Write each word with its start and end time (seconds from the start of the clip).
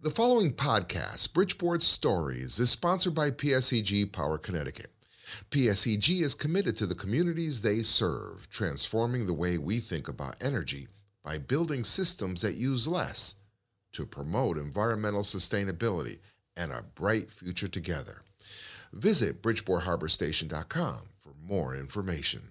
The 0.00 0.10
following 0.10 0.52
podcast, 0.52 1.34
Bridgeport 1.34 1.82
Stories, 1.82 2.60
is 2.60 2.70
sponsored 2.70 3.16
by 3.16 3.32
PSEG 3.32 4.12
Power 4.12 4.38
Connecticut. 4.38 4.92
PSEG 5.50 6.22
is 6.22 6.36
committed 6.36 6.76
to 6.76 6.86
the 6.86 6.94
communities 6.94 7.60
they 7.60 7.80
serve, 7.80 8.48
transforming 8.48 9.26
the 9.26 9.34
way 9.34 9.58
we 9.58 9.80
think 9.80 10.06
about 10.06 10.36
energy 10.40 10.86
by 11.24 11.38
building 11.38 11.82
systems 11.82 12.42
that 12.42 12.54
use 12.54 12.86
less 12.86 13.34
to 13.90 14.06
promote 14.06 14.56
environmental 14.56 15.22
sustainability 15.22 16.20
and 16.56 16.70
a 16.70 16.84
bright 16.94 17.28
future 17.28 17.66
together. 17.66 18.22
Visit 18.92 19.42
BridgeportHarborStation.com 19.42 20.98
for 21.18 21.32
more 21.42 21.74
information. 21.74 22.42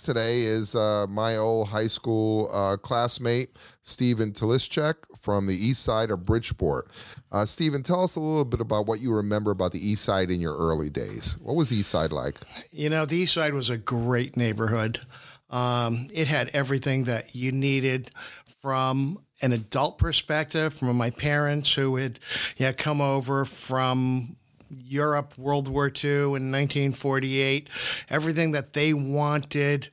Guest 0.00 0.06
today 0.06 0.42
is 0.42 0.74
uh, 0.74 1.06
my 1.08 1.36
old 1.36 1.68
high 1.68 1.86
school 1.86 2.50
uh, 2.52 2.76
classmate, 2.76 3.58
Stephen 3.82 4.32
Talischek 4.32 4.94
from 5.18 5.46
the 5.46 5.54
east 5.54 5.82
side 5.82 6.10
of 6.10 6.24
Bridgeport. 6.24 6.90
Uh, 7.32 7.44
Stephen, 7.44 7.82
tell 7.82 8.02
us 8.02 8.16
a 8.16 8.20
little 8.20 8.44
bit 8.44 8.60
about 8.60 8.86
what 8.86 9.00
you 9.00 9.12
remember 9.12 9.50
about 9.50 9.72
the 9.72 9.86
east 9.86 10.04
side 10.04 10.30
in 10.30 10.40
your 10.40 10.56
early 10.56 10.90
days. 10.90 11.36
What 11.42 11.56
was 11.56 11.72
east 11.72 11.90
side 11.90 12.12
like? 12.12 12.38
You 12.72 12.88
know, 12.88 13.04
the 13.04 13.16
East 13.16 13.34
Side 13.34 13.52
was 13.54 13.68
a 13.70 13.76
great 13.76 14.36
neighborhood. 14.36 15.00
Um, 15.50 16.06
it 16.14 16.26
had 16.28 16.50
everything 16.52 17.04
that 17.04 17.34
you 17.34 17.52
needed 17.52 18.10
from 18.62 19.18
an 19.42 19.52
adult 19.52 19.98
perspective, 19.98 20.72
from 20.72 20.96
my 20.96 21.10
parents 21.10 21.72
who 21.74 21.96
had 21.96 22.18
yeah, 22.56 22.72
come 22.72 23.00
over 23.00 23.44
from 23.44 24.36
Europe, 24.70 25.36
World 25.38 25.68
War 25.68 25.86
II 25.86 26.10
in 26.10 26.50
1948, 26.50 27.68
everything 28.08 28.52
that 28.52 28.72
they 28.72 28.92
wanted, 28.92 29.88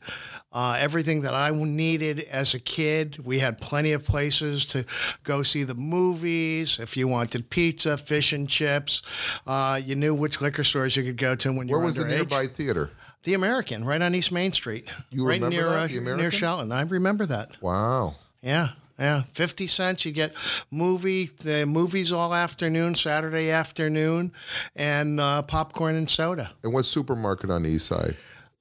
uh, 0.51 0.77
everything 0.79 1.21
that 1.21 1.33
I 1.33 1.49
needed 1.51 2.21
as 2.31 2.53
a 2.53 2.59
kid. 2.59 3.17
We 3.25 3.39
had 3.39 3.57
plenty 3.59 3.93
of 3.93 4.05
places 4.05 4.65
to 4.65 4.85
go 5.23 5.41
see 5.43 5.63
the 5.63 5.75
movies. 5.75 6.79
If 6.79 6.97
you 6.97 7.07
wanted 7.07 7.49
pizza, 7.49 7.97
fish 7.97 8.33
and 8.33 8.47
chips, 8.47 9.01
uh, 9.45 9.79
you 9.83 9.95
knew 9.95 10.13
which 10.13 10.41
liquor 10.41 10.63
stores 10.63 10.95
you 10.95 11.03
could 11.03 11.17
go 11.17 11.35
to 11.35 11.51
when 11.51 11.67
you 11.67 11.73
Where 11.73 11.81
were 11.81 11.85
was 11.87 11.95
the 11.95 12.05
nearby 12.05 12.47
theater? 12.47 12.91
The 13.23 13.33
American, 13.33 13.83
right 13.83 14.01
on 14.01 14.15
East 14.15 14.31
Main 14.31 14.53
Street. 14.53 14.89
You 15.09 15.27
right 15.27 15.35
remember 15.35 15.55
near 15.55 15.69
that, 15.69 15.75
uh, 15.75 15.87
the 15.87 15.93
near 15.95 16.13
American? 16.13 16.31
Shelton. 16.31 16.71
I 16.71 16.81
remember 16.83 17.25
that. 17.25 17.61
Wow. 17.61 18.15
Yeah, 18.41 18.69
yeah. 18.99 19.23
Fifty 19.31 19.67
cents. 19.67 20.05
You 20.05 20.11
get 20.11 20.33
movie 20.71 21.25
the 21.25 21.65
movies 21.65 22.11
all 22.11 22.33
afternoon, 22.33 22.95
Saturday 22.95 23.49
afternoon, 23.51 24.31
and 24.75 25.19
uh, 25.19 25.41
popcorn 25.43 25.95
and 25.95 26.09
soda. 26.09 26.51
And 26.63 26.73
what 26.73 26.85
supermarket 26.85 27.49
on 27.49 27.63
the 27.63 27.69
east 27.69 27.87
side? 27.87 28.15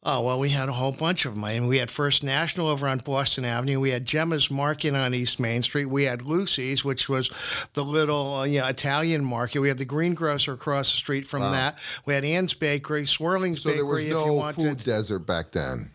Oh 0.09 0.23
well, 0.23 0.39
we 0.39 0.51
had 0.51 0.69
a 0.69 0.73
whole 0.73 0.93
bunch 0.93 1.25
of 1.25 1.35
them. 1.35 1.43
I 1.43 1.55
mean, 1.55 1.67
we 1.67 1.79
had 1.79 1.91
First 1.91 2.23
National 2.23 2.69
over 2.69 2.87
on 2.87 2.99
Boston 2.99 3.45
Avenue. 3.45 3.81
We 3.81 3.91
had 3.91 4.05
Gemma's 4.05 4.53
Market 4.53 4.95
on 4.95 5.13
East 5.15 5.41
Main 5.41 5.65
Street. 5.65 5.87
We 5.87 6.05
had 6.05 6.23
Lucy's, 6.23 6.85
which 6.85 7.09
was 7.09 7.29
the 7.75 7.83
little 7.83 8.37
uh, 8.37 8.45
yeah, 8.45 8.69
Italian 8.69 9.25
market. 9.25 9.59
We 9.59 9.67
had 9.67 9.79
the 9.79 9.85
Greengrocer 9.85 10.53
across 10.53 10.93
the 10.93 10.99
street 10.99 11.27
from 11.27 11.41
that. 11.41 11.81
We 12.05 12.15
had 12.15 12.25
Ann's 12.25 12.55
Bakery, 12.55 13.05
Swirling's 13.07 13.63
So 13.63 13.71
Bakery. 13.71 13.83
there 13.83 13.87
was 13.87 14.05
you 14.05 14.11
no 14.11 14.53
food 14.53 14.85
desert 14.85 15.27
back 15.27 15.51
then. 15.51 15.91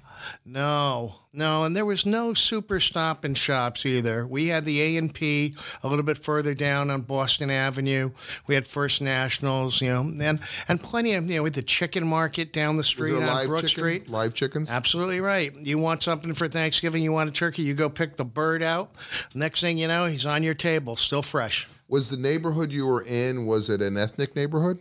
No, 0.46 1.16
no, 1.34 1.64
and 1.64 1.76
there 1.76 1.86
was 1.86 2.06
no 2.06 2.34
super 2.34 2.80
stop 2.80 3.24
and 3.24 3.38
shops 3.38 3.86
either. 3.86 4.28
We 4.28 4.48
had 4.48 4.66
the 4.66 4.82
A 4.82 4.98
and 4.98 5.14
P 5.14 5.56
a 5.84 5.88
little 5.88 6.04
bit 6.04 6.18
further 6.18 6.54
down 6.54 6.90
on 6.90 7.02
Boston 7.02 7.50
Avenue. 7.50 8.12
We 8.48 8.56
had 8.56 8.68
First 8.68 9.02
Nationals, 9.02 9.82
you 9.82 9.90
know, 9.90 10.02
and 10.02 10.40
and 10.68 10.82
plenty 10.82 11.14
of 11.14 11.30
you 11.30 11.38
know, 11.38 11.44
with 11.44 11.56
the 11.56 11.64
chicken 11.64 12.06
market 12.06 12.54
down 12.54 12.78
the 12.78 12.84
street 12.84 13.16
on 13.16 13.26
live 13.26 13.48
Brook 13.48 13.62
chicken? 13.62 13.80
Street. 13.80 14.09
Live 14.09 14.34
chickens? 14.34 14.70
Absolutely 14.70 15.22
right. 15.22 15.56
You 15.56 15.78
want 15.78 16.04
something 16.04 16.34
for 16.34 16.48
Thanksgiving, 16.48 17.03
you 17.03 17.12
want 17.12 17.30
a 17.30 17.34
turkey, 17.34 17.62
you 17.62 17.74
go 17.74 17.90
pick 17.90 18.18
the 18.18 18.26
bird 18.26 18.62
out. 18.62 18.92
Next 19.34 19.62
thing 19.62 19.78
you 19.78 19.88
know, 19.88 20.06
he's 20.06 20.26
on 20.26 20.44
your 20.44 20.53
table, 20.53 20.96
still 20.96 21.22
fresh. 21.22 21.68
Was 21.88 22.09
the 22.09 22.18
neighborhood 22.18 22.72
you 22.72 22.86
were 22.86 23.02
in? 23.02 23.46
Was 23.46 23.70
it 23.70 23.82
an 23.82 23.98
ethnic 23.98 24.36
neighborhood? 24.36 24.80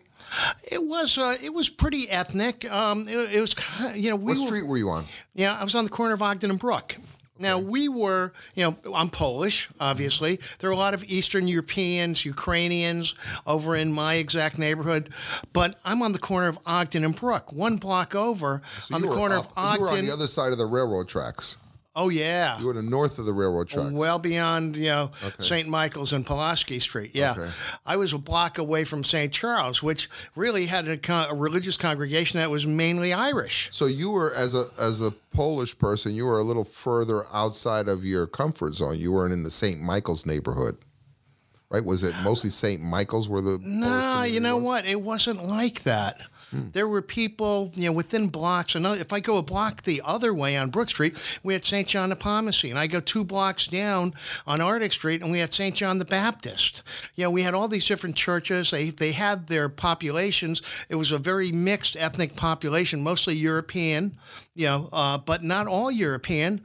It 0.70 0.82
was 0.82 1.18
uh, 1.18 1.36
it 1.42 1.52
was 1.52 1.68
pretty 1.68 2.08
ethnic. 2.08 2.70
Um, 2.70 3.08
it, 3.08 3.34
it 3.34 3.40
was 3.40 3.54
you 3.96 4.10
know 4.10 4.16
we 4.16 4.32
What 4.32 4.40
were, 4.40 4.46
street 4.46 4.66
were 4.66 4.78
you 4.78 4.90
on? 4.90 5.04
Yeah, 5.34 5.56
I 5.58 5.64
was 5.64 5.74
on 5.74 5.84
the 5.84 5.90
corner 5.90 6.14
of 6.14 6.22
Ogden 6.22 6.50
and 6.50 6.58
Brook. 6.58 6.96
Now 7.40 7.58
we 7.58 7.88
were, 7.88 8.32
you 8.54 8.64
know, 8.64 8.94
I'm 8.94 9.08
Polish, 9.08 9.70
obviously. 9.80 10.38
There 10.58 10.68
are 10.68 10.74
a 10.74 10.76
lot 10.76 10.92
of 10.92 11.02
Eastern 11.04 11.48
Europeans, 11.48 12.26
Ukrainians 12.26 13.14
over 13.46 13.74
in 13.74 13.92
my 13.94 14.14
exact 14.14 14.58
neighborhood, 14.58 15.08
but 15.54 15.78
I'm 15.82 16.02
on 16.02 16.12
the 16.12 16.18
corner 16.18 16.48
of 16.48 16.58
Ogden 16.66 17.02
and 17.02 17.16
Brook, 17.16 17.50
one 17.50 17.76
block 17.76 18.14
over 18.14 18.60
So 18.82 18.94
on 18.94 19.00
the 19.00 19.08
corner 19.08 19.36
up- 19.36 19.52
of 19.56 19.74
You 19.74 19.80
were 19.80 19.88
on 19.88 20.04
the 20.04 20.12
other 20.12 20.26
side 20.26 20.52
of 20.52 20.58
the 20.58 20.66
railroad 20.66 21.08
tracks. 21.08 21.56
Oh 22.00 22.08
yeah, 22.08 22.58
You 22.58 22.66
were 22.66 22.74
to 22.74 22.80
the 22.82 22.88
north 22.90 23.18
of 23.18 23.26
the 23.26 23.32
railroad 23.32 23.68
tracks. 23.68 23.92
well 23.92 24.18
beyond 24.18 24.76
you 24.76 24.84
know 24.88 25.10
St. 25.38 25.68
Michael's 25.68 26.12
and 26.12 26.24
Pulaski 26.26 26.78
Street. 26.80 27.12
Yeah, 27.14 27.32
Okay. 27.32 27.50
I 27.86 27.96
was 27.96 28.12
a 28.12 28.18
block 28.18 28.58
away 28.58 28.84
from 28.84 29.04
St. 29.04 29.32
Charles, 29.32 29.82
which 29.82 30.08
really 30.34 30.66
had 30.66 30.88
a, 30.88 30.96
con- 30.96 31.28
a 31.30 31.34
religious 31.34 31.76
congregation 31.76 32.40
that 32.40 32.50
was 32.50 32.66
mainly 32.66 33.12
Irish. 33.12 33.68
So 33.72 33.86
you 33.86 34.10
were 34.10 34.32
as 34.34 34.54
a 34.54 34.64
as 34.80 35.00
a 35.00 35.10
Polish 35.32 35.78
person, 35.78 36.14
you 36.14 36.24
were 36.26 36.38
a 36.38 36.44
little 36.44 36.64
further 36.64 37.24
outside 37.32 37.88
of 37.88 38.04
your 38.04 38.26
comfort 38.26 38.74
zone. 38.74 38.98
You 38.98 39.12
weren't 39.12 39.32
in 39.32 39.42
the 39.44 39.50
St. 39.50 39.80
Michael's 39.80 40.26
neighborhood, 40.26 40.76
right? 41.70 41.84
Was 41.84 42.02
it 42.02 42.14
mostly 42.24 42.50
St. 42.50 42.80
Michael's 42.82 43.28
where 43.28 43.40
the 43.42 43.58
No, 43.62 43.86
Polish 43.86 44.32
you 44.32 44.40
know 44.40 44.56
was? 44.56 44.64
what? 44.64 44.86
It 44.86 45.00
wasn't 45.00 45.44
like 45.44 45.82
that. 45.84 46.20
There 46.52 46.88
were 46.88 47.02
people, 47.02 47.70
you 47.74 47.86
know, 47.86 47.92
within 47.92 48.28
blocks. 48.28 48.74
And 48.74 48.84
if 48.86 49.12
I 49.12 49.20
go 49.20 49.36
a 49.36 49.42
block 49.42 49.82
the 49.82 50.02
other 50.04 50.34
way 50.34 50.56
on 50.56 50.70
Brook 50.70 50.90
Street, 50.90 51.40
we 51.42 51.52
had 51.52 51.64
St. 51.64 51.86
John 51.86 52.10
Nepomucene. 52.10 52.70
And 52.70 52.78
I 52.78 52.86
go 52.86 53.00
two 53.00 53.24
blocks 53.24 53.66
down 53.66 54.14
on 54.46 54.60
Arctic 54.60 54.92
Street, 54.92 55.22
and 55.22 55.30
we 55.30 55.38
had 55.38 55.52
St. 55.52 55.74
John 55.74 55.98
the 55.98 56.04
Baptist. 56.04 56.82
You 57.14 57.24
know, 57.24 57.30
we 57.30 57.42
had 57.42 57.54
all 57.54 57.68
these 57.68 57.86
different 57.86 58.16
churches. 58.16 58.70
They 58.70 58.90
they 58.90 59.12
had 59.12 59.46
their 59.46 59.68
populations. 59.68 60.62
It 60.88 60.96
was 60.96 61.12
a 61.12 61.18
very 61.18 61.52
mixed 61.52 61.96
ethnic 61.96 62.36
population, 62.36 63.02
mostly 63.02 63.36
European, 63.36 64.12
you 64.54 64.66
know, 64.66 64.88
uh, 64.92 65.18
but 65.18 65.44
not 65.44 65.66
all 65.66 65.90
European 65.90 66.62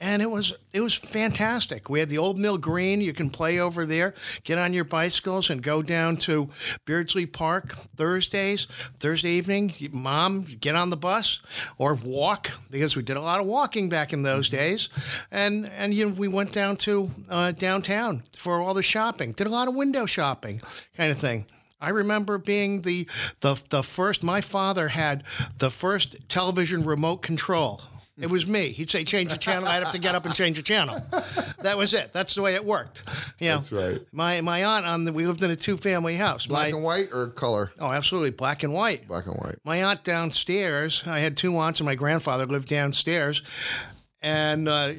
and 0.00 0.20
it 0.20 0.30
was 0.30 0.54
it 0.72 0.80
was 0.80 0.94
fantastic. 0.94 1.88
We 1.88 2.00
had 2.00 2.08
the 2.08 2.18
old 2.18 2.38
Mill 2.38 2.58
Green. 2.58 3.00
You 3.00 3.12
can 3.12 3.30
play 3.30 3.58
over 3.58 3.86
there, 3.86 4.14
get 4.44 4.58
on 4.58 4.74
your 4.74 4.84
bicycles, 4.84 5.48
and 5.48 5.62
go 5.62 5.82
down 5.82 6.18
to 6.18 6.50
Beardsley 6.84 7.26
Park 7.26 7.74
Thursdays. 7.96 8.66
Thursday 8.98 9.30
evening, 9.30 9.72
mom, 9.92 10.44
you 10.48 10.56
get 10.56 10.74
on 10.74 10.90
the 10.90 10.96
bus 10.96 11.40
or 11.78 11.94
walk 11.94 12.50
because 12.70 12.96
we 12.96 13.02
did 13.02 13.16
a 13.16 13.22
lot 13.22 13.40
of 13.40 13.46
walking 13.46 13.88
back 13.88 14.12
in 14.12 14.22
those 14.22 14.48
days, 14.48 14.88
and 15.30 15.66
and 15.66 15.94
you 15.94 16.08
know, 16.08 16.14
we 16.14 16.28
went 16.28 16.52
down 16.52 16.76
to 16.76 17.10
uh, 17.30 17.52
downtown 17.52 18.22
for 18.36 18.60
all 18.60 18.74
the 18.74 18.82
shopping. 18.82 19.32
Did 19.32 19.46
a 19.46 19.50
lot 19.50 19.68
of 19.68 19.74
window 19.74 20.04
shopping, 20.04 20.60
kind 20.96 21.10
of 21.10 21.18
thing. 21.18 21.46
I 21.80 21.90
remember 21.90 22.36
being 22.36 22.82
the 22.82 23.06
the 23.40 23.62
the 23.70 23.82
first. 23.82 24.22
My 24.22 24.40
father 24.42 24.88
had 24.88 25.24
the 25.58 25.70
first 25.70 26.28
television 26.28 26.82
remote 26.82 27.22
control. 27.22 27.80
It 28.18 28.30
was 28.30 28.46
me. 28.46 28.68
He'd 28.70 28.88
say 28.88 29.04
change 29.04 29.30
the 29.30 29.36
channel. 29.38 29.68
I'd 29.68 29.82
have 29.82 29.92
to 29.92 29.98
get 29.98 30.14
up 30.14 30.24
and 30.24 30.34
change 30.34 30.56
the 30.56 30.62
channel. 30.62 30.98
That 31.62 31.76
was 31.76 31.92
it. 31.92 32.12
That's 32.14 32.34
the 32.34 32.40
way 32.42 32.54
it 32.54 32.64
worked. 32.64 33.02
You 33.38 33.50
know, 33.50 33.56
That's 33.56 33.72
right. 33.72 34.00
My 34.12 34.40
my 34.40 34.64
aunt 34.64 34.86
on 34.86 35.04
the 35.04 35.12
we 35.12 35.26
lived 35.26 35.42
in 35.42 35.50
a 35.50 35.56
two 35.56 35.76
family 35.76 36.16
house. 36.16 36.46
Black 36.46 36.70
my, 36.72 36.76
and 36.76 36.84
white 36.84 37.08
or 37.12 37.26
color? 37.28 37.72
oh, 37.78 37.90
absolutely 37.92 38.30
black 38.30 38.62
and 38.62 38.72
white. 38.72 39.06
Black 39.06 39.26
and 39.26 39.36
white. 39.36 39.56
My 39.64 39.84
aunt 39.84 40.02
downstairs. 40.04 41.04
I 41.06 41.18
had 41.18 41.36
two 41.36 41.56
aunts, 41.58 41.80
and 41.80 41.86
my 41.86 41.94
grandfather 41.94 42.46
lived 42.46 42.68
downstairs, 42.68 43.42
and 44.22 44.68
uh, 44.68 44.92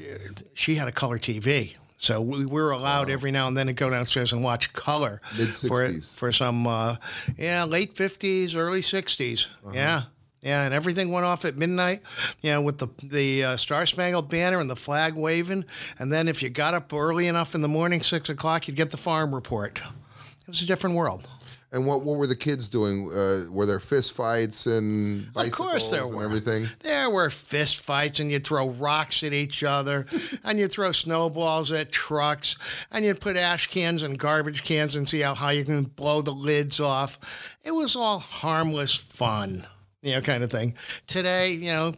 she 0.53 0.75
had 0.75 0.87
a 0.87 0.91
color 0.91 1.17
TV. 1.17 1.75
So 1.99 2.21
we 2.21 2.45
were 2.45 2.69
allowed 2.69 3.09
every 3.09 3.31
now 3.31 3.47
and 3.47 3.57
then 3.57 3.65
to 3.67 3.73
go 3.73 3.89
downstairs 3.89 4.31
and 4.31 4.43
watch 4.43 4.71
color 4.73 5.19
for 5.23 5.37
Mid-sixties. 5.41 6.15
for 6.15 6.31
some 6.31 6.67
uh, 6.67 6.97
yeah 7.37 7.63
late 7.63 7.95
fifties, 7.97 8.55
early 8.55 8.81
60s 8.81 9.47
Yeah. 9.73 10.03
Yeah, 10.47 10.63
and 10.63 10.73
everything 10.73 11.11
went 11.11 11.25
off 11.25 11.43
at 11.43 11.57
midnight, 11.57 12.01
you 12.41 12.51
know, 12.51 12.61
with 12.61 12.77
the 12.77 12.87
the 13.03 13.43
uh, 13.43 13.57
Star 13.57 13.85
Spangled 13.85 14.29
Banner 14.29 14.59
and 14.59 14.69
the 14.69 14.77
flag 14.77 15.13
waving. 15.15 15.65
And 15.99 16.11
then 16.11 16.29
if 16.29 16.41
you 16.41 16.49
got 16.49 16.73
up 16.73 16.93
early 16.93 17.27
enough 17.27 17.53
in 17.53 17.61
the 17.61 17.67
morning, 17.67 18.01
six 18.01 18.29
o'clock, 18.29 18.67
you'd 18.67 18.77
get 18.77 18.89
the 18.89 18.97
farm 18.97 19.35
report. 19.35 19.79
It 19.79 20.47
was 20.47 20.61
a 20.61 20.65
different 20.65 20.95
world. 20.95 21.27
And 21.73 21.85
what 21.85 22.03
what 22.03 22.17
were 22.17 22.27
the 22.27 22.35
kids 22.37 22.69
doing? 22.69 23.11
Uh, 23.11 23.51
were 23.51 23.65
there 23.65 23.81
fist 23.81 24.13
fights 24.13 24.67
and 24.67 25.27
Of 25.35 25.51
course 25.51 25.91
there 25.91 26.03
and 26.05 26.15
were. 26.15 26.23
everything? 26.23 26.65
There 26.79 27.09
were 27.09 27.29
fist 27.29 27.83
fights, 27.83 28.21
and 28.21 28.31
you'd 28.31 28.45
throw 28.47 28.69
rocks 28.69 29.21
at 29.23 29.33
each 29.33 29.65
other, 29.65 30.05
and 30.45 30.57
you'd 30.57 30.71
throw 30.71 30.93
snowballs 30.93 31.73
at 31.73 31.91
trucks, 31.91 32.57
and 32.89 33.03
you'd 33.03 33.19
put 33.19 33.35
ash 33.35 33.67
cans 33.67 34.01
and 34.03 34.17
garbage 34.17 34.63
cans 34.63 34.95
and 34.95 35.09
see 35.09 35.19
how 35.19 35.35
high 35.35 35.51
you 35.51 35.65
can 35.65 35.83
blow 35.83 36.21
the 36.21 36.31
lids 36.31 36.79
off. 36.79 37.57
It 37.65 37.71
was 37.71 37.97
all 37.97 38.19
harmless 38.19 38.95
fun, 38.95 39.67
you 40.07 40.15
know, 40.15 40.21
kind 40.21 40.43
of 40.43 40.51
thing. 40.51 40.73
Today, 41.07 41.51
you 41.53 41.73
know. 41.73 41.93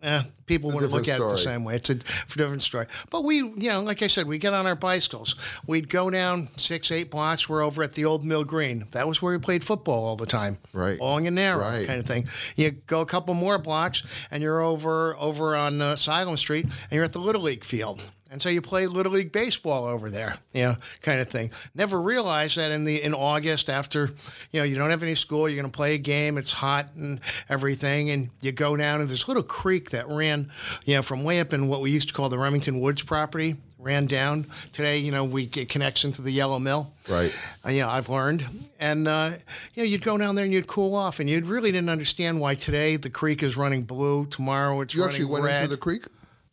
Eh, 0.00 0.22
people 0.46 0.70
wouldn't 0.70 0.92
look 0.92 1.08
at 1.08 1.16
it 1.16 1.24
the 1.24 1.36
same 1.36 1.64
way. 1.64 1.74
It's 1.74 1.90
a 1.90 1.94
different 1.96 2.62
story. 2.62 2.86
But 3.10 3.24
we, 3.24 3.38
you 3.38 3.68
know, 3.68 3.82
like 3.82 4.00
I 4.00 4.06
said, 4.06 4.28
we 4.28 4.38
get 4.38 4.54
on 4.54 4.64
our 4.64 4.76
bicycles. 4.76 5.34
We'd 5.66 5.88
go 5.88 6.08
down 6.08 6.50
six, 6.56 6.92
eight 6.92 7.10
blocks. 7.10 7.48
We're 7.48 7.62
over 7.62 7.82
at 7.82 7.94
the 7.94 8.04
old 8.04 8.24
Mill 8.24 8.44
Green. 8.44 8.86
That 8.92 9.08
was 9.08 9.20
where 9.20 9.32
we 9.32 9.40
played 9.40 9.64
football 9.64 10.04
all 10.04 10.14
the 10.14 10.24
time. 10.24 10.58
Right. 10.72 11.00
Long 11.00 11.26
and 11.26 11.34
narrow 11.34 11.62
Right. 11.62 11.84
kind 11.84 11.98
of 11.98 12.06
thing. 12.06 12.28
You 12.54 12.70
go 12.70 13.00
a 13.00 13.06
couple 13.06 13.34
more 13.34 13.58
blocks, 13.58 14.28
and 14.30 14.40
you're 14.40 14.60
over 14.60 15.16
over 15.16 15.56
on 15.56 15.82
uh, 15.82 15.94
Asylum 15.94 16.36
Street, 16.36 16.66
and 16.66 16.92
you're 16.92 17.02
at 17.04 17.12
the 17.12 17.18
Little 17.18 17.42
League 17.42 17.64
field. 17.64 18.00
And 18.30 18.42
so 18.42 18.50
you 18.50 18.60
play 18.60 18.86
Little 18.86 19.12
League 19.12 19.32
baseball 19.32 19.86
over 19.86 20.10
there, 20.10 20.36
you 20.52 20.62
know, 20.64 20.74
kind 21.00 21.18
of 21.18 21.28
thing. 21.28 21.50
Never 21.74 21.98
realized 22.00 22.58
that 22.58 22.70
in 22.70 22.84
the 22.84 23.02
in 23.02 23.14
August 23.14 23.70
after, 23.70 24.10
you 24.52 24.60
know, 24.60 24.64
you 24.64 24.76
don't 24.76 24.90
have 24.90 25.02
any 25.02 25.14
school, 25.14 25.48
you're 25.48 25.58
going 25.60 25.70
to 25.70 25.74
play 25.74 25.94
a 25.94 25.98
game, 25.98 26.36
it's 26.36 26.52
hot 26.52 26.88
and 26.94 27.20
everything, 27.48 28.10
and 28.10 28.28
you 28.42 28.52
go 28.52 28.76
down 28.76 29.00
and 29.00 29.08
there's 29.08 29.24
a 29.24 29.28
little 29.28 29.42
creek 29.42 29.90
that 29.90 30.06
ran, 30.08 30.50
you 30.84 30.94
know, 30.94 31.02
from 31.02 31.24
way 31.24 31.40
up 31.40 31.54
in 31.54 31.68
what 31.68 31.80
we 31.80 31.90
used 31.90 32.08
to 32.08 32.14
call 32.14 32.28
the 32.28 32.38
Remington 32.38 32.80
Woods 32.80 33.02
property, 33.02 33.56
ran 33.78 34.04
down. 34.04 34.44
Today, 34.72 34.98
you 34.98 35.10
know, 35.10 35.24
we 35.24 35.46
get 35.46 35.70
connects 35.70 36.04
into 36.04 36.20
the 36.20 36.30
Yellow 36.30 36.58
Mill. 36.58 36.92
Right. 37.08 37.34
Uh, 37.64 37.70
you 37.70 37.80
know, 37.80 37.88
I've 37.88 38.10
learned. 38.10 38.44
And, 38.78 39.08
uh, 39.08 39.30
you 39.72 39.84
know, 39.84 39.88
you'd 39.88 40.02
go 40.02 40.18
down 40.18 40.34
there 40.34 40.44
and 40.44 40.52
you'd 40.52 40.66
cool 40.66 40.94
off, 40.94 41.18
and 41.18 41.30
you 41.30 41.40
really 41.44 41.72
didn't 41.72 41.88
understand 41.88 42.40
why 42.40 42.56
today 42.56 42.96
the 42.96 43.08
creek 43.08 43.42
is 43.42 43.56
running 43.56 43.84
blue, 43.84 44.26
tomorrow 44.26 44.82
it's 44.82 44.94
You 44.94 45.00
running 45.00 45.14
actually 45.14 45.32
went 45.32 45.44
red. 45.46 45.56
into 45.62 45.68
the 45.68 45.78
creek? 45.78 46.04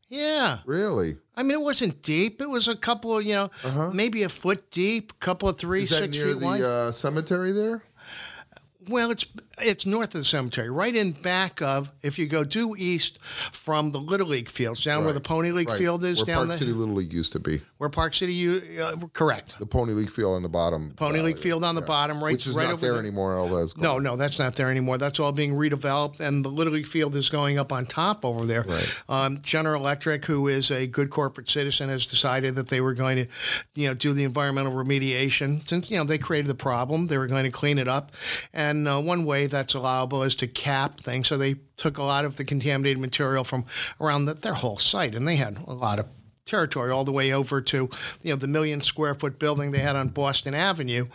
Yeah. 0.07 0.59
Really? 0.65 1.17
I 1.35 1.43
mean, 1.43 1.51
it 1.59 1.61
wasn't 1.63 2.01
deep. 2.01 2.41
It 2.41 2.49
was 2.49 2.67
a 2.67 2.75
couple 2.75 3.17
of, 3.17 3.23
you 3.25 3.33
know, 3.33 3.91
maybe 3.93 4.23
a 4.23 4.29
foot 4.29 4.71
deep, 4.71 5.19
couple 5.19 5.49
of 5.49 5.57
three, 5.57 5.79
Uh-huh. 5.79 5.83
Is 5.83 5.89
that 5.89 5.99
six 6.13 6.17
near 6.17 6.33
feet 6.33 6.43
wide. 6.43 6.61
the 6.61 6.67
uh, 6.69 6.91
cemetery 6.91 7.51
there? 7.51 7.83
Well, 8.87 9.09
it's 9.11 9.25
it's 9.59 9.85
north 9.85 10.09
of 10.15 10.21
the 10.21 10.23
cemetery, 10.23 10.69
right 10.69 10.95
in 10.95 11.11
back 11.11 11.61
of. 11.61 11.91
If 12.01 12.19
you 12.19 12.27
go 12.27 12.43
due 12.43 12.75
east 12.77 13.21
from 13.23 13.91
the 13.91 13.99
Little 13.99 14.27
League 14.27 14.49
fields, 14.49 14.83
down 14.83 15.03
where 15.05 15.13
the 15.13 15.21
Pony 15.21 15.51
League 15.51 15.69
Right. 15.69 15.77
field 15.77 16.03
is, 16.03 16.17
Where 16.19 16.25
down 16.25 16.35
Park 16.37 16.49
there, 16.49 16.57
City 16.57 16.71
Little 16.71 16.95
League 16.95 17.13
used 17.13 17.33
to 17.33 17.39
be. 17.39 17.61
where 17.77 17.89
Park 17.89 18.13
City, 18.13 18.33
you 18.33 18.61
uh, 18.81 18.95
correct. 19.13 19.57
The 19.59 19.65
Pony 19.65 19.93
League 19.93 20.09
field 20.09 20.35
on 20.35 20.43
the 20.43 20.49
bottom. 20.49 20.91
Pony 20.95 21.21
League 21.21 21.37
field 21.37 21.63
on 21.63 21.75
the 21.75 21.81
bottom, 21.81 22.23
right, 22.23 22.33
Which 22.33 22.47
is 22.47 22.55
right 22.55 22.69
not 22.69 22.81
there 22.81 22.93
the- 22.93 22.99
anymore. 22.99 23.37
All 23.37 23.47
that's 23.47 23.75
No, 23.77 23.99
no, 23.99 24.15
that's 24.15 24.39
not 24.39 24.55
there 24.55 24.69
anymore. 24.69 24.97
That's 24.97 25.19
all 25.19 25.31
being 25.31 25.53
redeveloped, 25.55 26.19
and 26.19 26.43
the 26.43 26.49
Little 26.49 26.73
League 26.73 26.87
field 26.87 27.15
is 27.15 27.29
going 27.29 27.57
up 27.57 27.71
on 27.71 27.85
top 27.85 28.25
over 28.25 28.45
there. 28.45 28.63
Right. 28.63 29.03
Um, 29.09 29.39
General 29.41 29.81
Electric, 29.81 30.25
who 30.25 30.47
is 30.47 30.71
a 30.71 30.87
good 30.87 31.09
corporate 31.09 31.49
citizen, 31.49 31.89
has 31.89 32.05
decided 32.05 32.55
that 32.55 32.67
they 32.69 32.81
were 32.81 32.93
going 32.93 33.17
to, 33.17 33.27
you 33.75 33.87
know, 33.87 33.93
do 33.93 34.13
the 34.13 34.23
environmental 34.23 34.73
remediation. 34.73 35.67
Since 35.67 35.89
you 35.91 35.97
know 35.97 36.03
they 36.03 36.17
created 36.17 36.47
the 36.47 36.55
problem, 36.55 37.07
they 37.07 37.17
were 37.17 37.27
going 37.27 37.43
to 37.45 37.51
clean 37.51 37.77
it 37.77 37.87
up, 37.87 38.11
and 38.53 38.87
uh, 38.87 38.99
one 38.99 39.25
way 39.25 39.44
that's 39.47 39.73
allowable 39.73 40.23
is 40.23 40.35
to 40.35 40.47
cap 40.47 40.99
things. 40.99 41.27
So 41.27 41.37
they 41.37 41.55
took 41.77 41.97
a 41.97 42.03
lot 42.03 42.25
of 42.25 42.37
the 42.37 42.45
contaminated 42.45 42.99
material 42.99 43.43
from 43.43 43.65
around 43.99 44.25
the, 44.25 44.33
their 44.33 44.53
whole 44.53 44.77
site, 44.77 45.15
and 45.15 45.27
they 45.27 45.35
had 45.35 45.57
a 45.67 45.73
lot 45.73 45.99
of 45.99 46.07
territory 46.45 46.91
all 46.91 47.03
the 47.03 47.11
way 47.11 47.33
over 47.33 47.59
to 47.59 47.89
you 48.21 48.29
know 48.29 48.35
the 48.35 48.47
million 48.47 48.79
square 48.79 49.15
foot 49.15 49.39
building 49.39 49.71
they 49.71 49.79
had 49.79 49.95
on 49.95 50.09
Boston 50.09 50.53
Avenue, 50.53 51.07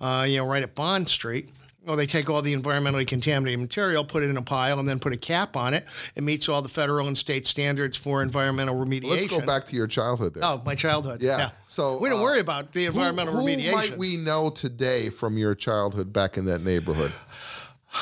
uh, 0.00 0.24
you 0.28 0.38
know, 0.38 0.46
right 0.46 0.62
at 0.62 0.74
Bond 0.74 1.08
Street. 1.08 1.50
Well, 1.88 1.96
they 1.96 2.04
take 2.04 2.28
all 2.28 2.42
the 2.42 2.54
environmentally 2.54 3.06
contaminated 3.06 3.60
material, 3.60 4.04
put 4.04 4.22
it 4.22 4.28
in 4.28 4.36
a 4.36 4.42
pile, 4.42 4.78
and 4.78 4.86
then 4.86 4.98
put 4.98 5.14
a 5.14 5.16
cap 5.16 5.56
on 5.56 5.72
it. 5.72 5.86
It 6.14 6.22
meets 6.22 6.46
all 6.46 6.60
the 6.60 6.68
federal 6.68 7.08
and 7.08 7.16
state 7.16 7.46
standards 7.46 7.96
for 7.96 8.22
environmental 8.22 8.74
remediation. 8.74 9.10
Let's 9.10 9.26
go 9.28 9.40
back 9.40 9.64
to 9.66 9.76
your 9.76 9.86
childhood 9.86 10.34
there. 10.34 10.44
Oh, 10.44 10.60
my 10.66 10.74
childhood. 10.74 11.22
Yeah. 11.22 11.48
So, 11.66 11.98
we 11.98 12.10
don't 12.10 12.20
uh, 12.20 12.24
worry 12.24 12.40
about 12.40 12.72
the 12.72 12.84
environmental 12.84 13.32
who, 13.32 13.40
who 13.40 13.46
remediation. 13.46 13.72
might 13.72 13.96
we 13.96 14.18
know 14.18 14.50
today 14.50 15.08
from 15.08 15.38
your 15.38 15.54
childhood 15.54 16.12
back 16.12 16.36
in 16.36 16.44
that 16.44 16.62
neighborhood? 16.62 17.10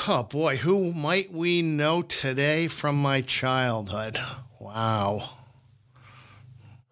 Oh 0.08 0.22
boy, 0.30 0.56
who 0.56 0.92
might 0.92 1.32
we 1.32 1.62
know 1.62 2.02
today 2.02 2.68
from 2.68 3.00
my 3.00 3.20
childhood? 3.22 4.18
Wow. 4.60 5.30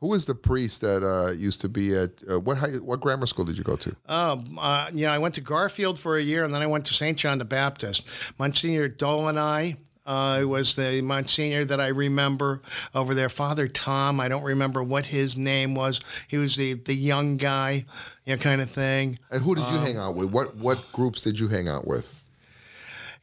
Who 0.01 0.09
was 0.09 0.27
the 0.27 0.35
priest 0.35 0.81
that 0.83 1.03
uh, 1.03 1.33
used 1.33 1.61
to 1.63 1.69
be 1.69 1.95
at 1.97 2.11
uh, 2.31 2.39
what 2.41 2.59
high, 2.59 2.73
what 2.73 3.01
grammar 3.01 3.27
school 3.27 3.45
did 3.45 3.57
you 3.57 3.65
go 3.65 3.77
to? 3.77 3.97
Um, 4.07 4.59
uh, 4.61 4.91
you 4.93 5.07
know, 5.07 5.13
I 5.13 5.19
went 5.19 5.35
to 5.35 5.41
Garfield 5.41 5.99
for 5.99 6.17
a 6.19 6.23
year, 6.23 6.45
and 6.45 6.53
then 6.53 6.61
I 6.61 6.67
went 6.67 6.85
to 6.87 6.95
St. 6.95 7.17
John 7.17 7.39
the 7.39 7.45
Baptist. 7.45 8.07
Monsignor 8.39 8.89
Dolan 8.89 9.39
I 9.39 9.77
uh, 10.07 10.43
was 10.45 10.77
the 10.77 11.01
Monsignor 11.01 11.65
that 11.65 11.81
I 11.81 11.89
remember 11.89 12.61
over 12.95 13.15
there. 13.15 13.29
Father 13.31 13.67
Tom, 13.67 14.21
I 14.21 14.29
don't 14.29 14.45
remember 14.45 14.83
what 14.83 15.07
his 15.07 15.37
name 15.37 15.75
was. 15.75 16.01
He 16.29 16.37
was 16.37 16.57
the, 16.57 16.75
the 16.75 16.95
young 16.95 17.39
guy, 17.39 17.87
you 18.27 18.37
know, 18.37 18.43
kind 18.43 18.61
of 18.61 18.71
thing. 18.71 19.19
And 19.31 19.43
who 19.43 19.55
did 19.55 19.63
you 19.71 19.79
Um, 19.79 19.87
hang 19.87 19.97
out 19.97 20.17
with? 20.17 20.31
What 20.31 20.57
what 20.57 20.93
groups 20.93 21.23
did 21.23 21.41
you 21.41 21.49
hang 21.49 21.69
out 21.69 21.87
with? 21.87 22.24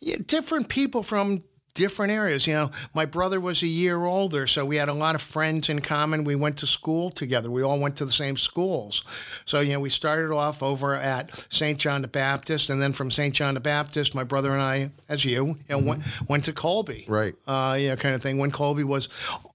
Yeah, 0.02 0.18
different 0.26 0.68
people 0.68 1.04
from 1.04 1.44
different 1.74 2.12
areas. 2.12 2.48
You 2.48 2.54
know, 2.54 2.72
my 2.94 3.06
brother 3.06 3.40
was 3.40 3.62
a 3.64 3.68
year 3.68 4.04
older, 4.04 4.48
so 4.48 4.66
we 4.66 4.76
had 4.76 4.90
a 4.90 4.94
lot 4.94 5.16
of 5.16 5.22
friends 5.22 5.70
in 5.70 5.80
common. 5.80 6.24
We 6.24 6.36
went 6.36 6.58
to 6.58 6.68
school 6.68 7.10
together. 7.12 7.50
We 7.50 7.62
all 7.62 7.80
went 7.80 7.96
to 7.98 8.06
the 8.06 8.12
same 8.12 8.36
schools. 8.36 9.04
So, 9.46 9.60
you 9.62 9.74
know, 9.74 9.80
we 9.80 9.90
started 9.90 10.34
off 10.34 10.64
over 10.64 10.96
at 10.96 11.48
St. 11.50 11.78
John 11.80 12.02
the 12.02 12.08
Baptist, 12.08 12.70
and 12.70 12.82
then 12.82 12.94
from 12.94 13.12
St. 13.12 13.34
John 13.34 13.54
the 13.54 13.60
Baptist, 13.60 14.16
my 14.16 14.24
brother 14.24 14.52
and 14.52 14.62
I, 14.62 14.92
as 15.08 15.24
you, 15.24 15.32
you 15.48 15.56
know, 15.70 15.78
went, 15.78 16.04
went 16.28 16.44
to 16.46 16.54
Kolbe. 16.54 17.08
Right. 17.08 17.36
Uh, 17.48 17.78
you 17.80 17.90
know, 17.90 17.96
kind 17.96 18.16
of 18.16 18.22
thing. 18.22 18.38
When 18.38 18.52
Kolbe 18.52 18.84
was 18.84 19.08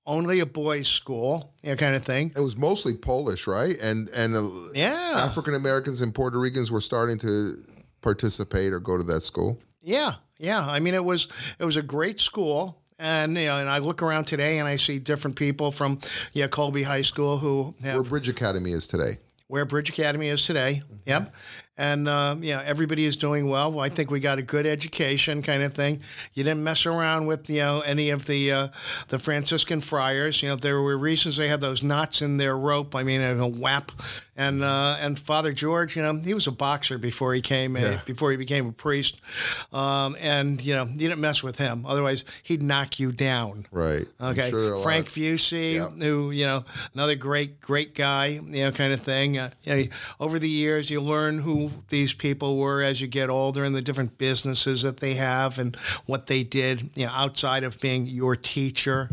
only 0.06 0.40
a 0.40 0.46
boys' 0.46 0.88
school, 0.88 1.52
you 1.62 1.70
know, 1.70 1.76
kind 1.76 1.96
of 1.96 2.04
thing. 2.04 2.32
It 2.36 2.40
was 2.40 2.56
mostly 2.56 2.94
Polish, 2.96 3.46
right? 3.48 3.76
And 3.82 4.08
and 4.10 4.36
uh, 4.36 4.48
Yeah. 4.72 5.12
African 5.16 5.54
Americans 5.54 6.00
and 6.00 6.14
Puerto 6.14 6.38
Ricans 6.38 6.70
were 6.70 6.80
starting 6.80 7.18
to 7.18 7.62
participate 8.00 8.72
or 8.72 8.78
go 8.78 8.96
to 8.96 9.02
that 9.04 9.22
school. 9.22 9.60
Yeah, 9.86 10.14
yeah. 10.38 10.66
I 10.66 10.80
mean, 10.80 10.94
it 10.94 11.04
was 11.04 11.28
it 11.60 11.64
was 11.64 11.76
a 11.76 11.82
great 11.82 12.18
school, 12.18 12.82
and 12.98 13.38
you 13.38 13.46
know, 13.46 13.58
and 13.58 13.70
I 13.70 13.78
look 13.78 14.02
around 14.02 14.24
today 14.24 14.58
and 14.58 14.66
I 14.66 14.74
see 14.76 14.98
different 14.98 15.36
people 15.36 15.70
from 15.70 16.00
yeah 16.32 16.48
Kolbe 16.48 16.84
High 16.84 17.02
School 17.02 17.38
who 17.38 17.72
Where 17.80 18.02
Bridge 18.02 18.28
Academy 18.28 18.72
is 18.72 18.88
today. 18.88 19.18
where 19.46 19.64
Bridge 19.64 19.90
Academy 19.90 20.26
is 20.26 20.44
today. 20.44 20.82
Yep. 21.04 21.32
And 21.78 22.08
uh, 22.08 22.36
yeah, 22.40 22.62
everybody 22.64 23.04
is 23.04 23.16
doing 23.16 23.48
well. 23.48 23.70
well. 23.70 23.84
I 23.84 23.90
think 23.90 24.10
we 24.10 24.18
got 24.18 24.38
a 24.38 24.42
good 24.42 24.66
education, 24.66 25.42
kind 25.42 25.62
of 25.62 25.74
thing. 25.74 26.00
You 26.32 26.42
didn't 26.42 26.64
mess 26.64 26.86
around 26.86 27.26
with 27.26 27.48
you 27.48 27.60
know 27.60 27.80
any 27.86 28.10
of 28.10 28.26
the 28.26 28.50
uh, 28.50 28.68
the 29.08 29.18
Franciscan 29.18 29.80
friars. 29.80 30.42
You 30.42 30.48
know 30.48 30.56
there 30.56 30.82
were 30.82 30.98
reasons 30.98 31.36
they 31.36 31.48
had 31.48 31.60
those 31.60 31.84
knots 31.84 32.22
in 32.22 32.38
their 32.38 32.56
rope. 32.58 32.96
I 32.96 33.04
mean, 33.04 33.20
a 33.20 33.46
whap. 33.46 33.92
And 34.38 34.62
uh, 34.62 34.96
and 35.00 35.18
Father 35.18 35.52
George, 35.52 35.96
you 35.96 36.02
know, 36.02 36.14
he 36.14 36.34
was 36.34 36.46
a 36.46 36.50
boxer 36.52 36.98
before 36.98 37.32
he 37.32 37.40
came 37.40 37.74
a, 37.76 37.80
Yeah. 37.80 38.00
before 38.04 38.30
he 38.30 38.36
became 38.36 38.68
a 38.68 38.72
priest. 38.72 39.16
Um, 39.72 40.14
and 40.20 40.62
you 40.62 40.74
know, 40.74 40.84
you 40.84 41.08
didn't 41.08 41.20
mess 41.20 41.42
with 41.42 41.56
him. 41.58 41.86
Otherwise, 41.86 42.24
he'd 42.42 42.62
knock 42.62 43.00
you 43.00 43.12
down. 43.12 43.66
Right. 43.70 44.06
Okay, 44.20 44.50
sure 44.50 44.76
Frank 44.82 45.06
Fusey, 45.06 45.74
Yeah. 45.76 45.88
who 45.88 46.30
you 46.32 46.44
know, 46.44 46.64
another 46.94 47.14
great, 47.14 47.60
great 47.62 47.94
guy, 47.94 48.26
you 48.26 48.42
know, 48.42 48.72
kind 48.72 48.92
of 48.92 49.00
thing. 49.00 49.38
Uh, 49.38 49.50
you 49.62 49.74
know, 49.76 49.84
over 50.20 50.38
the 50.38 50.50
years, 50.50 50.90
you 50.90 51.00
learn 51.00 51.38
who 51.38 51.70
these 51.88 52.12
people 52.12 52.58
were 52.58 52.82
as 52.82 53.00
you 53.00 53.06
get 53.06 53.30
older 53.30 53.64
and 53.64 53.74
the 53.74 53.82
different 53.82 54.18
businesses 54.18 54.82
that 54.82 54.98
they 54.98 55.14
have 55.14 55.58
and 55.58 55.76
what 56.04 56.26
they 56.26 56.42
did, 56.42 56.90
you 56.94 57.06
know, 57.06 57.12
outside 57.14 57.64
of 57.64 57.80
being 57.80 58.06
your 58.06 58.36
teacher, 58.36 59.08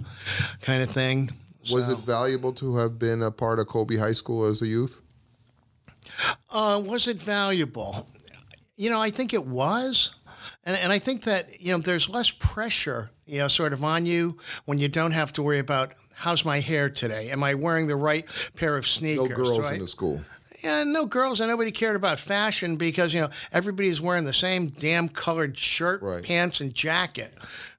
kind 0.62 0.84
of 0.84 0.90
thing. 0.90 1.32
Was 1.72 1.88
it 1.88 2.00
valuable 2.00 2.52
to 2.54 2.76
have 2.76 3.00
been 3.00 3.24
a 3.24 3.32
part 3.32 3.58
of 3.60 3.68
Kolbe 3.68 3.98
High 3.98 4.12
School 4.12 4.46
as 4.46 4.62
a 4.62 4.68
youth? 4.68 5.00
Uh, 6.52 6.82
was 6.86 7.08
it 7.08 7.22
valuable? 7.22 8.08
You 8.76 8.90
know, 8.90 9.02
I 9.02 9.10
think 9.10 9.34
it 9.34 9.46
was. 9.46 10.16
And, 10.66 10.78
and 10.78 10.92
I 10.92 11.00
think 11.00 11.24
that, 11.24 11.62
you 11.62 11.72
know, 11.72 11.80
there's 11.80 12.10
less 12.10 12.32
pressure, 12.32 13.12
you 13.26 13.40
know, 13.40 13.48
sort 13.48 13.74
of 13.74 13.84
on 13.84 14.06
you 14.06 14.38
when 14.66 14.80
you 14.80 14.88
don't 14.88 15.12
have 15.12 15.34
to 15.34 15.44
worry 15.44 15.60
about 15.60 15.94
how's 16.14 16.46
my 16.46 16.60
hair 16.60 16.90
today? 16.90 17.30
Am 17.32 17.44
I 17.44 17.54
wearing 17.54 17.88
the 17.88 17.96
right 17.96 18.26
pair 18.56 18.78
of 18.78 18.86
sneakers? 18.86 19.30
No 19.30 19.36
girls 19.36 19.60
right? 19.60 19.74
in 19.74 19.80
the 19.80 19.88
school. 19.88 20.22
Yeah, 20.64 20.84
no 20.86 21.06
girls, 21.06 21.40
and 21.42 21.50
nobody 21.50 21.72
cared 21.72 21.96
about 21.98 22.20
fashion 22.20 22.78
because 22.78 23.14
you 23.14 23.22
know 23.22 23.30
everybody's 23.52 24.00
wearing 24.00 24.24
the 24.24 24.34
same 24.34 24.68
damn 24.68 25.10
colored 25.10 25.58
shirt, 25.58 26.02
Right. 26.02 26.24
pants, 26.24 26.62
and 26.62 26.74
jacket. 26.74 27.34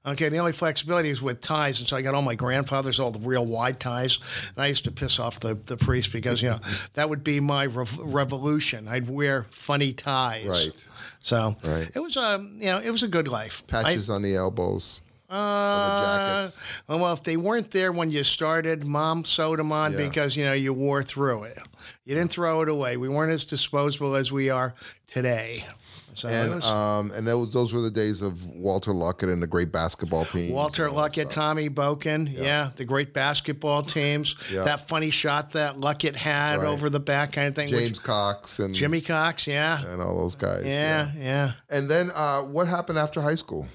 Okay, 0.05 0.29
the 0.29 0.37
only 0.37 0.51
flexibility 0.51 1.09
is 1.09 1.19
with 1.21 1.41
ties, 1.41 1.79
and 1.79 1.89
so 1.89 1.97
I 1.97 2.03
got 2.03 2.13
all 2.13 2.21
my 2.21 2.35
grandfather's 2.35 2.99
all 2.99 3.09
the 3.09 3.19
real 3.19 3.43
wide 3.45 3.79
ties, 3.79 4.19
and 4.55 4.63
I 4.63 4.67
used 4.67 4.83
to 4.83 4.91
piss 4.91 5.19
off 5.19 5.39
the, 5.39 5.55
the 5.65 5.77
priest 5.77 6.13
because 6.13 6.43
you 6.43 6.49
know 6.49 6.59
that 6.93 7.09
would 7.09 7.23
be 7.23 7.39
my 7.39 7.65
rev- 7.65 7.97
revolution. 7.99 8.87
I'd 8.87 9.09
wear 9.09 9.47
funny 9.49 9.91
ties, 9.91 10.45
Right. 10.47 10.87
So 11.23 11.55
Right. 11.63 11.89
it 11.95 11.99
was 11.99 12.15
a 12.17 12.37
you 12.59 12.67
know 12.67 12.77
it 12.79 12.91
was 12.91 13.01
a 13.01 13.07
good 13.07 13.27
life. 13.27 13.63
I- 13.71 13.81
Patches 13.83 14.11
on 14.11 14.21
the 14.21 14.35
elbows. 14.35 15.01
Uh, 15.35 16.41
jackets. 16.41 16.63
well, 16.87 17.13
if 17.13 17.23
they 17.23 17.37
weren't 17.37 17.71
there 17.71 17.91
when 17.91 18.11
you 18.11 18.23
started, 18.23 18.85
mom 18.85 19.25
sewed 19.25 19.59
them 19.59 19.71
on 19.71 19.91
Yeah. 19.93 19.97
because 20.07 20.35
you 20.37 20.45
know 20.45 20.53
you 20.53 20.73
wore 20.73 21.03
through 21.03 21.43
it. 21.43 21.59
You 22.05 22.15
didn't 22.15 22.31
throw 22.31 22.61
it 22.61 22.69
away. 22.69 22.97
We 22.97 23.09
weren't 23.09 23.31
as 23.31 23.45
disposable 23.45 24.15
as 24.15 24.31
we 24.31 24.49
are 24.49 24.73
today. 25.07 25.65
So 26.13 26.29
and 26.29 26.55
was 26.55 26.65
um, 26.65 27.11
and 27.11 27.27
those 27.27 27.51
those 27.51 27.73
were 27.73 27.81
the 27.81 27.91
days 27.91 28.21
of 28.21 28.47
Walter 28.47 28.91
Luckett 28.91 29.29
and 29.33 29.43
the 29.43 29.47
great 29.47 29.73
basketball 29.73 30.23
team. 30.23 30.53
Walter 30.53 30.87
Luckett, 30.89 31.29
Tommy 31.29 31.69
Boken, 31.69 32.31
yeah. 32.31 32.69
the 32.77 32.85
great 32.85 33.13
basketball 33.13 33.83
teams. 33.83 34.37
Yeah. 34.49 34.63
That 34.63 34.87
funny 34.87 35.09
shot 35.09 35.51
that 35.51 35.75
Luckett 35.75 36.15
had 36.15 36.59
Right. 36.59 36.67
over 36.69 36.89
the 36.89 37.01
back 37.01 37.33
kind 37.33 37.49
of 37.49 37.55
thing. 37.55 37.65
which- 37.69 37.87
James 37.87 37.99
Cox 37.99 38.59
and 38.59 38.73
Jimmy 38.73 39.01
Cox, 39.01 39.45
yeah. 39.45 39.83
and 39.87 40.01
all 40.01 40.17
those 40.17 40.37
guys. 40.37 40.63
Yeah, 40.65 41.11
yeah. 41.17 41.51
And 41.69 41.89
then 41.89 42.11
uh, 42.15 42.43
what 42.43 42.67
happened 42.69 42.97
after 42.97 43.19
high 43.21 43.35
school? 43.35 43.67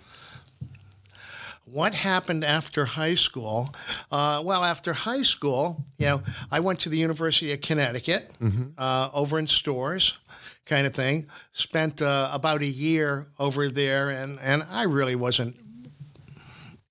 What 1.72 1.94
happened 1.94 2.44
after 2.44 2.84
high 2.84 3.14
school? 3.14 3.72
Uh, 4.10 4.42
well, 4.44 4.64
after 4.64 4.92
high 4.92 5.22
school, 5.22 5.84
you 5.98 6.06
know, 6.06 6.22
I 6.50 6.58
went 6.58 6.80
to 6.80 6.88
the 6.88 6.98
University 6.98 7.52
of 7.52 7.60
Connecticut, 7.60 8.28
uh, 8.76 9.10
over 9.14 9.38
in 9.38 9.46
Storrs, 9.46 10.18
kind 10.66 10.84
of 10.84 10.94
thing. 10.94 11.28
Spent 11.52 12.02
uh, 12.02 12.30
about 12.32 12.62
a 12.62 12.66
year 12.66 13.28
over 13.38 13.68
there, 13.68 14.10
and 14.10 14.40
and 14.40 14.64
I 14.70 14.84
really 14.84 15.14
wasn't 15.14 15.56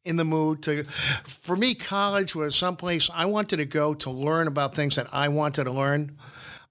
in 0.05 0.15
the 0.15 0.23
mood 0.23 0.63
to. 0.63 0.83
For 0.85 1.57
me, 1.57 1.75
college 1.75 2.33
was 2.33 2.55
someplace 2.55 3.09
I 3.13 3.25
wanted 3.25 3.57
to 3.57 3.65
go 3.65 3.93
to 3.95 4.09
learn 4.09 4.47
about 4.47 4.75
things 4.75 4.95
that 4.95 5.07
I 5.11 5.27
wanted 5.27 5.65
to 5.65 5.71
learn. 5.71 6.17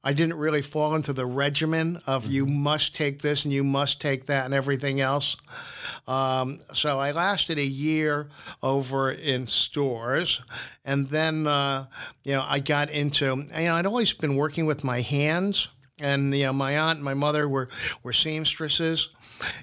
I 0.04 0.12
didn't 0.12 0.36
really 0.36 0.62
fall 0.62 0.94
into 0.94 1.12
the 1.12 1.26
regimen 1.26 2.00
of 2.06 2.26
you 2.26 2.46
must 2.46 2.94
take 2.94 3.20
this 3.20 3.44
and 3.44 3.52
you 3.52 3.64
must 3.64 4.00
take 4.00 4.26
that 4.26 4.44
and 4.44 4.54
everything 4.54 5.00
else. 5.00 5.36
Um, 6.06 6.58
so 6.72 6.98
I 6.98 7.10
lasted 7.12 7.58
a 7.58 7.64
year 7.64 8.28
over 8.62 9.10
in 9.10 9.46
Storrs, 9.46 10.40
and 10.84 11.08
then 11.08 11.46
uh, 11.46 11.86
you 12.24 12.32
know 12.32 12.44
I 12.46 12.60
got 12.60 12.90
into 12.90 13.24
you 13.26 13.66
know 13.66 13.74
I'd 13.74 13.86
always 13.86 14.12
been 14.12 14.36
working 14.36 14.66
with 14.66 14.84
my 14.84 15.00
hands, 15.00 15.68
and 16.00 16.34
you 16.34 16.46
know 16.46 16.52
my 16.52 16.78
aunt 16.78 16.96
and 16.96 17.04
my 17.04 17.14
mother 17.14 17.48
were 17.48 17.68
were 18.02 18.12
seamstresses. 18.12 19.10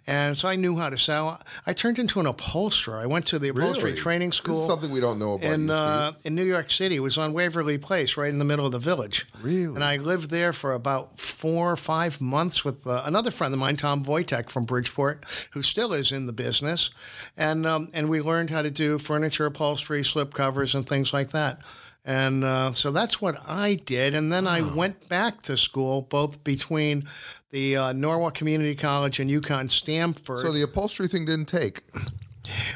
And 0.08 0.38
so 0.38 0.48
I 0.48 0.56
knew 0.56 0.77
how 0.77 0.89
to 0.89 0.98
sew. 0.98 1.36
I 1.68 1.74
turned 1.74 2.00
into 2.00 2.22
an 2.22 2.27
upholsterer. 2.27 2.98
I 2.98 3.08
went 3.08 3.25
to 3.27 3.39
the 3.39 3.50
upholstery 3.50 3.89
Really? 3.92 4.01
training 4.01 4.30
This 4.30 4.38
school 4.38 4.56
is 4.56 4.65
something 4.65 4.89
we 4.89 5.01
don't 5.01 5.20
know 5.20 5.34
about. 5.34 5.51
in 5.51 5.68
you, 5.68 5.74
uh, 5.74 6.13
in 6.24 6.34
New 6.34 6.46
York 6.46 6.72
City. 6.72 6.96
It 6.96 7.01
was 7.01 7.18
on 7.18 7.34
Waverly 7.34 7.77
Place, 7.77 8.15
right 8.15 8.30
in 8.30 8.39
the 8.39 8.46
middle 8.46 8.65
of 8.65 8.72
the 8.72 8.80
village. 8.80 9.25
Really? 9.42 9.75
And 9.75 9.84
I 9.84 9.98
lived 9.98 10.30
there 10.30 10.54
for 10.54 10.72
about 10.72 11.20
four 11.20 11.70
or 11.74 11.75
five 11.75 12.22
months 12.22 12.63
with 12.63 12.88
uh, 12.88 13.01
another 13.04 13.32
friend 13.32 13.54
of 13.54 13.60
mine, 13.60 13.75
Tom 13.75 14.01
Wojtek 14.06 14.50
from 14.50 14.63
Bridgeport, 14.63 15.25
who 15.51 15.62
still 15.62 15.92
is 15.92 16.13
in 16.13 16.25
the 16.25 16.32
business, 16.34 16.89
and 17.36 17.65
um, 17.65 17.89
and 17.94 18.08
we 18.10 18.22
learned 18.22 18.51
how 18.51 18.62
to 18.62 18.72
do 18.72 18.98
furniture 18.98 19.46
upholstery, 19.46 20.06
slip 20.06 20.34
covers, 20.34 20.74
and 20.74 20.88
things 20.88 21.12
like 21.12 21.32
that. 21.32 21.62
And 22.06 22.44
uh, 22.44 22.72
so 22.74 22.92
that's 22.92 23.20
what 23.20 23.38
I 23.50 23.76
did. 23.76 24.14
And 24.14 24.32
then 24.32 24.46
I 24.46 24.62
went 24.62 25.10
back 25.10 25.42
to 25.44 25.58
school, 25.58 26.04
both 26.04 26.44
between 26.44 27.08
the 27.50 27.78
uh, 27.78 27.94
Norwalk 27.94 28.36
Community 28.36 28.76
College 28.76 29.20
and 29.20 29.30
UConn 29.30 29.72
Stamford. 29.72 30.40
so 30.40 30.52
the 30.52 30.62
upholstery 30.62 31.08
thing 31.08 31.26
didn't 31.26 31.48
take. 31.48 31.82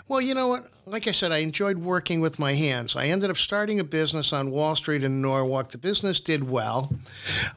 Well, 0.08 0.20
you 0.20 0.34
know 0.34 0.48
what? 0.48 0.66
Like 0.88 1.08
I 1.08 1.12
said, 1.12 1.32
I 1.32 1.38
enjoyed 1.38 1.78
working 1.78 2.22
with 2.22 2.40
my 2.40 2.54
hands. 2.56 2.96
I 2.96 3.06
ended 3.06 3.30
up 3.30 3.38
starting 3.38 3.80
a 3.80 3.84
business 3.84 4.34
on 4.34 4.50
Wall 4.50 4.76
Street 4.76 5.04
in 5.04 5.22
Norwalk. 5.22 5.70
The 5.70 5.78
business 5.78 6.20
did 6.20 6.50
well, 6.50 6.92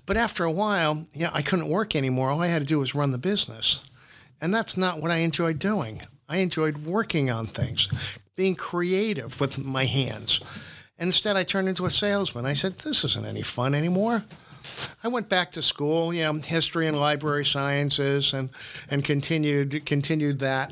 but 0.05 0.19
after 0.19 0.45
a 0.45 0.51
while, 0.51 1.07
yeah, 1.15 1.31
I 1.33 1.41
couldn't 1.41 1.69
work 1.69 1.97
anymore. 1.97 2.29
All 2.29 2.43
I 2.43 2.49
had 2.49 2.61
to 2.61 2.69
do 2.69 2.79
was 2.79 2.95
run 2.95 3.13
the 3.13 3.19
business, 3.19 3.81
and 4.43 4.53
that's 4.53 4.77
not 4.77 5.01
what 5.01 5.11
I 5.11 5.17
enjoyed 5.19 5.59
doing. 5.59 6.03
I 6.29 6.39
enjoyed 6.39 6.79
working 6.85 7.31
on 7.31 7.47
things, 7.47 7.89
being 8.37 8.55
creative 8.57 9.41
with 9.41 9.59
my 9.59 9.87
hands. 9.87 10.41
Instead, 11.03 11.37
I 11.37 11.45
turned 11.45 11.69
into 11.69 11.85
a 11.85 11.91
salesman. 11.91 12.47
I 12.47 12.55
said, 12.55 12.79
"This 12.79 13.05
isn't 13.05 13.27
any 13.27 13.43
fun 13.43 13.75
anymore." 13.75 14.25
I 15.03 15.09
went 15.09 15.29
back 15.29 15.51
to 15.53 15.63
school, 15.63 16.15
you 16.15 16.23
know, 16.23 16.35
history 16.35 16.87
and 16.87 16.99
library 16.99 17.45
sciences, 17.45 18.33
and 18.33 18.51
and 18.91 19.05
continued 19.05 19.85
continued 19.85 20.39
that 20.39 20.71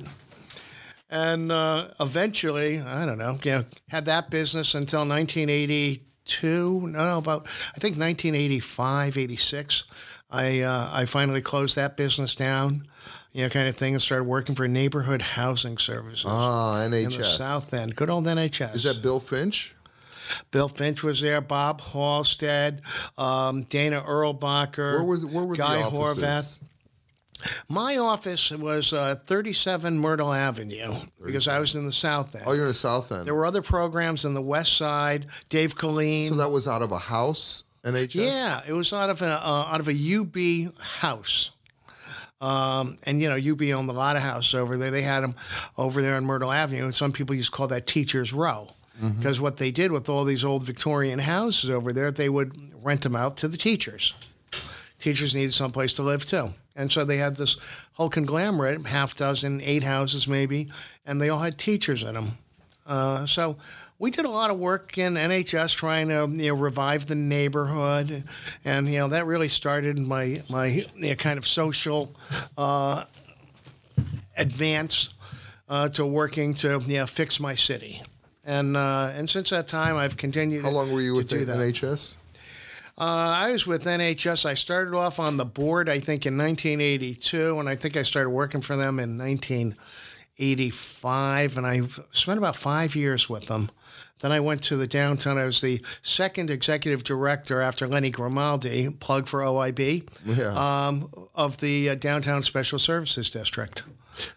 and 1.12 1.50
uh, 1.50 1.88
eventually, 1.98 2.80
I 2.80 3.04
don't 3.04 3.18
know, 3.18 3.36
you 3.42 3.50
know, 3.50 3.64
had 3.88 4.04
that 4.04 4.30
business 4.30 4.76
until 4.76 5.00
1982. 5.00 6.86
No, 6.86 7.18
about 7.18 7.46
I 7.74 7.78
think 7.80 7.98
1985, 7.98 9.18
86. 9.18 9.84
I 10.30 10.60
uh, 10.60 10.88
I 10.92 11.04
finally 11.06 11.40
closed 11.42 11.74
that 11.74 11.96
business 11.96 12.36
down, 12.36 12.86
you 13.32 13.42
know, 13.42 13.48
kind 13.48 13.66
of 13.68 13.76
thing, 13.76 13.94
and 13.94 14.00
started 14.02 14.24
working 14.24 14.54
for 14.54 14.68
neighborhood 14.68 15.22
housing 15.22 15.78
services 15.78 16.24
Ah, 16.28 16.86
NHS. 16.88 17.04
in 17.12 17.18
the. 17.18 17.24
South 17.24 17.74
End. 17.74 17.96
Good 17.96 18.08
old 18.10 18.26
NHS. 18.26 18.76
Is 18.76 18.82
that 18.84 19.02
Bill 19.02 19.18
Finch? 19.18 19.74
Bill 20.50 20.68
Finch 20.68 21.02
was 21.02 21.20
there, 21.20 21.40
Bob 21.40 21.80
Halstead, 21.80 22.82
um, 23.18 23.62
Dana 23.64 24.02
Erlbacher, 24.06 24.94
Where 24.94 25.04
was 25.04 25.24
where 25.24 25.44
were 25.44 25.54
Guy? 25.56 25.82
Horvath. 25.82 26.62
My 27.70 27.96
office 27.96 28.50
was 28.50 28.92
uh, 28.92 29.14
37 29.24 29.98
Myrtle 29.98 30.30
Avenue 30.32 30.92
because 31.24 31.48
I 31.48 31.58
was 31.58 31.74
in 31.74 31.86
the 31.86 31.92
South 31.92 32.34
End. 32.34 32.44
Oh, 32.46 32.52
you're 32.52 32.64
in 32.64 32.68
the 32.68 32.74
South 32.74 33.10
End. 33.12 33.24
There 33.26 33.34
were 33.34 33.46
other 33.46 33.62
programs 33.62 34.26
in 34.26 34.34
the 34.34 34.42
West 34.42 34.76
Side. 34.76 35.26
Dave 35.48 35.74
Colleen. 35.74 36.28
so 36.32 36.34
that 36.36 36.50
was 36.50 36.68
out 36.68 36.82
of 36.82 36.92
a 36.92 36.98
house, 36.98 37.64
NHS. 37.82 38.14
yeah, 38.26 38.60
it 38.68 38.74
was 38.74 38.92
out 38.92 39.08
of 39.08 39.22
a 39.22 39.26
uh, 39.42 39.68
out 39.70 39.80
of 39.80 39.88
a 39.88 40.16
UB 40.18 40.74
house. 40.78 41.50
Um, 42.42 42.96
and 43.04 43.20
you 43.22 43.28
know, 43.28 43.36
UB 43.36 43.62
owned 43.78 43.88
a 43.90 43.94
lot 43.94 44.16
of 44.16 44.22
houses 44.22 44.54
over 44.54 44.76
there. 44.76 44.90
They 44.90 45.02
had 45.02 45.20
them 45.20 45.34
over 45.78 46.02
there 46.02 46.16
on 46.16 46.24
Myrtle 46.26 46.52
Avenue, 46.52 46.84
and 46.84 46.94
some 46.94 47.12
people 47.12 47.34
used 47.34 47.50
to 47.52 47.56
call 47.56 47.68
that 47.68 47.86
Teachers 47.86 48.32
Row 48.34 48.68
because 49.16 49.40
what 49.40 49.56
they 49.56 49.70
did 49.70 49.92
with 49.92 50.08
all 50.08 50.24
these 50.24 50.44
old 50.44 50.64
Victorian 50.64 51.18
houses 51.18 51.70
over 51.70 51.92
there, 51.92 52.10
they 52.10 52.28
would 52.28 52.52
rent 52.84 53.02
them 53.02 53.16
out 53.16 53.36
to 53.38 53.48
the 53.48 53.56
teachers. 53.56 54.14
Teachers 54.98 55.34
needed 55.34 55.54
someplace 55.54 55.94
to 55.94 56.02
live 56.02 56.26
too, 56.26 56.52
and 56.76 56.92
so 56.92 57.04
they 57.04 57.16
had 57.16 57.36
this 57.36 57.56
whole 57.94 58.10
conglomerate, 58.10 58.86
half 58.86 59.16
dozen, 59.16 59.60
eight 59.62 59.82
houses 59.82 60.28
maybe, 60.28 60.68
and 61.06 61.20
they 61.20 61.30
all 61.30 61.38
had 61.38 61.58
teachers 61.58 62.02
in 62.02 62.14
them. 62.14 62.32
Uh, 62.86 63.24
so 63.24 63.56
we 64.00 64.10
did 64.10 64.24
a 64.24 64.30
lot 64.30 64.50
of 64.50 64.58
work 64.58 64.98
in 64.98 65.14
NHS 65.14 65.74
trying 65.74 66.08
to 66.08 66.28
you 66.30 66.48
know 66.48 66.54
revive 66.54 67.06
the 67.06 67.14
neighborhood, 67.14 68.24
and 68.64 68.88
you 68.88 68.98
know 68.98 69.08
that 69.08 69.26
really 69.26 69.48
started 69.48 69.98
my 69.98 70.42
my 70.50 70.66
you 70.66 71.10
know, 71.10 71.14
kind 71.14 71.38
of 71.38 71.46
social 71.46 72.14
uh, 72.58 73.04
advance 74.36 75.14
uh, 75.68 75.88
to 75.90 76.04
working 76.04 76.54
to 76.54 76.80
you 76.86 76.98
know 76.98 77.06
fix 77.06 77.38
my 77.38 77.54
city. 77.54 78.02
And 78.44 78.76
uh, 78.76 79.12
and 79.14 79.28
since 79.28 79.50
that 79.50 79.68
time, 79.68 79.96
I've 79.96 80.16
continued. 80.16 80.64
How 80.64 80.70
long 80.70 80.90
were 80.92 81.00
you 81.02 81.14
with 81.14 81.28
the 81.28 81.44
that. 81.44 81.56
NHS? 81.58 82.16
Uh, 82.98 83.04
I 83.38 83.52
was 83.52 83.66
with 83.66 83.84
NHS. 83.84 84.44
I 84.44 84.54
started 84.54 84.94
off 84.94 85.18
on 85.18 85.36
the 85.38 85.44
board, 85.44 85.88
I 85.88 86.00
think, 86.00 86.26
in 86.26 86.36
1982, 86.36 87.58
and 87.58 87.68
I 87.68 87.74
think 87.76 87.96
I 87.96 88.02
started 88.02 88.30
working 88.30 88.60
for 88.60 88.76
them 88.76 88.98
in 88.98 89.16
1985, 89.16 91.56
and 91.56 91.66
I 91.66 91.80
spent 92.12 92.38
about 92.38 92.56
five 92.56 92.94
years 92.96 93.28
with 93.28 93.46
them. 93.46 93.70
Then 94.20 94.32
I 94.32 94.40
went 94.40 94.62
to 94.64 94.76
the 94.76 94.86
downtown. 94.86 95.38
I 95.38 95.46
was 95.46 95.62
the 95.62 95.80
second 96.02 96.50
executive 96.50 97.04
director 97.04 97.62
after 97.62 97.88
Lenny 97.88 98.10
Grimaldi, 98.10 98.90
plug 98.90 99.26
for 99.26 99.40
OIB, 99.40 100.06
Yeah. 100.26 100.86
um, 100.88 101.08
of 101.34 101.56
the 101.58 101.88
uh, 101.90 101.94
Downtown 101.94 102.42
Special 102.42 102.78
Services 102.78 103.30
District. 103.30 103.82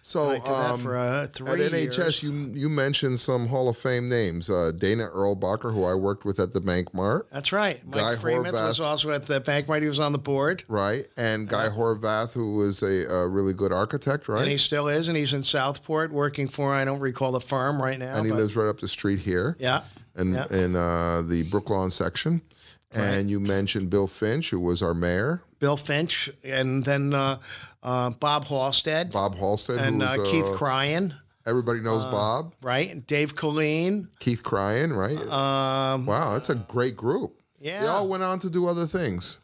So 0.02 0.36
um, 0.46 0.80
for 0.80 0.98
uh, 0.98 1.24
at 1.24 1.32
NHS, 1.34 1.98
years. 1.98 2.24
you 2.24 2.32
you 2.32 2.70
mentioned 2.70 3.20
some 3.20 3.48
Hall 3.48 3.70
of 3.70 3.78
Fame 3.78 4.10
names. 4.10 4.50
Uh, 4.50 4.72
Dana 4.76 5.08
Earlbacher, 5.08 5.74
who 5.74 5.84
I 5.84 5.94
worked 5.94 6.26
with 6.26 6.40
at 6.40 6.54
the 6.54 6.62
Bank 6.62 6.94
Mart, 6.94 7.28
That's 7.32 7.52
right. 7.52 7.86
Mike 7.86 7.96
Guy 7.96 8.16
Freeman 8.16 8.54
was 8.54 8.80
also 8.80 9.12
at 9.12 9.26
the 9.26 9.40
bank. 9.40 9.68
Right, 9.68 9.82
he 9.82 9.88
was 9.88 10.00
on 10.00 10.12
the 10.12 10.18
board. 10.20 10.64
right? 10.68 11.06
And 11.18 11.48
Guy 11.48 11.70
Horvath, 11.70 12.34
who 12.34 12.56
was 12.58 12.82
a, 12.84 13.08
a 13.08 13.28
really 13.28 13.54
good 13.54 13.74
architect, 13.74 14.28
right? 14.28 14.42
And 14.42 14.50
he 14.52 14.58
still 14.58 14.88
is, 14.88 15.08
and 15.08 15.18
he's 15.18 15.34
in 15.34 15.44
Southport 15.44 16.12
working 16.12 16.48
for, 16.48 16.74
I 16.74 16.86
don't 16.86 17.00
recall 17.00 17.32
the 17.32 17.42
firm 17.42 17.82
right 17.82 17.98
now. 18.00 18.16
And 18.16 18.26
he 18.26 18.32
but- 18.32 18.38
lives 18.40 18.56
right 18.56 18.68
up 18.68 18.80
the 18.80 18.88
street 18.88 19.20
here. 19.20 19.56
Yeah. 19.60 19.82
in 20.16 20.34
Yeah. 20.34 20.46
in 20.52 20.76
uh, 20.76 21.24
the 21.24 21.44
Brooklawn 21.46 21.92
section. 21.92 22.42
And 22.96 23.28
you 23.28 23.40
mentioned 23.40 23.90
Bill 23.90 24.06
Finch, 24.08 24.52
who 24.52 24.60
was 24.60 24.84
our 24.84 24.94
mayor, 24.94 25.42
Bill 25.64 25.78
Finch, 25.78 26.30
and 26.44 26.84
then 26.84 27.14
uh, 27.14 27.40
uh, 27.82 28.10
Bob 28.10 28.44
Halstead, 28.44 29.14
Bob 29.14 29.36
Halstead, 29.36 29.80
and 29.80 30.02
was 30.02 30.18
uh, 30.20 30.24
Keith 30.26 30.50
uh, 30.50 30.54
Cryan, 30.58 31.14
everybody 31.46 31.80
knows 31.80 32.04
Bob, 32.04 32.54
right? 32.62 33.08
Dave 33.08 33.34
Colleen. 33.34 34.10
Keith 34.20 34.44
Cryan, 34.44 34.92
right? 34.92 35.18
Um, 35.18 36.06
wow, 36.06 36.34
that's 36.34 36.50
a 36.50 36.56
great 36.56 36.98
group. 36.98 37.42
yeah. 37.62 37.80
They 37.80 37.88
all 37.88 38.10
went 38.10 38.24
on 38.24 38.40
to 38.40 38.50
do 38.50 38.68
other 38.68 38.86
things. 38.86 39.40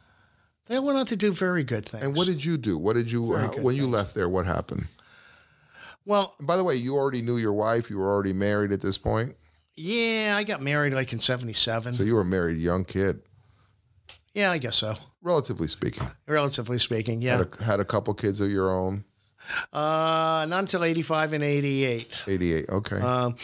They 0.65 0.77
went 0.77 0.97
on 0.97 1.05
to 1.05 1.15
do 1.15 1.31
very 1.31 1.63
good 1.63 1.85
things. 1.85 2.03
And 2.03 2.13
what 2.17 2.27
did 2.27 2.43
you 2.43 2.57
do? 2.57 2.77
What 2.77 2.97
did 2.97 3.09
you 3.09 3.31
uh, 3.31 3.47
when 3.61 3.77
you 3.77 3.87
left 3.87 4.13
there? 4.13 4.27
What 4.27 4.45
happened? 4.45 4.87
well, 6.05 6.35
And 6.37 6.45
by 6.45 6.57
the 6.57 6.65
way, 6.65 6.75
you 6.75 6.97
already 6.97 7.21
knew 7.21 7.37
your 7.37 7.53
wife. 7.53 7.89
You 7.89 7.97
were 7.99 8.09
already 8.09 8.33
married 8.33 8.73
at 8.73 8.81
this 8.81 8.97
point, 8.97 9.37
yeah, 9.81 10.35
I 10.37 10.43
got 10.43 10.61
married 10.61 10.93
like 10.93 11.13
in 11.13 11.19
77. 11.19 11.93
so 11.93 12.03
you 12.03 12.15
were 12.15 12.21
a 12.21 12.25
married 12.25 12.57
young 12.57 12.83
kid, 12.83 13.21
yeah, 14.33 14.51
I 14.51 14.57
guess 14.57 14.77
so. 14.77 14.95
relatively 15.21 15.67
speaking. 15.67 16.07
Relatively 16.27 16.77
speaking, 16.77 17.21
yeah. 17.21 17.37
Had 17.37 17.47
a, 17.59 17.63
had 17.63 17.79
a 17.79 17.85
couple 17.85 18.13
kids 18.13 18.41
of 18.41 18.51
your 18.51 18.71
own. 18.71 19.03
Uh, 19.73 20.45
not 20.47 20.59
until 20.59 20.83
85 20.83 21.33
and 21.33 21.43
88. 21.43 22.13
88. 22.27 22.69
Okay. 22.69 22.99
Um, 22.99 23.35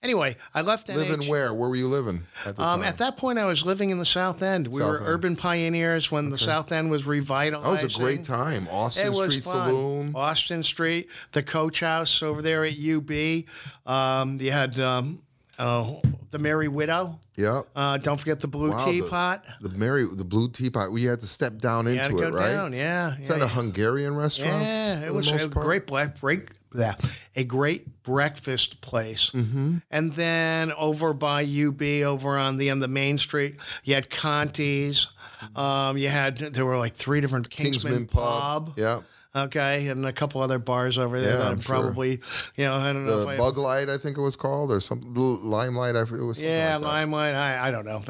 Anyway, 0.00 0.36
I 0.54 0.60
left 0.60 0.88
Living 0.88 1.28
where? 1.28 1.52
Where 1.52 1.68
were 1.68 1.74
you 1.74 1.88
living 1.88 2.22
at 2.46 2.56
Um, 2.60 2.84
at 2.84 2.98
that 2.98 3.16
point, 3.16 3.36
I 3.36 3.46
was 3.46 3.66
living 3.66 3.90
in 3.90 3.98
the 3.98 4.04
South 4.04 4.44
End. 4.44 4.68
We 4.68 4.78
South 4.78 4.90
were 4.90 4.98
End. 4.98 5.08
urban 5.08 5.36
pioneers 5.36 6.12
when 6.12 6.30
the 6.30 6.38
South 6.38 6.70
End 6.70 6.88
was 6.88 7.04
revitalized. 7.04 7.80
that 7.80 7.84
was 7.84 7.96
a 7.96 7.98
great 7.98 8.22
time. 8.22 8.68
Austin 8.70 9.12
Street 9.12 9.42
fun. 9.42 9.52
Saloon. 9.68 10.12
Austin 10.14 10.62
Street, 10.62 11.08
the 11.32 11.42
Coach 11.42 11.80
House 11.80 12.22
over 12.22 12.42
there 12.42 12.64
at 12.64 12.74
UB. 12.78 13.10
Um, 13.86 14.38
you 14.40 14.52
had 14.52 14.78
um, 14.78 15.20
oh, 15.58 16.00
the 16.30 16.38
Merry 16.38 16.68
Widow. 16.68 17.18
Yep. 17.36 17.68
Uh, 17.74 17.98
don't 17.98 18.18
forget 18.18 18.40
the 18.40 18.48
Blue 18.48 18.70
Wow, 18.70 18.84
Teapot. 18.84 19.44
The 19.60 19.68
Mary, 19.70 20.06
the 20.12 20.24
blue 20.24 20.50
teapot. 20.50 20.92
We 20.92 21.04
had 21.04 21.20
to 21.20 21.26
step 21.26 21.58
down 21.58 21.86
You 21.86 21.92
into 21.92 22.02
had 22.02 22.10
to 22.10 22.16
go 22.16 22.28
it, 22.28 22.34
right? 22.34 22.52
down. 22.52 22.72
Yeah. 22.72 23.16
Is 23.18 23.28
yeah, 23.28 23.36
that 23.36 23.44
a 23.44 23.48
Hungarian 23.48 24.14
restaurant? 24.16 24.62
Yeah, 24.62 25.06
it 25.06 25.12
was 25.12 25.30
a 25.30 25.48
part? 25.48 25.66
great 25.66 25.86
black 25.86 26.20
break. 26.20 26.50
Yeah, 26.74 26.96
a 27.34 27.44
great 27.44 28.02
breakfast 28.02 28.82
place. 28.82 29.30
Mm-hmm. 29.30 29.78
And 29.90 30.12
then 30.14 30.70
over 30.72 31.14
by 31.14 31.42
UB, 31.42 31.80
over 32.04 32.36
on 32.36 32.58
the 32.58 32.70
on 32.70 32.80
the 32.80 32.88
main 32.88 33.16
street, 33.16 33.56
you 33.84 33.94
had 33.94 34.10
Conti's. 34.10 35.08
Um, 35.56 35.96
you 35.96 36.08
had 36.08 36.36
there 36.38 36.66
were 36.66 36.76
like 36.76 36.94
three 36.94 37.20
different 37.20 37.48
Kingsman, 37.48 37.92
Kingsman 37.92 38.06
Pub. 38.06 38.66
Pub. 38.66 38.78
Yeah. 38.78 39.00
Okay, 39.46 39.88
and 39.88 40.04
a 40.06 40.12
couple 40.12 40.40
other 40.40 40.58
bars 40.58 40.98
over 40.98 41.18
there 41.20 41.32
Yeah, 41.32 41.36
that 41.38 41.46
I'm 41.46 41.52
I'm 41.54 41.60
sure. 41.60 41.80
probably, 41.80 42.20
you 42.56 42.64
know, 42.64 42.74
I 42.74 42.92
don't 42.92 43.06
know 43.06 43.20
The 43.20 43.22
if 43.22 43.28
I. 43.28 43.36
Bug 43.38 43.58
Light, 43.58 43.88
I 43.88 43.98
think 43.98 44.18
it 44.18 44.20
was 44.20 44.36
called, 44.36 44.70
or 44.72 44.80
something. 44.80 45.12
Limelight, 45.14 45.96
I 45.96 46.04
forget. 46.04 46.22
It 46.22 46.26
was 46.26 46.42
yeah, 46.42 46.76
like. 46.76 46.84
Limelight. 46.84 47.34
I, 47.34 47.68
I 47.68 47.70
don't 47.70 47.84
know. 47.86 48.02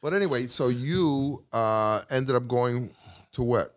But 0.00 0.14
anyway, 0.14 0.46
so 0.46 0.68
you 0.68 1.44
uh, 1.52 2.02
ended 2.10 2.34
up 2.34 2.48
going 2.48 2.90
to 3.32 3.42
what? 3.42 3.76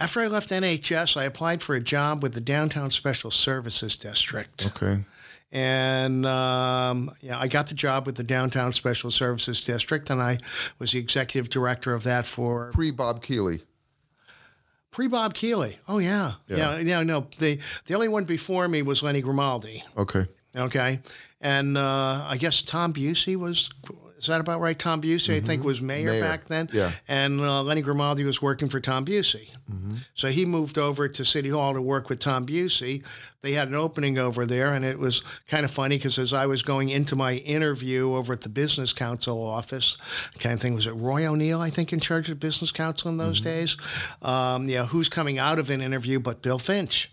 After 0.00 0.20
I 0.20 0.28
left 0.28 0.50
NHS, 0.50 1.16
I 1.16 1.24
applied 1.24 1.60
for 1.62 1.74
a 1.74 1.80
job 1.80 2.22
with 2.22 2.32
the 2.32 2.40
Downtown 2.40 2.90
Special 2.90 3.30
Services 3.32 3.96
District. 3.96 4.64
Okay. 4.66 5.04
And 5.50 6.26
um, 6.26 7.10
yeah, 7.20 7.38
I 7.38 7.48
got 7.48 7.68
the 7.68 7.74
job 7.74 8.06
with 8.06 8.16
the 8.16 8.22
Downtown 8.22 8.70
Special 8.72 9.10
Services 9.10 9.64
District, 9.64 10.08
and 10.10 10.22
I 10.22 10.38
was 10.78 10.92
the 10.92 10.98
executive 10.98 11.48
director 11.50 11.94
of 11.94 12.04
that 12.04 12.26
for 12.26 12.70
Pre 12.72 12.90
Bob 12.90 13.22
Keeley. 13.22 13.60
Pre 14.98 15.06
Bob 15.06 15.32
Keeley. 15.32 15.78
Oh 15.86 15.98
yeah, 15.98 16.32
Yeah. 16.48 16.56
yeah, 16.56 16.78
yeah. 16.80 17.02
No, 17.04 17.28
the 17.38 17.60
the 17.86 17.94
only 17.94 18.08
one 18.08 18.24
before 18.24 18.66
me 18.66 18.82
was 18.82 19.00
Lenny 19.00 19.20
Grimaldi. 19.20 19.84
Okay. 19.96 20.26
Okay, 20.56 20.98
and 21.40 21.78
uh, 21.78 22.26
I 22.28 22.36
guess 22.36 22.62
Tom 22.62 22.92
Bucci 22.92 23.36
was. 23.36 23.70
Is 24.18 24.26
that 24.26 24.40
about 24.40 24.60
right? 24.60 24.78
Tom 24.78 25.00
Bucci, 25.00 25.34
I 25.36 25.40
think, 25.40 25.62
was 25.64 25.80
mayor, 25.80 25.98
Mm-hmm. 26.08 26.20
Mayor, 26.20 26.20
back 26.22 26.44
then. 26.46 26.68
yeah. 26.72 26.90
And 27.06 27.40
uh, 27.40 27.62
Lenny 27.62 27.82
Grimaldi 27.82 28.24
was 28.24 28.42
working 28.42 28.68
for 28.68 28.80
Tom 28.80 29.04
Bucci. 29.04 29.50
Mm-hmm. 29.70 29.94
So 30.14 30.28
he 30.28 30.44
moved 30.44 30.76
over 30.78 31.08
to 31.08 31.24
City 31.24 31.50
Hall 31.50 31.72
to 31.74 31.80
work 31.80 32.08
with 32.08 32.18
Tom 32.18 32.44
Bucci. 32.44 33.04
They 33.42 33.52
had 33.52 33.68
an 33.68 33.74
opening 33.76 34.18
over 34.18 34.44
there, 34.44 34.74
and 34.74 34.84
it 34.84 34.98
was 34.98 35.20
kind 35.46 35.64
of 35.64 35.70
funny 35.70 35.96
because 35.96 36.18
as 36.18 36.32
I 36.32 36.46
was 36.46 36.62
going 36.62 36.88
into 36.88 37.14
my 37.14 37.34
interview 37.34 38.14
over 38.14 38.32
at 38.32 38.40
the 38.40 38.48
Business 38.48 38.92
Council 38.92 39.40
office, 39.40 39.96
kind 40.40 40.54
of 40.54 40.60
thing, 40.60 40.74
was 40.74 40.86
it 40.88 40.92
Roy 40.92 41.24
O'Neill, 41.26 41.60
I 41.60 41.70
think, 41.70 41.92
in 41.92 42.00
charge 42.00 42.28
of 42.30 42.40
Business 42.40 42.72
Council 42.72 43.10
in 43.10 43.16
those 43.18 43.40
days? 43.40 43.76
Um, 44.22 44.66
yeah, 44.66 44.86
who's 44.86 45.08
coming 45.08 45.38
out 45.38 45.58
of 45.60 45.70
an 45.70 45.80
interview 45.80 46.18
but 46.18 46.42
Bill 46.42 46.58
Finch? 46.58 47.12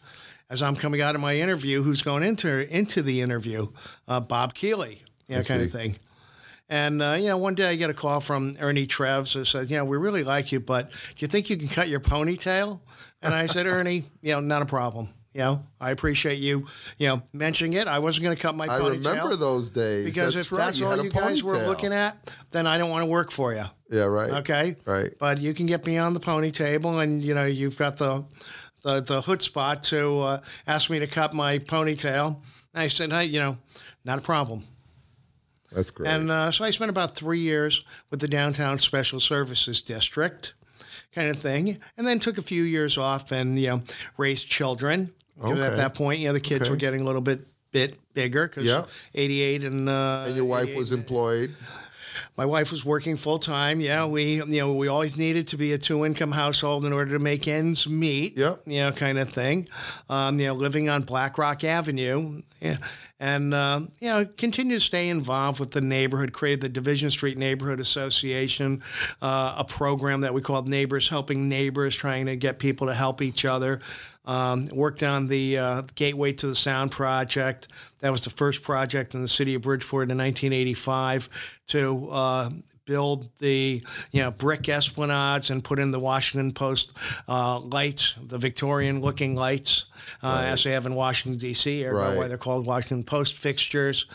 As 0.49 0.61
I'm 0.61 0.75
coming 0.75 1.01
out 1.01 1.15
of 1.15 1.21
my 1.21 1.37
interview, 1.37 1.81
who's 1.81 2.03
going 2.03 2.21
into 2.23 2.67
into 2.75 3.01
the 3.01 3.21
interview? 3.21 3.67
Uh, 4.07 4.19
Bob 4.19 4.53
Keeley, 4.53 5.01
I 5.27 5.41
kind 5.41 5.61
of 5.63 5.71
thing. 5.71 5.95
And 6.67 7.01
uh, 7.01 7.17
you 7.19 7.27
know, 7.27 7.37
one 7.37 7.53
day 7.53 7.69
I 7.69 7.75
get 7.75 7.89
a 7.89 7.93
call 7.93 8.19
from 8.19 8.57
Ernie 8.59 8.87
Trefz 8.87 9.33
that 9.33 9.45
says, 9.45 9.69
"You 9.69 9.77
know, 9.77 9.85
we 9.85 9.97
really 9.97 10.23
like 10.23 10.51
you, 10.51 10.59
but 10.59 10.89
do 10.91 10.97
you 11.19 11.27
think 11.27 11.49
you 11.49 11.57
can 11.57 11.67
cut 11.67 11.87
your 11.89 11.99
ponytail?" 11.99 12.79
And 13.21 13.33
I 13.33 13.45
said, 13.45 13.67
"Ernie, 13.67 14.05
you 14.21 14.31
know, 14.33 14.39
not 14.39 14.61
a 14.61 14.65
problem. 14.65 15.09
You 15.33 15.41
know, 15.41 15.63
I 15.81 15.91
appreciate 15.91 16.39
you, 16.39 16.65
you 16.97 17.07
know, 17.07 17.21
mentioning 17.33 17.73
it. 17.73 17.89
I 17.89 17.99
wasn't 17.99 18.23
going 18.23 18.37
to 18.37 18.41
cut 18.41 18.55
my 18.55 18.65
I 18.65 18.79
ponytail 18.79 19.05
I 19.05 19.09
remember 19.09 19.35
those 19.35 19.69
days. 19.69 20.05
because 20.05 20.33
that's 20.33 20.45
if 20.45 20.51
right. 20.53 20.59
that's 20.59 20.79
you 20.79 20.87
all 20.87 21.03
you 21.03 21.09
guys 21.09 21.43
were 21.43 21.57
looking 21.57 21.91
at, 21.91 22.33
then 22.51 22.65
I 22.65 22.77
don't 22.77 22.89
want 22.89 23.01
to 23.01 23.07
work 23.07 23.31
for 23.31 23.53
you. 23.53 23.65
Yeah, 23.91 24.05
right. 24.05 24.31
Okay, 24.31 24.75
Right. 24.85 25.11
But 25.19 25.41
you 25.41 25.53
can 25.53 25.65
get 25.65 25.85
me 25.85 25.97
on 25.97 26.13
the 26.13 26.21
ponytail, 26.21 27.03
and 27.03 27.21
you 27.21 27.33
know, 27.35 27.45
you've 27.45 27.77
got 27.77 27.97
the 27.97 28.25
the 28.83 29.01
the 29.01 29.21
hood 29.21 29.41
spot 29.41 29.83
to 29.83 30.19
uh, 30.19 30.41
ask 30.67 30.89
me 30.89 30.99
to 30.99 31.07
cut 31.07 31.33
my 31.33 31.59
ponytail. 31.59 32.41
And 32.73 32.83
I 32.83 32.87
said, 32.87 33.11
"Hey, 33.11 33.25
you 33.25 33.39
know, 33.39 33.57
not 34.05 34.17
a 34.17 34.21
problem." 34.21 34.63
That's 35.75 35.91
great. 35.91 36.09
And 36.09 36.31
uh, 36.31 36.51
so 36.51 36.63
I 36.65 36.71
spent 36.71 36.89
about 36.89 37.15
three 37.15 37.39
years 37.39 37.83
with 38.09 38.21
the 38.21 38.27
Downtown 38.27 38.77
Special 38.77 39.19
Services 39.19 39.81
District, 39.81 40.53
kind 41.13 41.29
of 41.29 41.37
thing, 41.37 41.77
and 41.97 42.07
then 42.07 42.19
took 42.19 42.37
a 42.37 42.41
few 42.41 42.63
years 42.63 42.97
off 42.97 43.31
and 43.31 43.59
you 43.59 43.67
know 43.67 43.83
raised 44.17 44.47
children. 44.47 45.13
Because 45.35 45.59
at 45.59 45.75
that 45.75 45.95
point, 45.95 46.21
you 46.21 46.27
know, 46.27 46.33
the 46.33 46.39
kids 46.39 46.63
Okay. 46.63 46.69
were 46.71 46.77
getting 46.77 47.01
a 47.01 47.03
little 47.03 47.21
bit 47.21 47.45
bit 47.73 47.99
bigger 48.13 48.47
because 48.47 48.65
Yeah. 48.65 48.85
88 49.13 49.65
and 49.65 49.89
uh, 49.89 50.23
and 50.27 50.35
your 50.37 50.45
wife 50.45 50.73
was 50.75 50.93
employed. 50.93 51.53
My 52.37 52.45
wife 52.45 52.71
was 52.71 52.83
working 52.83 53.17
full 53.17 53.39
time. 53.39 53.79
Yeah, 53.79 54.05
we 54.05 54.35
you 54.35 54.45
know 54.45 54.73
we 54.73 54.87
always 54.87 55.17
needed 55.17 55.47
to 55.47 55.57
be 55.57 55.73
a 55.73 55.77
two 55.77 56.05
income 56.05 56.31
household 56.31 56.85
in 56.85 56.93
order 56.93 57.13
to 57.13 57.19
make 57.19 57.47
ends 57.47 57.87
meet. 57.87 58.37
Yep. 58.37 58.61
You 58.65 58.79
know, 58.79 58.91
kind 58.91 59.17
of 59.17 59.29
thing. 59.29 59.67
Um, 60.09 60.39
you 60.39 60.47
know, 60.47 60.53
living 60.53 60.89
on 60.89 61.03
Black 61.03 61.37
Rock 61.37 61.63
Avenue. 61.63 62.41
Yeah. 62.61 62.77
And 63.19 63.53
um, 63.53 63.91
you 63.99 64.09
know, 64.09 64.25
continue 64.25 64.75
to 64.75 64.83
stay 64.83 65.07
involved 65.07 65.59
with 65.59 65.71
the 65.71 65.81
neighborhood. 65.81 66.33
Created 66.33 66.61
the 66.61 66.69
Division 66.69 67.09
Street 67.09 67.37
Neighborhood 67.37 67.79
Association, 67.79 68.83
uh, 69.21 69.55
a 69.57 69.63
program 69.63 70.21
that 70.21 70.33
we 70.33 70.41
called 70.41 70.67
Neighbors 70.67 71.07
Helping 71.07 71.47
Neighbors, 71.47 71.95
trying 71.95 72.25
to 72.25 72.35
get 72.35 72.59
people 72.59 72.87
to 72.87 72.93
help 72.93 73.21
each 73.21 73.45
other. 73.45 73.79
Um, 74.27 74.65
worked 74.71 75.03
on 75.03 75.27
the 75.27 75.57
uh, 75.57 75.81
Gateway 75.93 76.33
to 76.33 76.47
the 76.47 76.55
Sound 76.55 76.91
project. 76.91 77.67
That 77.99 78.11
was 78.11 78.21
the 78.21 78.29
first 78.31 78.63
project 78.63 79.13
in 79.13 79.21
the 79.21 79.27
city 79.27 79.53
of 79.55 79.61
Bridgeport 79.61 80.09
in 80.09 80.17
1985 80.17 81.59
to 81.67 82.09
uh, 82.11 82.49
build 82.85 83.29
the 83.39 83.83
you 84.11 84.21
know 84.21 84.31
brick 84.31 84.63
esplanades 84.63 85.49
and 85.49 85.63
put 85.63 85.79
in 85.79 85.91
the 85.91 85.99
Washington 85.99 86.51
Post 86.53 86.91
uh, 87.27 87.59
lights, 87.59 88.15
the 88.21 88.37
Victorian-looking 88.37 89.35
lights, 89.35 89.85
uh, 90.23 90.43
as 90.45 90.63
they 90.63 90.71
have 90.71 90.85
in 90.85 90.95
Washington 90.95 91.39
D.C. 91.39 91.85
Or 91.85 91.93
Right. 91.95 92.17
why 92.17 92.27
they're 92.27 92.37
called 92.37 92.65
Washington 92.65 93.03
Post 93.03 93.33
fixtures, 93.35 94.05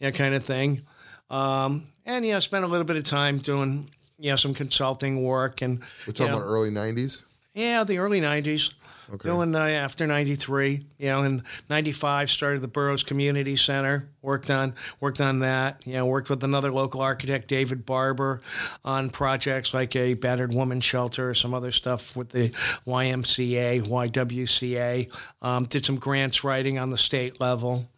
you 0.00 0.06
know, 0.08 0.12
kind 0.12 0.34
of 0.34 0.42
thing. 0.44 0.82
Um, 1.30 1.86
and 2.06 2.24
you 2.26 2.32
know, 2.32 2.40
spent 2.40 2.64
a 2.64 2.68
little 2.68 2.84
bit 2.84 2.96
of 2.96 3.04
time 3.04 3.38
doing 3.38 3.88
you 4.18 4.30
know 4.30 4.36
some 4.36 4.52
consulting 4.54 5.22
work 5.22 5.62
and 5.62 5.80
We're 6.06 6.12
talking 6.12 6.32
know, 6.32 6.38
about 6.38 6.46
early 6.48 6.70
'90s. 6.70 7.24
yeah, 7.54 7.84
the 7.84 7.98
early 7.98 8.20
'90s. 8.20 8.72
Okay. 9.12 9.76
After 9.76 10.06
'93, 10.06 10.86
you 10.98 11.06
know, 11.06 11.22
in 11.22 11.42
'95 11.68 12.30
started 12.30 12.60
the 12.60 12.68
Burroughs 12.68 13.02
Community 13.02 13.56
Center. 13.56 14.08
Worked 14.22 14.50
on 14.50 14.74
worked 15.00 15.20
on 15.20 15.40
that. 15.40 15.84
You 15.86 15.94
know, 15.94 16.06
worked 16.06 16.30
with 16.30 16.44
another 16.44 16.70
local 16.70 17.00
architect, 17.00 17.48
David 17.48 17.84
Barber, 17.84 18.40
on 18.84 19.10
projects 19.10 19.74
like 19.74 19.96
a 19.96 20.14
battered 20.14 20.54
woman 20.54 20.80
shelter, 20.80 21.34
some 21.34 21.54
other 21.54 21.72
stuff 21.72 22.14
with 22.16 22.30
the 22.30 22.50
YMCA, 22.86 23.82
YWCA. 23.82 25.08
Um, 25.42 25.64
did 25.64 25.84
some 25.84 25.96
grants 25.96 26.44
writing 26.44 26.78
on 26.78 26.90
the 26.90 26.98
state 26.98 27.40
level 27.40 27.88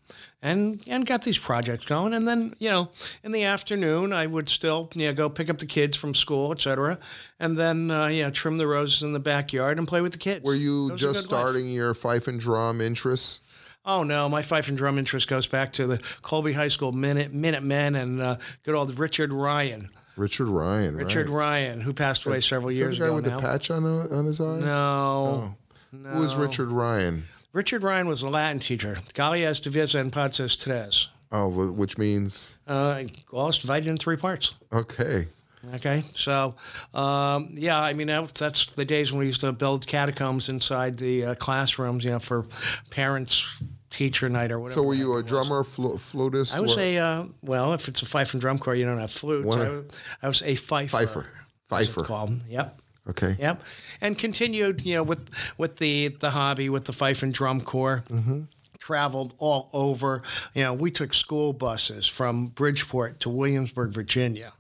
and 0.42 0.83
and 0.87 1.07
got 1.07 1.22
these 1.22 1.38
projects 1.38 1.87
going. 1.87 2.12
And 2.12 2.27
then 2.27 2.55
you 2.59 2.68
know, 2.68 2.90
in 3.22 3.33
the 3.33 3.44
afternoon, 3.44 4.12
I 4.12 4.27
would 4.27 4.48
still 4.48 4.90
you 4.94 5.09
know 5.09 5.14
go 5.14 5.29
pick 5.29 5.48
up 5.48 5.59
the 5.59 5.66
kids 5.66 5.96
from 5.96 6.14
school, 6.14 6.53
etc., 6.53 6.98
and 7.38 7.57
then 7.57 7.90
uh, 7.90 8.07
you 8.07 8.22
know 8.22 8.31
trim 8.31 8.57
the 8.59 8.66
roses 8.66 9.03
in 9.03 9.12
the 9.12 9.20
backyard 9.20 9.79
and 9.79 9.87
play 9.87 10.01
with 10.01 10.12
the 10.12 10.18
kids. 10.18 10.44
Were 10.44 10.55
you 10.55 10.94
just 10.96 11.29
good 11.29 11.33
life. 11.33 11.40
starting 11.40 11.70
your 11.70 11.94
fife 11.94 12.29
and 12.29 12.38
drum 12.38 12.81
interests? 12.81 13.42
Oh 13.85 14.03
no, 14.03 14.29
my 14.29 14.42
fife 14.42 14.68
and 14.68 14.77
drum 14.77 14.98
interest 14.98 15.29
goes 15.29 15.46
back 15.46 15.72
to 15.75 15.87
the 15.87 15.98
Kolbe 15.98 16.55
High 16.55 16.68
School 16.68 16.92
Minute 16.92 17.33
Minutemen 17.33 17.96
and 17.96 18.20
uh, 18.20 18.37
good 18.64 18.75
old 18.75 18.98
Richard 18.98 19.33
Ryan. 19.33 19.90
Richard 20.16 20.48
Ryan. 20.48 20.96
Richard 20.96 21.29
right. 21.29 21.38
Ryan, 21.38 21.81
who 21.81 21.92
passed 21.94 22.27
away 22.27 22.40
several 22.40 22.70
years 22.70 22.98
the 22.98 23.01
guy 23.01 23.07
ago 23.07 23.14
with 23.16 23.27
now. 23.27 23.40
the 23.40 23.42
patch 23.42 23.70
on, 23.70 23.85
on 23.85 24.27
his 24.27 24.40
eye? 24.40 24.61
no. 24.61 25.57
Who 25.90 26.20
was 26.20 26.37
Richard 26.37 26.70
Ryan? 26.70 27.25
Richard 27.52 27.82
Ryan 27.82 28.06
was 28.08 28.22
a 28.22 28.28
Latin 28.30 28.58
teacher. 28.58 28.96
Galias 29.14 29.60
divisa 29.60 29.96
en 30.00 30.10
paces 30.10 30.56
tres. 30.56 31.08
Oh, 31.30 31.48
which 31.48 31.96
means 31.98 32.54
Uh, 32.66 33.04
all 33.32 33.50
divided 33.50 33.88
in 33.88 33.96
three 33.96 34.16
parts. 34.16 34.54
okay. 34.72 35.28
Okay, 35.76 36.02
so 36.14 36.56
um, 36.92 37.50
yeah, 37.52 37.80
I 37.80 37.92
mean 37.92 38.08
that- 38.08 38.34
that's 38.34 38.66
the 38.72 38.84
days 38.84 39.12
when 39.12 39.20
we 39.20 39.26
used 39.26 39.42
to 39.42 39.52
build 39.52 39.86
catacombs 39.86 40.48
inside 40.48 40.96
the 40.98 41.24
uh, 41.24 41.34
classrooms, 41.36 42.02
you 42.04 42.10
know, 42.10 42.18
for 42.18 42.46
parents 42.90 43.62
teacher 43.88 44.28
night 44.28 44.50
or 44.50 44.58
whatever. 44.58 44.80
So 44.80 44.86
were 44.86 44.94
you 44.94 45.14
a 45.18 45.22
drummer, 45.22 45.62
flu- 45.62 45.98
flutist? 45.98 46.56
I 46.56 46.60
was 46.60 46.70
What- 46.72 46.80
a 46.80 46.98
uh, 46.98 47.24
well, 47.42 47.74
if 47.74 47.86
it's 47.86 48.02
a 48.02 48.06
fife 48.06 48.34
and 48.34 48.40
drum 48.40 48.58
corps, 48.58 48.74
you 48.74 48.84
don't 48.84 48.98
have 48.98 49.12
flutes. 49.12 49.46
I, 49.56 49.68
was- 49.68 49.84
I 50.22 50.26
was 50.26 50.42
a 50.42 50.54
fifer. 50.56 50.88
Fifer. 50.98 51.26
Fifer. 51.68 52.02
called. 52.02 52.42
Yep. 52.48 52.82
Okay. 53.08 53.36
Yep, 53.38 53.62
and 54.00 54.16
continued, 54.16 54.86
you 54.86 54.94
know, 54.94 55.02
with 55.02 55.28
with 55.58 55.76
the 55.76 56.08
the 56.08 56.30
hobby 56.30 56.68
with 56.68 56.84
the 56.84 56.92
fife 56.92 57.22
and 57.22 57.34
drum 57.34 57.60
corps. 57.60 58.04
Mm-hmm. 58.08 58.42
Traveled 58.78 59.34
all 59.38 59.70
over. 59.72 60.22
You 60.54 60.64
know, 60.64 60.74
we 60.74 60.90
took 60.90 61.14
school 61.14 61.52
buses 61.52 62.06
from 62.06 62.48
Bridgeport 62.48 63.20
to 63.20 63.30
Williamsburg, 63.30 63.92
Virginia. 63.92 64.52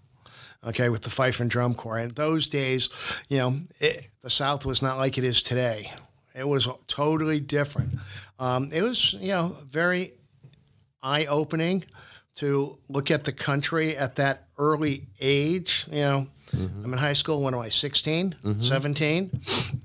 Okay, 0.64 0.88
with 0.88 1.02
the 1.02 1.10
fife 1.10 1.40
and 1.40 1.50
drum 1.50 1.74
corps. 1.74 1.98
And 1.98 2.12
those 2.12 2.48
days, 2.48 2.88
you 3.28 3.38
know, 3.38 3.58
it, 3.80 4.06
the 4.20 4.30
South 4.30 4.64
was 4.64 4.80
not 4.80 4.96
like 4.96 5.18
it 5.18 5.24
is 5.24 5.42
today. 5.42 5.90
It 6.36 6.46
was 6.46 6.68
totally 6.86 7.40
different. 7.40 7.96
Um, 8.38 8.70
it 8.72 8.82
was, 8.82 9.14
you 9.14 9.32
know, 9.32 9.56
very 9.68 10.12
eye 11.02 11.26
opening 11.26 11.84
to 12.36 12.78
look 12.88 13.10
at 13.10 13.24
the 13.24 13.32
country 13.32 13.96
at 13.96 14.16
that 14.16 14.46
early 14.56 15.08
age. 15.20 15.86
You 15.90 16.00
know, 16.00 16.26
I'm 16.52 16.92
in 16.92 16.98
high 16.98 17.12
school. 17.14 17.42
When 17.42 17.54
am 17.54 17.60
I? 17.60 17.68
16, 17.68 18.34
17, 18.60 19.30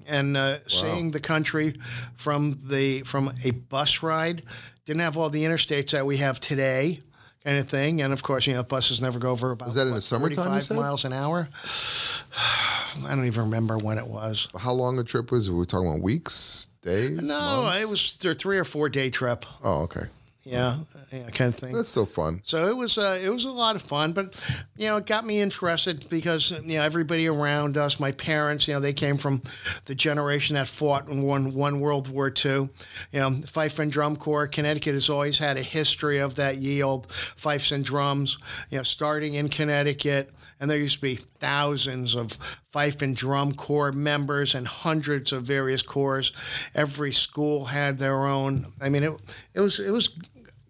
and 0.08 0.36
uh, 0.38 0.58
seeing 0.68 1.12
the 1.12 1.20
country 1.20 1.76
from 2.16 2.58
the 2.64 3.02
from 3.02 3.32
a 3.44 3.52
bus 3.52 4.04
ride. 4.04 4.44
Didn't 4.86 5.02
have 5.02 5.18
all 5.18 5.30
the 5.30 5.44
interstates 5.44 5.92
that 5.92 6.06
we 6.06 6.18
have 6.18 6.40
today. 6.40 7.00
Kind 7.44 7.60
of 7.60 7.70
thing, 7.70 8.02
and 8.02 8.12
of 8.12 8.24
course, 8.24 8.46
you 8.46 8.54
know, 8.56 8.64
buses 8.64 9.00
never 9.02 9.20
go 9.20 9.30
over 9.30 9.52
about 9.52 9.68
Was 9.68 9.76
that 9.76 9.88
in 9.88 9.94
the 9.94 10.02
summertime, 10.02 10.46
you 10.56 10.60
45 10.60 10.64
said? 10.64 10.76
miles 10.78 11.06
an 11.06 11.14
hour. 11.14 11.48
I 13.06 13.16
don't 13.16 13.26
even 13.26 13.44
remember 13.44 13.78
when 13.78 13.98
it 13.98 14.08
was. 14.08 14.50
How 14.58 14.74
long 14.74 15.00
a 15.00 15.04
trip 15.04 15.32
was? 15.32 15.48
it? 15.48 15.52
Were 15.54 15.60
we 15.60 15.66
talking 15.66 15.88
about 15.88 16.02
weeks, 16.02 16.70
days? 16.82 17.22
No, 17.22 17.64
months? 17.64 17.82
it 17.82 17.88
was 17.90 18.26
a 18.26 18.34
three 18.34 18.58
or 18.58 18.64
four 18.66 18.90
day 18.90 19.10
trip. 19.10 19.46
Oh, 19.64 19.84
okay. 19.84 20.06
Yeah, 20.48 20.78
yeah, 21.12 21.30
kind 21.30 21.54
of 21.54 21.60
thing. 21.60 21.74
That's 21.74 21.90
still 21.90 22.06
fun. 22.06 22.42
So 22.44 22.68
it 22.68 22.76
was 22.76 22.98
uh, 22.98 23.20
it 23.22 23.30
was 23.30 23.46
a 23.46 23.52
lot 23.52 23.76
of 23.76 23.82
fun, 23.82 24.14
but 24.14 24.34
you 24.76 24.88
know 24.88 24.98
it 24.98 25.06
got 25.06 25.26
me 25.26 25.42
interested 25.42 26.08
because 26.10 26.52
you 26.52 26.62
know 26.62 26.84
everybody 26.84 27.28
around 27.28 27.78
us, 27.78 28.00
my 28.00 28.12
parents, 28.14 28.68
you 28.68 28.74
know 28.74 28.80
they 28.80 28.94
came 28.94 29.18
from 29.18 29.42
the 29.86 29.96
generation 29.96 30.56
that 30.56 30.68
fought 30.68 31.08
and 31.08 31.24
won 31.24 31.54
one 31.54 31.80
World 31.80 32.10
War 32.10 32.34
II. 32.34 32.52
You 32.52 32.70
know, 33.14 33.32
fife 33.46 33.80
and 33.80 33.92
drum 33.92 34.16
corps. 34.16 34.48
Connecticut 34.48 34.94
has 34.94 35.10
always 35.10 35.38
had 35.38 35.58
a 35.58 35.62
history 35.62 36.20
of 36.20 36.36
that 36.36 36.58
ye 36.58 36.82
old 36.82 37.12
fifes 37.12 37.72
and 37.72 37.84
drums. 37.84 38.38
You 38.70 38.78
know, 38.78 38.84
starting 38.84 39.36
in 39.36 39.50
Connecticut, 39.50 40.32
and 40.60 40.70
there 40.70 40.78
used 40.78 40.96
to 40.96 41.02
be 41.02 41.16
thousands 41.16 42.16
of 42.16 42.34
fife 42.72 43.02
and 43.02 43.16
drum 43.16 43.54
corps 43.54 43.92
members 43.92 44.56
and 44.56 44.68
hundreds 44.68 45.32
of 45.32 45.44
various 45.44 45.82
corps. 45.82 46.32
Every 46.76 47.12
school 47.12 47.66
had 47.66 47.98
their 47.98 48.26
own. 48.26 48.68
I 48.82 48.90
mean, 48.90 49.04
it 49.04 49.14
it 49.54 49.62
was 49.62 49.80
it 49.80 49.92
was. 49.92 50.10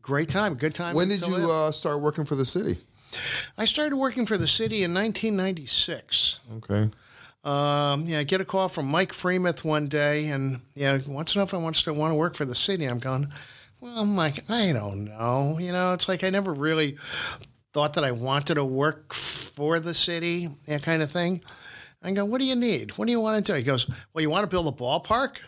Great 0.07 0.29
time, 0.29 0.55
good 0.55 0.73
time. 0.73 0.95
When 0.95 1.09
did 1.09 1.27
you 1.27 1.51
uh, 1.51 1.69
start 1.73 1.99
working 1.99 2.23
for 2.23 2.35
the 2.35 2.45
city? 2.45 2.77
I 3.57 3.65
started 3.65 3.97
working 3.97 4.25
for 4.25 4.37
the 4.37 4.47
city 4.47 4.83
in 4.83 4.93
1996. 4.93 6.39
Okay. 6.55 6.89
Um, 7.43 8.05
yeah, 8.05 8.19
I 8.19 8.23
get 8.23 8.39
a 8.39 8.45
call 8.45 8.69
from 8.69 8.85
Mike 8.85 9.11
Freimuth 9.11 9.65
one 9.65 9.89
day, 9.89 10.29
and 10.29 10.61
yeah, 10.75 10.97
wants 11.05 11.35
know 11.35 11.41
if 11.41 11.53
I 11.53 11.57
want 11.57 11.75
to 11.75 11.93
want 11.93 12.11
to 12.11 12.15
work 12.15 12.35
for 12.35 12.45
the 12.45 12.55
city. 12.55 12.85
I'm 12.85 12.99
going, 12.99 13.27
well, 13.81 13.99
I'm 13.99 14.15
like, 14.15 14.49
I 14.49 14.71
don't 14.71 15.03
know. 15.03 15.57
You 15.59 15.73
know, 15.73 15.91
it's 15.91 16.07
like 16.07 16.23
I 16.23 16.29
never 16.29 16.53
really 16.53 16.97
thought 17.73 17.95
that 17.95 18.05
I 18.05 18.13
wanted 18.13 18.55
to 18.55 18.63
work 18.63 19.13
for 19.13 19.81
the 19.81 19.93
city, 19.93 20.47
that 20.67 20.83
kind 20.83 21.03
of 21.03 21.11
thing. 21.11 21.43
I 22.01 22.13
go, 22.13 22.23
what 22.23 22.39
do 22.39 22.45
you 22.45 22.55
need? 22.55 22.97
What 22.97 23.07
do 23.07 23.11
you 23.11 23.19
want 23.19 23.45
to 23.45 23.51
do? 23.51 23.57
He 23.57 23.63
goes, 23.63 23.89
well, 24.13 24.21
you 24.21 24.29
want 24.29 24.43
to 24.43 24.47
build 24.47 24.69
a 24.69 24.71
ballpark? 24.71 25.39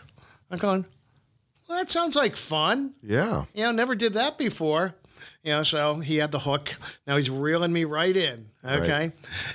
I'm 0.50 0.58
going, 0.58 0.84
well, 1.70 1.78
that 1.78 1.88
sounds 1.90 2.16
like 2.16 2.34
fun 2.34 2.94
Yeah. 3.02 3.44
you 3.54 3.62
know, 3.62 3.70
never 3.72 3.94
did 3.94 4.14
that 4.14 4.36
before. 4.36 4.96
You 5.44 5.52
know, 5.52 5.62
so 5.62 5.94
he 6.00 6.16
had 6.16 6.32
the 6.32 6.38
hook. 6.38 6.74
Now 7.06 7.16
he's 7.16 7.30
reeling 7.30 7.72
me 7.72 7.84
right 7.84 8.14
in. 8.14 8.46
Okay. 8.64 9.12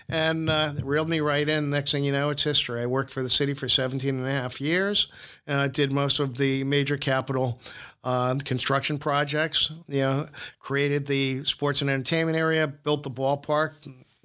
And 0.10 0.50
uh, 0.50 0.74
reeled 0.82 1.10
me 1.10 1.20
right 1.20 1.48
in. 1.48 1.70
Next 1.70 1.92
thing 1.92 2.04
you 2.04 2.12
know, 2.12 2.30
it's 2.32 2.44
history. 2.44 2.82
I 2.82 2.86
worked 2.88 3.12
for 3.12 3.22
the 3.22 3.30
city 3.30 3.54
for 3.54 3.68
17 3.70 4.18
and 4.18 4.26
a 4.28 4.32
half 4.32 4.60
years. 4.60 5.10
Uh, 5.48 5.68
did 5.68 5.92
most 5.92 6.20
of 6.20 6.38
the 6.38 6.64
major 6.64 6.98
capital 6.98 7.60
uh, 8.04 8.36
construction 8.44 8.98
projects. 8.98 9.72
You 9.88 10.02
know, 10.02 10.26
created 10.60 11.06
the 11.06 11.44
sports 11.44 11.82
and 11.82 11.90
entertainment 11.90 12.38
area, 12.38 12.68
built 12.68 13.04
the 13.04 13.12
ballpark. 13.12 13.74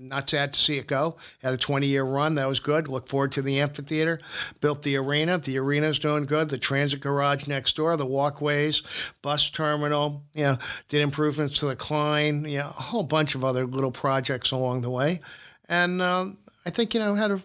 Not 0.03 0.31
sad 0.31 0.55
to 0.55 0.59
see 0.59 0.79
it 0.79 0.87
go. 0.87 1.17
Had 1.43 1.53
a 1.53 1.59
20 1.59 1.87
year 1.87 2.05
run. 2.05 2.37
That 2.37 2.49
was 2.49 2.59
good. 2.59 2.89
Look 2.89 3.07
forward 3.07 3.33
to 3.33 3.43
the 3.43 3.61
amphitheater. 3.61 4.19
Built 4.61 4.83
the 4.83 4.97
arena. 4.97 5.37
The 5.37 5.59
arena's 5.59 5.99
doing 5.99 6.25
good. 6.25 6.49
The 6.49 6.57
transit 6.57 7.01
garage 7.01 7.47
next 7.47 7.77
door, 7.77 7.97
the 7.99 8.07
walkways, 8.07 8.83
bus 9.21 9.51
terminal. 9.51 10.23
You 10.33 10.45
know, 10.45 10.59
did 10.89 11.03
improvements 11.03 11.59
to 11.59 11.67
the 11.67 11.77
Klein. 11.77 12.47
You 12.47 12.59
know, 12.59 12.67
a 12.67 12.83
whole 12.83 13.03
bunch 13.03 13.35
of 13.35 13.45
other 13.45 13.67
little 13.67 13.91
projects 13.91 14.53
along 14.53 14.81
the 14.81 14.91
way. 14.91 15.21
And 15.69 16.01
um, 16.01 16.39
I 16.65 16.71
think, 16.71 16.95
you 16.95 17.01
know, 17.01 17.15
had 17.15 17.31
a 17.31 17.39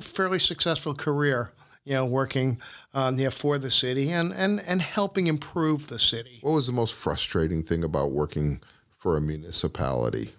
fairly 0.00 0.38
successful 0.38 0.94
career, 0.94 1.52
you 1.84 1.92
know, 1.92 2.06
working 2.06 2.58
um, 2.94 3.18
for 3.30 3.58
the 3.58 3.70
city 3.70 4.10
and, 4.10 4.32
and, 4.32 4.60
and 4.60 4.80
helping 4.80 5.26
improve 5.26 5.88
the 5.88 5.98
city. 5.98 6.38
What 6.40 6.52
was 6.52 6.66
the 6.66 6.72
most 6.72 6.94
frustrating 6.94 7.62
thing 7.62 7.84
about 7.84 8.12
working 8.12 8.60
for 8.90 9.16
a 9.16 9.20
municipality? 9.20 10.30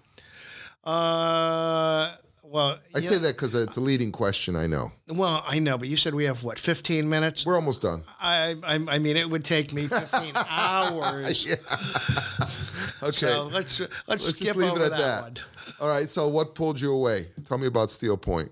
Uh, 0.89 2.15
well, 2.43 2.79
I 2.95 2.99
say 3.01 3.15
know- 3.15 3.19
that 3.21 3.35
because 3.35 3.53
it's 3.53 3.77
a 3.77 3.81
leading 3.81 4.11
question. 4.11 4.55
I 4.55 4.65
know. 4.65 4.91
Well, 5.07 5.43
I 5.47 5.59
know, 5.59 5.77
but 5.77 5.87
you 5.87 5.95
said 5.95 6.15
we 6.15 6.25
have 6.25 6.43
what, 6.43 6.57
15 6.57 7.07
minutes? 7.07 7.45
We're 7.45 7.55
almost 7.55 7.83
done. 7.83 8.01
I, 8.19 8.55
I, 8.63 8.79
I 8.95 8.99
mean, 8.99 9.15
it 9.17 9.29
would 9.29 9.43
take 9.45 9.71
me 9.71 9.87
15 9.87 10.33
hours. 10.49 11.47
Okay. 13.01 13.11
So 13.13 13.43
let's 13.45 13.79
let's, 13.79 14.07
Let's 14.09 14.25
skip 14.25 14.47
just 14.47 14.57
leave 14.57 14.71
over 14.71 14.81
it 14.81 14.85
at 14.87 14.91
that, 14.91 14.97
that. 14.99 15.21
one. 15.23 15.35
All 15.79 15.87
right. 15.87 16.09
So, 16.09 16.27
what 16.27 16.53
pulled 16.53 16.81
you 16.81 16.91
away? 16.91 17.27
Tell 17.45 17.57
me 17.57 17.65
about 17.67 17.89
Steel 17.89 18.17
Point. 18.17 18.51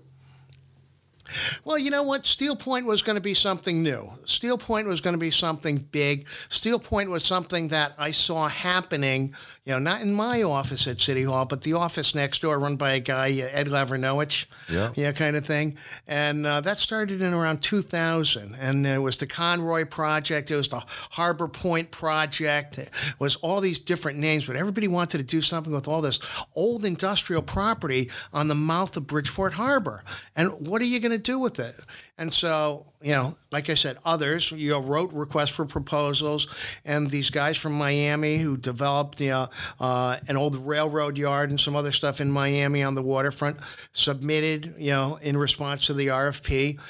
Well, 1.64 1.76
you 1.76 1.90
know 1.90 2.02
what? 2.02 2.24
Steel 2.24 2.56
Point 2.56 2.86
was 2.86 3.02
going 3.02 3.16
to 3.16 3.20
be 3.20 3.34
something 3.34 3.82
new. 3.82 4.10
Steel 4.24 4.56
Point 4.56 4.88
was 4.88 5.02
going 5.02 5.12
to 5.12 5.18
be 5.18 5.30
something 5.30 5.76
big. 5.76 6.26
Steel 6.48 6.78
Point 6.78 7.10
was 7.10 7.24
something 7.26 7.68
that 7.68 7.92
I 7.98 8.10
saw 8.12 8.48
happening, 8.48 9.34
you 9.68 9.74
know, 9.74 9.80
not 9.80 10.00
in 10.00 10.14
my 10.14 10.42
office 10.44 10.88
at 10.88 10.98
City 10.98 11.24
Hall, 11.24 11.44
but 11.44 11.60
the 11.60 11.74
office 11.74 12.14
next 12.14 12.40
door 12.40 12.58
run 12.58 12.76
by 12.76 12.92
a 12.92 13.00
guy, 13.00 13.32
Ed 13.32 13.66
Lavernoich. 13.66 14.46
Yeah. 14.72 14.92
Yeah, 14.94 15.12
kind 15.12 15.36
of 15.36 15.44
thing. 15.44 15.76
And 16.06 16.46
uh, 16.46 16.62
that 16.62 16.78
started 16.78 17.20
in 17.20 17.34
around 17.34 17.60
2000. 17.60 18.56
And 18.58 18.86
it 18.86 18.96
was 18.96 19.18
the 19.18 19.26
Conroy 19.26 19.84
Project, 19.84 20.50
it 20.50 20.56
was 20.56 20.68
the 20.68 20.82
Harbor 20.88 21.48
Point 21.48 21.90
Project, 21.90 22.78
it 22.78 22.90
was 23.18 23.36
all 23.36 23.60
these 23.60 23.78
different 23.78 24.18
names, 24.18 24.46
but 24.46 24.56
everybody 24.56 24.88
wanted 24.88 25.18
to 25.18 25.24
do 25.24 25.42
something 25.42 25.74
with 25.74 25.86
all 25.86 26.00
this 26.00 26.18
old 26.54 26.86
industrial 26.86 27.42
property 27.42 28.10
on 28.32 28.48
the 28.48 28.54
mouth 28.54 28.96
of 28.96 29.06
Bridgeport 29.06 29.52
Harbor. 29.52 30.02
And 30.34 30.66
what 30.66 30.80
are 30.80 30.86
you 30.86 30.98
going 30.98 31.12
to 31.12 31.18
do 31.18 31.38
with 31.38 31.60
it? 31.60 31.74
And 32.16 32.32
so, 32.32 32.86
you 33.00 33.12
know, 33.12 33.36
like 33.52 33.70
I 33.70 33.74
said, 33.74 33.96
others, 34.04 34.50
you 34.50 34.70
know, 34.70 34.80
wrote 34.80 35.12
requests 35.12 35.50
for 35.50 35.64
proposals, 35.64 36.48
and 36.84 37.08
these 37.08 37.30
guys 37.30 37.56
from 37.56 37.72
Miami 37.72 38.38
who 38.38 38.56
developed, 38.56 39.20
you 39.20 39.30
know, 39.30 39.48
uh, 39.78 40.16
an 40.28 40.36
old 40.36 40.56
railroad 40.56 41.16
yard 41.16 41.50
and 41.50 41.60
some 41.60 41.76
other 41.76 41.92
stuff 41.92 42.20
in 42.20 42.30
Miami 42.30 42.82
on 42.82 42.94
the 42.94 43.02
waterfront 43.02 43.58
submitted, 43.92 44.74
you 44.78 44.90
know, 44.90 45.18
in 45.22 45.36
response 45.36 45.86
to 45.86 45.94
the 45.94 46.08
RFP, 46.08 46.80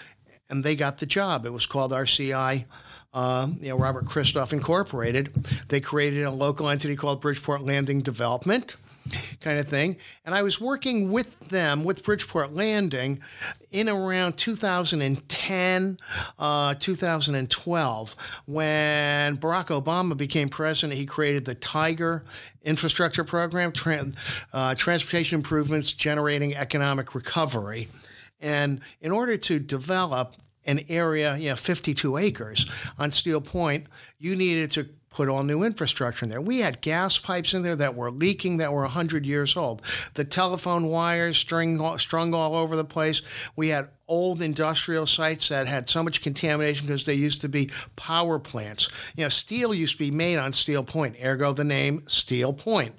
and 0.49 0.65
they 0.65 0.77
got 0.77 0.99
the 0.99 1.07
job. 1.07 1.45
It 1.45 1.53
was 1.53 1.67
called 1.67 1.93
RCI. 1.93 2.65
Um, 3.15 3.59
you 3.63 3.71
know, 3.71 3.79
Robert 3.79 4.05
Christoph 4.07 4.53
Incorporated. 4.53 5.33
They 5.69 5.81
created 5.81 6.25
a 6.25 6.31
local 6.31 6.69
entity 6.69 6.95
called 6.95 7.23
Bridgeport 7.23 7.63
Landing 7.63 8.03
Development 8.03 8.77
kind 9.41 9.59
of 9.59 9.69
thing. 9.69 9.97
And 10.25 10.35
I 10.35 10.43
was 10.43 10.61
working 10.61 11.11
with 11.11 11.41
them, 11.49 11.85
with 11.85 12.05
Bridgeport 12.05 12.53
Landing, 12.53 13.21
in 13.71 13.89
around 13.89 14.37
2010, 14.37 15.99
uh, 16.39 16.75
2012, 16.75 18.43
when 18.47 19.37
Barack 19.37 19.83
Obama 19.83 20.17
became 20.17 20.49
president. 20.49 20.99
He 20.99 21.07
created 21.07 21.45
the 21.45 21.55
Tiger 21.55 22.25
Infrastructure 22.63 23.25
Program, 23.25 23.73
uh, 24.53 24.75
transportation 24.75 25.39
improvements 25.39 25.93
generating 25.93 26.57
economic 26.57 27.15
recovery. 27.15 27.89
And 28.41 28.81
in 29.01 29.13
order 29.13 29.37
to 29.37 29.59
develop 29.59 30.37
an 30.65 30.81
area, 30.89 31.37
you 31.37 31.49
know, 31.49 31.57
52 31.57 32.19
acres 32.19 32.93
on 32.99 33.11
Steel 33.11 33.41
Point, 33.41 33.87
you 34.19 34.37
needed 34.37 34.71
to 34.73 34.89
put 35.19 35.29
all 35.29 35.43
new 35.43 35.65
infrastructure 35.65 36.25
in 36.25 36.31
there. 36.31 36.41
We 36.41 36.61
had 36.61 36.81
gas 36.81 37.19
pipes 37.19 37.53
in 37.53 37.63
there 37.63 37.75
that 37.75 37.97
were 37.97 38.13
leaking 38.13 38.59
that 38.59 38.73
were 38.73 38.83
100 38.83 39.27
years 39.27 39.57
old. 39.57 39.83
The 40.15 40.23
telephone 40.23 40.87
wires 40.87 41.37
string, 41.37 41.81
strung 41.99 42.33
all 42.35 42.55
over 42.55 42.77
the 42.77 42.85
place. 42.85 43.23
We 43.57 43.71
had 43.71 43.89
old 44.07 44.41
industrial 44.41 45.09
sites 45.09 45.49
that 45.49 45.67
had 45.67 45.89
so 45.89 46.05
much 46.05 46.23
contamination 46.23 46.87
because 46.87 47.05
they 47.05 47.15
used 47.15 47.41
to 47.41 47.49
be 47.49 47.69
power 47.97 48.39
plants. 48.39 49.13
You 49.17 49.25
know, 49.25 49.29
steel 49.29 49.75
used 49.75 49.99
to 49.99 50.05
be 50.05 50.13
made 50.13 50.39
on 50.39 50.53
Steel 50.53 50.85
Point, 50.85 51.17
ergo 51.21 51.53
the 51.53 51.65
name 51.65 52.05
Steel 52.07 52.53
Point. 52.53 52.95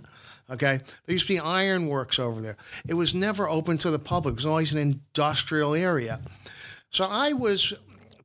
Okay, 0.49 0.81
there 1.05 1.13
used 1.13 1.27
to 1.27 1.33
be 1.35 1.39
ironworks 1.39 2.19
over 2.19 2.41
there. 2.41 2.57
It 2.85 2.95
was 2.95 3.13
never 3.13 3.47
open 3.47 3.77
to 3.77 3.91
the 3.91 3.99
public. 3.99 4.33
It 4.33 4.39
was 4.39 4.45
always 4.45 4.73
an 4.73 4.79
industrial 4.79 5.73
area. 5.73 6.19
So 6.89 7.07
I 7.09 7.31
was 7.31 7.73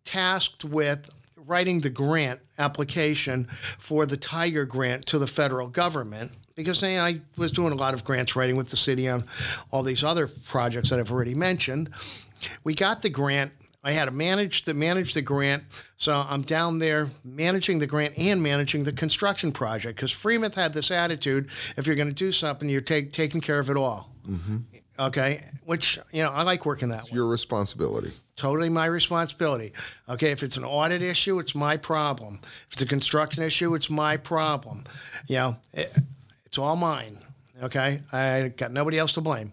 tasked 0.04 0.64
with 0.64 1.14
writing 1.46 1.80
the 1.80 1.90
grant 1.90 2.40
application 2.58 3.46
for 3.78 4.06
the 4.06 4.16
Tiger 4.16 4.64
grant 4.64 5.06
to 5.06 5.18
the 5.18 5.26
federal 5.26 5.68
government 5.68 6.32
because 6.54 6.82
you 6.82 6.90
know, 6.90 7.04
I 7.04 7.20
was 7.36 7.52
doing 7.52 7.72
a 7.72 7.76
lot 7.76 7.94
of 7.94 8.04
grants 8.04 8.36
writing 8.36 8.56
with 8.56 8.70
the 8.70 8.76
city 8.76 9.08
on 9.08 9.24
all 9.70 9.82
these 9.82 10.04
other 10.04 10.28
projects 10.28 10.90
that 10.90 10.98
I've 10.98 11.10
already 11.10 11.34
mentioned. 11.34 11.90
We 12.62 12.74
got 12.74 13.02
the 13.02 13.08
grant. 13.08 13.52
I 13.82 13.92
had 13.92 14.06
to 14.06 14.12
manage 14.12 14.62
the 14.62 14.72
manage 14.72 15.12
the 15.12 15.20
grant, 15.20 15.64
so 15.98 16.24
I'm 16.26 16.40
down 16.40 16.78
there 16.78 17.10
managing 17.22 17.80
the 17.80 17.86
grant 17.86 18.14
and 18.16 18.42
managing 18.42 18.84
the 18.84 18.92
construction 18.92 19.52
project 19.52 19.96
because 19.96 20.10
Freimuth 20.10 20.54
had 20.54 20.72
this 20.72 20.90
attitude: 20.90 21.50
if 21.76 21.86
you're 21.86 21.96
going 21.96 22.08
to 22.08 22.14
do 22.14 22.32
something, 22.32 22.68
you're 22.68 22.80
take, 22.80 23.12
taking 23.12 23.42
care 23.42 23.58
of 23.58 23.68
it 23.68 23.76
all. 23.76 24.10
Mm-hmm. 24.26 24.56
Okay, 24.98 25.44
which 25.64 25.98
you 26.12 26.22
know 26.22 26.30
I 26.30 26.44
like 26.44 26.64
working 26.64 26.88
that 26.90 27.04
way 27.04 27.10
Your 27.12 27.26
responsibility. 27.26 28.12
Totally 28.36 28.68
my 28.68 28.86
responsibility. 28.86 29.72
Okay, 30.08 30.30
if 30.30 30.42
it's 30.42 30.56
an 30.56 30.64
audit 30.64 31.02
issue, 31.02 31.38
it's 31.38 31.54
my 31.54 31.76
problem. 31.76 32.40
If 32.42 32.68
it's 32.72 32.82
a 32.82 32.86
construction 32.86 33.42
issue, 33.42 33.74
it's 33.74 33.90
my 33.90 34.16
problem. 34.16 34.84
You 35.26 35.36
know, 35.36 35.56
it, 35.72 35.92
it's 36.46 36.58
all 36.58 36.76
mine. 36.76 37.18
Okay, 37.62 38.00
I 38.12 38.52
got 38.56 38.72
nobody 38.72 38.98
else 38.98 39.12
to 39.12 39.20
blame. 39.20 39.52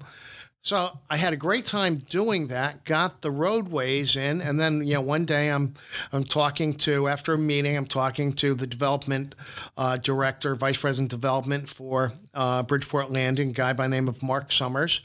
So 0.63 0.89
I 1.10 1.17
had 1.17 1.34
a 1.34 1.38
great 1.38 1.65
time 1.65 1.97
doing 1.97 2.47
that. 2.47 2.86
Got 2.86 3.21
the 3.21 3.32
roadways 3.32 4.15
in, 4.15 4.41
and 4.41 4.60
then 4.60 4.86
you 4.86 4.93
know 4.93 5.02
one 5.02 5.26
day 5.26 5.50
I'm 5.50 5.74
I'm 6.13 6.24
talking 6.24 6.76
to 6.76 7.08
after 7.08 7.34
a 7.34 7.38
meeting 7.38 7.76
I'm 7.76 7.88
talking 7.88 8.32
to 8.34 8.54
the 8.54 8.67
development 8.67 9.34
uh, 9.76 9.97
director, 9.97 10.56
vice 10.56 10.78
president 10.78 11.10
development 11.10 11.67
for 11.67 12.13
uh, 12.36 12.62
Bridgeport 12.62 13.10
Landing, 13.10 13.54
guy 13.54 13.74
by 13.74 13.84
the 13.86 13.89
name 13.89 14.08
of 14.08 14.21
Mark 14.21 14.52
Summers, 14.52 15.02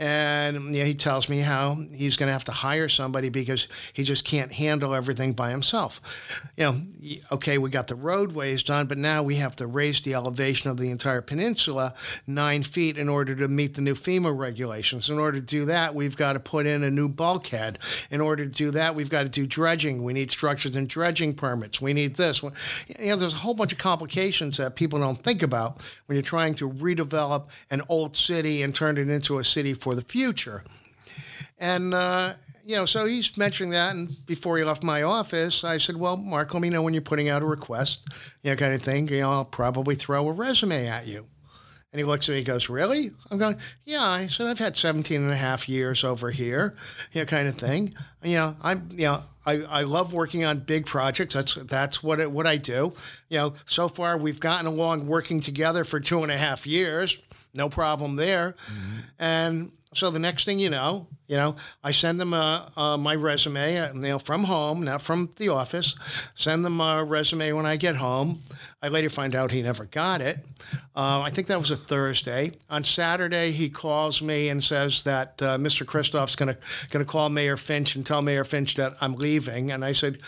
and 0.00 0.74
you 0.74 0.80
know, 0.80 0.84
he 0.84 0.94
tells 0.94 1.28
me 1.28 1.38
how 1.38 1.76
he's 1.94 2.16
going 2.16 2.26
to 2.26 2.32
have 2.32 2.44
to 2.46 2.52
hire 2.52 2.88
somebody 2.88 3.28
because 3.28 3.68
he 3.92 4.02
just 4.02 4.24
can't 4.24 4.52
handle 4.52 4.92
everything 4.92 5.34
by 5.34 5.50
himself. 5.50 6.42
You 6.56 6.64
know, 6.64 6.80
okay, 7.30 7.58
we 7.58 7.70
got 7.70 7.86
the 7.86 7.94
roadways 7.94 8.64
done, 8.64 8.86
but 8.88 8.98
now 8.98 9.22
we 9.22 9.36
have 9.36 9.54
to 9.56 9.68
raise 9.68 10.00
the 10.00 10.14
elevation 10.14 10.68
of 10.68 10.78
the 10.78 10.90
entire 10.90 11.22
peninsula 11.22 11.94
nine 12.26 12.64
feet 12.64 12.98
in 12.98 13.08
order 13.08 13.36
to 13.36 13.46
meet 13.46 13.74
the 13.74 13.82
new 13.82 13.94
FEMA 13.94 14.36
regulations. 14.36 14.95
In 15.08 15.18
order 15.18 15.40
to 15.40 15.44
do 15.44 15.66
that, 15.66 15.94
we've 15.94 16.16
got 16.16 16.32
to 16.34 16.40
put 16.40 16.66
in 16.66 16.82
a 16.82 16.90
new 16.90 17.08
bulkhead. 17.08 17.78
In 18.10 18.20
order 18.20 18.44
to 18.46 18.50
do 18.50 18.70
that, 18.72 18.94
we've 18.94 19.10
got 19.10 19.22
to 19.22 19.28
do 19.28 19.46
dredging. 19.46 20.02
We 20.02 20.12
need 20.12 20.30
structures 20.30 20.76
and 20.76 20.88
dredging 20.88 21.34
permits. 21.34 21.80
We 21.80 21.92
need 21.92 22.16
this. 22.16 22.42
You 22.42 22.50
know, 22.98 23.16
there's 23.16 23.34
a 23.34 23.38
whole 23.38 23.54
bunch 23.54 23.72
of 23.72 23.78
complications 23.78 24.56
that 24.56 24.74
people 24.76 24.98
don't 24.98 25.22
think 25.22 25.42
about 25.42 25.82
when 26.06 26.16
you're 26.16 26.22
trying 26.22 26.54
to 26.56 26.70
redevelop 26.70 27.50
an 27.70 27.82
old 27.88 28.16
city 28.16 28.62
and 28.62 28.74
turn 28.74 28.98
it 28.98 29.08
into 29.08 29.38
a 29.38 29.44
city 29.44 29.74
for 29.74 29.94
the 29.94 30.02
future. 30.02 30.64
And, 31.58 31.94
uh, 31.94 32.34
you 32.64 32.76
know, 32.76 32.84
so 32.84 33.06
he's 33.06 33.36
mentioning 33.36 33.70
that. 33.70 33.94
And 33.94 34.26
before 34.26 34.58
he 34.58 34.64
left 34.64 34.82
my 34.82 35.02
office, 35.02 35.62
I 35.64 35.78
said, 35.78 35.96
Well, 35.96 36.16
Mark, 36.16 36.52
let 36.52 36.60
me 36.60 36.68
know 36.68 36.82
when 36.82 36.92
you're 36.92 37.02
putting 37.02 37.28
out 37.28 37.42
a 37.42 37.46
request, 37.46 38.04
you 38.42 38.50
know, 38.50 38.56
kind 38.56 38.74
of 38.74 38.82
thing. 38.82 39.08
You 39.08 39.20
know, 39.20 39.30
I'll 39.30 39.44
probably 39.44 39.94
throw 39.94 40.28
a 40.28 40.32
resume 40.32 40.86
at 40.86 41.06
you. 41.06 41.26
And 41.96 42.00
he 42.00 42.04
looks 42.04 42.28
at 42.28 42.32
me 42.32 42.38
and 42.40 42.46
goes, 42.46 42.68
Really? 42.68 43.10
I'm 43.30 43.38
going, 43.38 43.56
Yeah. 43.86 44.02
I 44.02 44.26
said, 44.26 44.48
I've 44.48 44.58
had 44.58 44.76
17 44.76 45.18
and 45.18 45.32
a 45.32 45.36
half 45.36 45.66
years 45.66 46.04
over 46.04 46.30
here, 46.30 46.74
you 47.12 47.22
know, 47.22 47.24
kind 47.24 47.48
of 47.48 47.54
thing. 47.54 47.94
You 48.22 48.36
know, 48.36 48.56
I'm, 48.62 48.90
you 48.90 49.06
know, 49.06 49.22
I, 49.46 49.62
I 49.62 49.82
love 49.84 50.12
working 50.12 50.44
on 50.44 50.58
big 50.58 50.84
projects. 50.84 51.34
That's 51.34 51.54
that's 51.54 52.02
what 52.02 52.20
it, 52.20 52.30
what 52.30 52.46
I 52.46 52.58
do. 52.58 52.92
You 53.30 53.38
know, 53.38 53.54
so 53.64 53.88
far 53.88 54.18
we've 54.18 54.38
gotten 54.38 54.66
along 54.66 55.06
working 55.06 55.40
together 55.40 55.84
for 55.84 55.98
two 55.98 56.22
and 56.22 56.30
a 56.30 56.36
half 56.36 56.66
years. 56.66 57.18
No 57.54 57.70
problem 57.70 58.16
there. 58.16 58.56
Mm-hmm. 58.66 58.98
And 59.18 59.72
so 59.94 60.10
the 60.10 60.18
next 60.18 60.44
thing 60.44 60.58
you 60.58 60.68
know, 60.68 61.06
you 61.28 61.36
know, 61.36 61.56
I 61.82 61.90
send 61.90 62.20
them 62.20 62.32
uh, 62.34 62.68
uh, 62.76 62.96
my 62.96 63.14
resume, 63.14 63.78
uh, 63.78 63.92
you 63.94 64.00
know, 64.00 64.18
from 64.18 64.44
home, 64.44 64.84
not 64.84 65.02
from 65.02 65.30
the 65.36 65.48
office. 65.48 65.94
Send 66.34 66.64
them 66.64 66.80
a 66.80 67.02
resume 67.02 67.52
when 67.52 67.66
I 67.66 67.76
get 67.76 67.96
home. 67.96 68.42
I 68.82 68.88
later 68.88 69.08
find 69.08 69.34
out 69.34 69.50
he 69.50 69.62
never 69.62 69.86
got 69.86 70.20
it. 70.20 70.38
Uh, 70.94 71.22
I 71.22 71.30
think 71.30 71.48
that 71.48 71.58
was 71.58 71.70
a 71.70 71.76
Thursday. 71.76 72.52
On 72.70 72.84
Saturday, 72.84 73.50
he 73.50 73.68
calls 73.68 74.22
me 74.22 74.48
and 74.48 74.62
says 74.62 75.02
that 75.04 75.40
uh, 75.42 75.58
Mr. 75.58 75.84
Christoph's 75.84 76.36
going 76.36 76.54
to 76.54 76.58
going 76.90 77.04
to 77.04 77.10
call 77.10 77.28
Mayor 77.28 77.56
Finch 77.56 77.96
and 77.96 78.06
tell 78.06 78.22
Mayor 78.22 78.44
Finch 78.44 78.74
that 78.76 78.94
I'm 79.00 79.14
leaving. 79.14 79.72
And 79.72 79.84
I 79.84 79.92
said, 79.92 80.18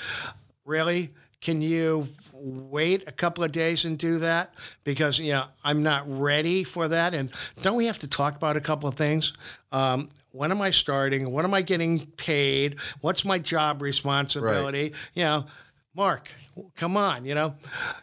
really? 0.64 1.10
Can 1.40 1.62
you 1.62 2.08
wait 2.32 3.04
a 3.06 3.12
couple 3.12 3.44
of 3.44 3.52
days 3.52 3.84
and 3.84 3.96
do 3.96 4.18
that? 4.18 4.54
Because, 4.84 5.18
you 5.18 5.32
know, 5.32 5.44
I'm 5.62 5.82
not 5.82 6.04
ready 6.06 6.64
for 6.64 6.88
that. 6.88 7.14
And 7.14 7.30
don't 7.62 7.76
we 7.76 7.86
have 7.86 8.00
to 8.00 8.08
talk 8.08 8.36
about 8.36 8.56
a 8.56 8.60
couple 8.60 8.88
of 8.88 8.96
things? 8.96 9.32
Um, 9.70 10.08
when 10.32 10.50
am 10.50 10.60
I 10.60 10.70
starting? 10.70 11.30
When 11.30 11.44
am 11.44 11.54
I 11.54 11.62
getting 11.62 12.06
paid? 12.06 12.78
What's 13.00 13.24
my 13.24 13.38
job 13.38 13.82
responsibility? 13.82 14.92
You 15.14 15.24
know, 15.24 15.46
Mark, 15.94 16.30
come 16.76 16.96
on, 16.96 17.24
you 17.24 17.34
know? 17.34 17.54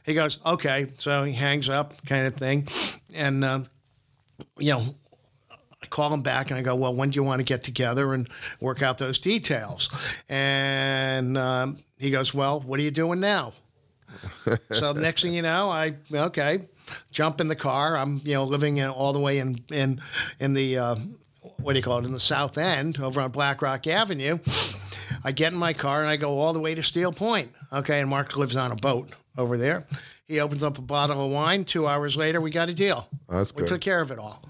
He 0.05 0.13
goes, 0.13 0.39
okay. 0.45 0.91
So 0.97 1.23
he 1.23 1.33
hangs 1.33 1.69
up, 1.69 1.93
kind 2.05 2.27
of 2.27 2.35
thing. 2.35 2.67
And, 3.13 3.45
um, 3.45 3.67
you 4.57 4.73
know, 4.73 4.83
I 5.51 5.88
call 5.88 6.13
him 6.13 6.21
back 6.21 6.49
and 6.49 6.59
I 6.59 6.61
go, 6.61 6.75
well, 6.75 6.95
when 6.95 7.11
do 7.11 7.15
you 7.15 7.23
want 7.23 7.39
to 7.39 7.45
get 7.45 7.63
together 7.63 8.13
and 8.13 8.27
work 8.59 8.81
out 8.81 8.97
those 8.97 9.19
details? 9.19 10.23
And 10.27 11.38
um, 11.38 11.77
he 11.99 12.11
goes, 12.11 12.33
well, 12.33 12.59
what 12.59 12.79
are 12.79 12.83
you 12.83 12.91
doing 12.91 13.19
now? 13.19 13.53
so 14.71 14.93
next 14.93 15.21
thing 15.21 15.33
you 15.33 15.41
know, 15.41 15.69
I 15.69 15.95
okay, 16.13 16.67
jump 17.11 17.41
in 17.41 17.47
the 17.47 17.55
car. 17.55 17.97
I'm 17.97 18.21
you 18.23 18.33
know 18.33 18.43
living 18.43 18.77
in, 18.77 18.89
all 18.89 19.13
the 19.13 19.19
way 19.19 19.39
in 19.39 19.63
in 19.71 19.99
in 20.39 20.53
the 20.53 20.77
uh, 20.77 20.95
what 21.65 21.73
do 21.73 21.80
you 21.80 21.84
call 21.84 21.97
it 21.97 22.06
in 22.06 22.12
the 22.12 22.19
South 22.19 22.60
End 22.60 22.99
over 22.99 23.19
on 23.19 23.32
Black 23.32 23.60
Rock 23.60 23.88
Avenue. 23.88 24.38
I 25.23 25.32
get 25.32 25.51
in 25.51 25.58
my 25.58 25.73
car 25.73 26.01
and 26.01 26.08
I 26.08 26.15
go 26.15 26.38
all 26.38 26.54
the 26.54 26.60
way 26.60 26.75
to 26.75 26.84
Steel 26.84 27.12
Point. 27.12 27.51
Okay, 27.73 28.01
and 28.01 28.08
Mark 28.08 28.38
lives 28.38 28.56
on 28.56 28.71
a 28.71 28.75
boat 28.75 29.10
over 29.36 29.58
there. 29.58 29.84
He 30.28 30.39
opens 30.39 30.62
up 30.62 30.78
a 30.78 30.84
bottle 30.84 31.25
of 31.25 31.32
wine. 31.32 31.65
Two 31.65 31.88
hours 31.88 32.15
later, 32.15 32.39
we 32.39 32.51
got 32.51 32.69
a 32.69 32.73
deal. 32.75 33.10
That's 33.28 33.51
we 33.56 33.62
good. 33.62 33.69
took 33.69 33.82
care 33.82 33.99
of 33.99 34.12
it 34.12 34.19
all. 34.19 34.43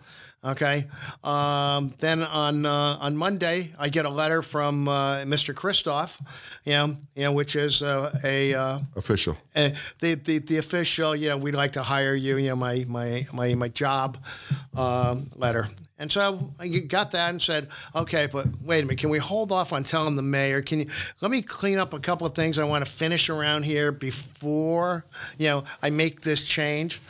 Okay. 0.45 0.85
Um, 1.23 1.91
then 1.97 2.21
on 2.21 2.67
uh, 2.67 2.97
on 3.01 3.17
Monday, 3.17 3.69
I 3.79 3.89
get 3.89 4.05
a 4.05 4.09
letter 4.09 4.43
from 4.43 4.87
uh, 4.87 5.23
Mr. 5.25 5.55
Christoph, 5.55 6.21
you 6.65 6.73
know, 6.73 6.95
you 7.15 7.23
know, 7.23 7.31
which 7.31 7.55
is 7.55 7.81
uh, 7.81 8.15
a 8.23 8.53
uh, 8.53 8.79
Official. 8.95 9.37
uh, 9.55 9.69
the, 9.99 10.13
the 10.13 10.37
the 10.37 10.57
official, 10.57 11.15
you 11.15 11.29
know, 11.29 11.37
we'd 11.37 11.55
like 11.55 11.73
to 11.73 11.81
hire 11.81 12.13
you, 12.13 12.37
you 12.37 12.49
know, 12.49 12.55
my 12.55 12.85
my 12.87 13.25
my 13.33 13.55
my 13.55 13.69
job 13.69 14.19
um, 14.77 15.25
letter. 15.35 15.67
And 15.97 16.11
so 16.11 16.51
I 16.59 16.67
got 16.67 17.11
that 17.11 17.29
and 17.29 17.41
said, 17.41 17.69
okay, 17.95 18.27
but 18.29 18.45
wait 18.61 18.79
a 18.79 18.85
minute, 18.85 18.99
can 18.99 19.09
we 19.09 19.17
hold 19.17 19.53
off 19.53 19.71
on 19.71 19.83
telling 19.83 20.17
the 20.17 20.21
mayor? 20.21 20.61
Can 20.61 20.81
you 20.81 20.87
let 21.21 21.31
me 21.31 21.41
clean 21.41 21.79
up 21.79 21.93
a 21.93 21.99
couple 21.99 22.27
of 22.27 22.35
things 22.35 22.59
I 22.59 22.65
want 22.65 22.85
to 22.85 22.91
finish 22.91 23.29
around 23.29 23.63
here 23.63 23.91
before 23.91 25.05
you 25.39 25.47
know 25.47 25.63
I 25.81 25.89
make 25.89 26.21
this 26.21 26.43
change? 26.45 27.01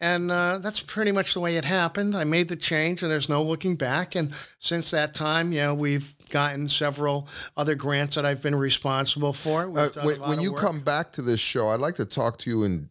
And 0.00 0.30
uh, 0.30 0.58
that's 0.58 0.80
pretty 0.80 1.10
much 1.10 1.34
the 1.34 1.40
way 1.40 1.56
it 1.56 1.64
happened. 1.64 2.16
I 2.16 2.24
made 2.24 2.48
the 2.48 2.56
change, 2.56 3.02
and 3.02 3.10
there's 3.10 3.28
no 3.28 3.42
looking 3.42 3.74
back. 3.74 4.14
And 4.14 4.32
since 4.60 4.90
that 4.92 5.12
time, 5.12 5.52
you 5.52 5.60
know, 5.60 5.74
we've 5.74 6.14
gotten 6.30 6.68
several 6.68 7.28
other 7.56 7.74
grants 7.74 8.14
that 8.14 8.24
I've 8.24 8.42
been 8.42 8.54
responsible 8.54 9.32
for. 9.32 9.76
Uh, 9.76 9.88
when 10.02 10.20
when 10.20 10.40
you 10.40 10.52
work. 10.52 10.60
come 10.60 10.80
back 10.80 11.12
to 11.12 11.22
this 11.22 11.40
show, 11.40 11.68
I'd 11.68 11.80
like 11.80 11.96
to 11.96 12.04
talk 12.04 12.38
to 12.38 12.50
you 12.50 12.62
in 12.62 12.88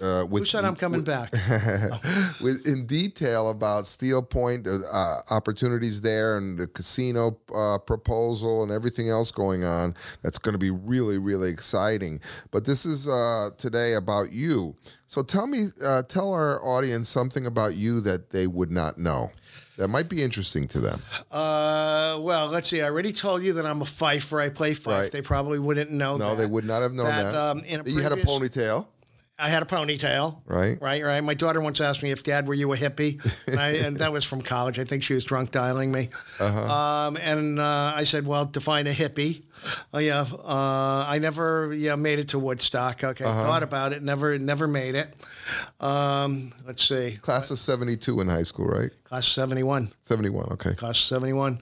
uh, 0.00 0.24
with 0.28 0.42
Who 0.42 0.44
said 0.46 0.64
I'm 0.64 0.76
coming 0.76 1.02
back? 1.02 1.32
with 2.40 2.66
in 2.66 2.86
detail 2.86 3.50
about 3.50 3.86
Steel 3.86 4.22
Point, 4.22 4.66
uh, 4.66 4.78
uh, 4.92 5.20
opportunities 5.30 6.00
there, 6.00 6.36
and 6.36 6.58
the 6.58 6.66
casino 6.66 7.38
uh, 7.54 7.78
proposal, 7.78 8.62
and 8.62 8.70
everything 8.70 9.08
else 9.08 9.32
going 9.32 9.64
on. 9.64 9.94
That's 10.22 10.38
going 10.38 10.52
to 10.52 10.58
be 10.58 10.70
really, 10.70 11.18
really 11.18 11.50
exciting. 11.50 12.20
But 12.50 12.64
this 12.64 12.84
is 12.84 13.08
uh, 13.08 13.50
today 13.56 13.94
about 13.94 14.32
you. 14.32 14.76
So 15.06 15.22
tell 15.22 15.46
me, 15.46 15.66
uh, 15.82 16.02
tell 16.02 16.32
our 16.32 16.62
audience 16.64 17.08
something 17.08 17.46
about 17.46 17.74
you 17.76 18.00
that 18.02 18.30
they 18.30 18.46
would 18.46 18.70
not 18.70 18.98
know. 18.98 19.30
That 19.78 19.88
might 19.88 20.08
be 20.08 20.22
interesting 20.22 20.66
to 20.68 20.80
them. 20.80 21.00
Uh, 21.30 22.18
well, 22.20 22.46
let's 22.48 22.68
see. 22.68 22.80
I 22.80 22.86
already 22.86 23.12
told 23.12 23.42
you 23.42 23.52
that 23.54 23.66
I'm 23.66 23.82
a 23.82 23.86
fifer. 23.86 24.40
I 24.40 24.48
play 24.48 24.72
fife. 24.72 25.02
Right. 25.02 25.12
They 25.12 25.20
probably 25.20 25.58
wouldn't 25.58 25.90
know 25.90 26.16
No, 26.16 26.30
that. 26.30 26.36
they 26.36 26.46
would 26.46 26.64
not 26.64 26.80
have 26.80 26.92
known 26.92 27.06
that. 27.06 27.32
That, 27.32 27.34
um, 27.34 27.58
in 27.64 27.80
a 27.80 27.84
you 27.84 27.98
had 27.98 28.12
a 28.12 28.16
ponytail, 28.16 28.86
I 29.38 29.48
had 29.50 29.62
a 29.62 29.66
ponytail. 29.66 30.40
right? 30.46 30.80
Right, 30.80 31.02
right. 31.02 31.20
My 31.20 31.34
daughter 31.34 31.60
once 31.60 31.80
asked 31.80 32.02
me 32.02 32.10
if 32.10 32.22
Dad 32.22 32.48
were 32.48 32.54
you 32.54 32.72
a 32.72 32.76
hippie, 32.76 33.20
and, 33.46 33.60
I, 33.60 33.68
and 33.72 33.98
that 33.98 34.10
was 34.12 34.24
from 34.24 34.40
college. 34.40 34.78
I 34.78 34.84
think 34.84 35.02
she 35.02 35.12
was 35.14 35.24
drunk 35.24 35.50
dialing 35.50 35.92
me. 35.92 36.08
Uh-huh. 36.40 36.60
Um, 37.08 37.16
and 37.18 37.58
uh, 37.58 37.92
I 37.94 38.04
said, 38.04 38.26
"Well, 38.26 38.46
define 38.46 38.86
a 38.86 38.92
hippie." 38.94 39.42
Oh 39.92 39.98
yeah, 39.98 40.20
uh, 40.44 41.04
I 41.08 41.18
never 41.20 41.72
yeah 41.74 41.96
made 41.96 42.18
it 42.18 42.28
to 42.28 42.38
Woodstock. 42.38 43.04
Okay, 43.04 43.24
Uh-huh. 43.24 43.42
thought 43.44 43.62
about 43.62 43.92
it, 43.92 44.02
never 44.02 44.38
never 44.38 44.66
made 44.66 44.94
it. 44.94 45.12
Um, 45.80 46.52
let's 46.66 46.82
see, 46.86 47.18
Class 47.20 47.50
of 47.50 47.58
'72 47.58 48.20
in 48.20 48.28
high 48.28 48.42
school, 48.42 48.66
right? 48.66 48.90
class 49.04 49.26
seventy 49.28 49.62
one. 49.62 49.92
'71. 50.02 50.48
Okay. 50.52 50.74
Class 50.74 50.98
71. 50.98 51.60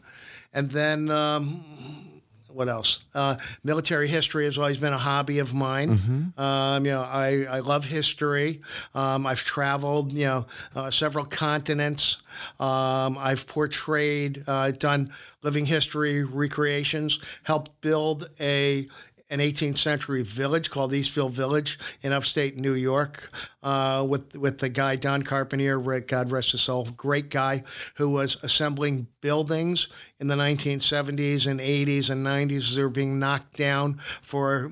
And 0.57 0.71
then, 0.71 1.11
um, 1.11 1.65
what 2.55 2.69
else? 2.69 3.01
Uh, 3.15 3.35
military 3.65 4.07
history 4.07 4.45
has 4.45 4.57
always 4.59 4.79
been 4.79 4.93
a 4.93 4.99
hobby 4.99 5.41
of 5.41 5.53
mine. 5.53 6.33
Um, 6.39 6.87
you 6.87 6.93
know, 6.93 7.03
I, 7.03 7.47
I 7.51 7.59
love 7.59 7.85
history. 7.85 8.61
Um, 8.95 9.27
I've 9.27 9.43
traveled, 9.43 10.13
you 10.13 10.27
know, 10.27 10.47
uh, 10.77 10.91
several 10.91 11.25
continents. 11.25 12.23
Um, 12.61 13.19
I've 13.19 13.47
portrayed, 13.49 14.45
uh, 14.47 14.71
done 14.71 15.13
living 15.43 15.67
history 15.67 16.23
recreations, 16.23 17.19
helped 17.43 17.81
build 17.81 18.31
a 18.41 18.87
an 19.31 19.39
18th 19.39 19.79
century 19.79 20.23
village 20.23 20.71
called 20.71 20.93
Eastfield 20.93 21.33
Village 21.33 21.79
in 22.03 22.13
upstate 22.13 22.57
New 22.57 22.75
York 22.75 23.31
uh, 23.63 24.05
with 24.07 24.37
with 24.37 24.59
the 24.59 24.69
guy 24.69 24.97
Don 24.97 25.23
Carpenter, 25.23 25.81
God 26.01 26.31
rest 26.31 26.53
his 26.53 26.63
soul, 26.63 26.85
great 26.97 27.31
guy 27.31 27.63
who 27.97 28.11
was 28.11 28.37
assembling 28.43 29.07
buildings 29.21 29.89
in 30.21 30.27
the 30.27 30.35
1970s 30.35 31.47
and 31.47 31.61
80s 31.61 32.11
and 32.11 32.27
90s 32.27 32.75
they 32.75 32.83
were 32.83 32.91
being 32.91 33.19
knocked 33.19 33.57
down 33.57 33.95
for 34.21 34.71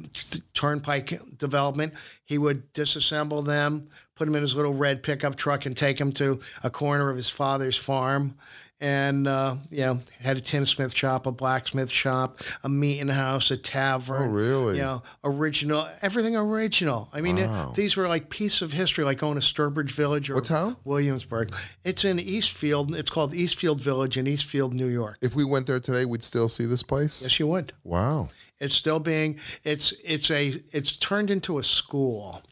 turnpike 0.52 1.38
development. 1.38 1.94
He 2.24 2.36
would 2.36 2.72
disassemble 2.74 3.44
them, 3.44 3.88
put 4.14 4.26
them 4.26 4.34
in 4.34 4.42
his 4.42 4.54
little 4.54 4.74
red 4.74 5.02
pickup 5.02 5.36
truck, 5.36 5.64
and 5.64 5.76
take 5.76 5.96
them 5.96 6.12
to 6.12 6.40
a 6.62 6.70
corner 6.70 7.08
of 7.08 7.16
his 7.16 7.30
father's 7.30 7.76
farm 7.76 8.34
and 8.82 9.26
uh, 9.28 9.54
you 9.70 9.80
know 9.80 10.00
had 10.20 10.36
a 10.36 10.40
tinsmith 10.40 10.94
shop, 10.94 11.26
a 11.26 11.32
blacksmith 11.32 11.90
shop, 11.90 12.40
a 12.64 12.68
meeting 12.68 13.08
house, 13.08 13.50
a 13.50 13.56
tavern. 13.56 14.22
Oh, 14.22 14.26
really? 14.26 14.76
You 14.76 14.82
know, 14.82 15.02
original, 15.24 15.86
everything 16.02 16.36
original. 16.36 17.08
I 17.14 17.20
mean, 17.22 17.38
it- 17.38 17.48
these 17.74 17.96
were 17.96 18.08
like 18.08 18.28
pieces 18.28 18.60
of 18.62 18.72
history, 18.72 19.04
like 19.04 19.18
going 19.18 19.34
to 19.38 19.40
Sturbridge 19.40 19.92
Village 19.92 20.28
or 20.28 20.34
What 20.34 20.44
town? 20.44 20.76
Williamsburg. 20.84 21.54
It's 21.84 22.04
in 22.04 22.18
Eastfield. 22.18 22.94
It's 22.94 23.10
called 23.10 23.32
Eastfield 23.34 23.80
Village 23.80 24.18
in 24.18 24.26
Eastfield, 24.26 24.74
New 24.74 24.88
York. 24.88 25.18
If 25.22 25.34
we 25.36 25.44
went 25.44 25.66
there 25.66 25.80
today, 25.80 26.04
we'd 26.04 26.22
still 26.22 26.48
see 26.48 26.66
this 26.66 26.82
place. 26.82 27.22
Yes, 27.22 27.38
you 27.38 27.46
would. 27.46 27.72
Wow. 27.84 28.28
It's 28.58 28.74
still 28.74 29.00
being 29.00 29.38
it's 29.64 29.92
it's 30.04 30.30
a 30.30 30.60
it's 30.72 30.96
turned 30.96 31.30
into 31.30 31.58
a 31.58 31.62
school 31.62 32.42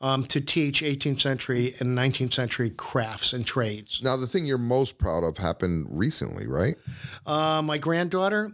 um, 0.00 0.24
to 0.24 0.40
teach 0.40 0.82
18th 0.82 1.20
century 1.20 1.74
and 1.80 1.96
19th 1.96 2.32
century 2.34 2.70
crafts 2.70 3.32
and 3.32 3.44
trades. 3.46 4.00
Now, 4.02 4.16
the 4.16 4.26
thing 4.26 4.46
you're 4.46 4.58
most 4.58 4.98
proud 4.98 5.24
of 5.24 5.38
happened 5.38 5.86
recently, 5.90 6.46
right? 6.46 6.76
Uh, 7.26 7.62
my 7.64 7.78
granddaughter. 7.78 8.52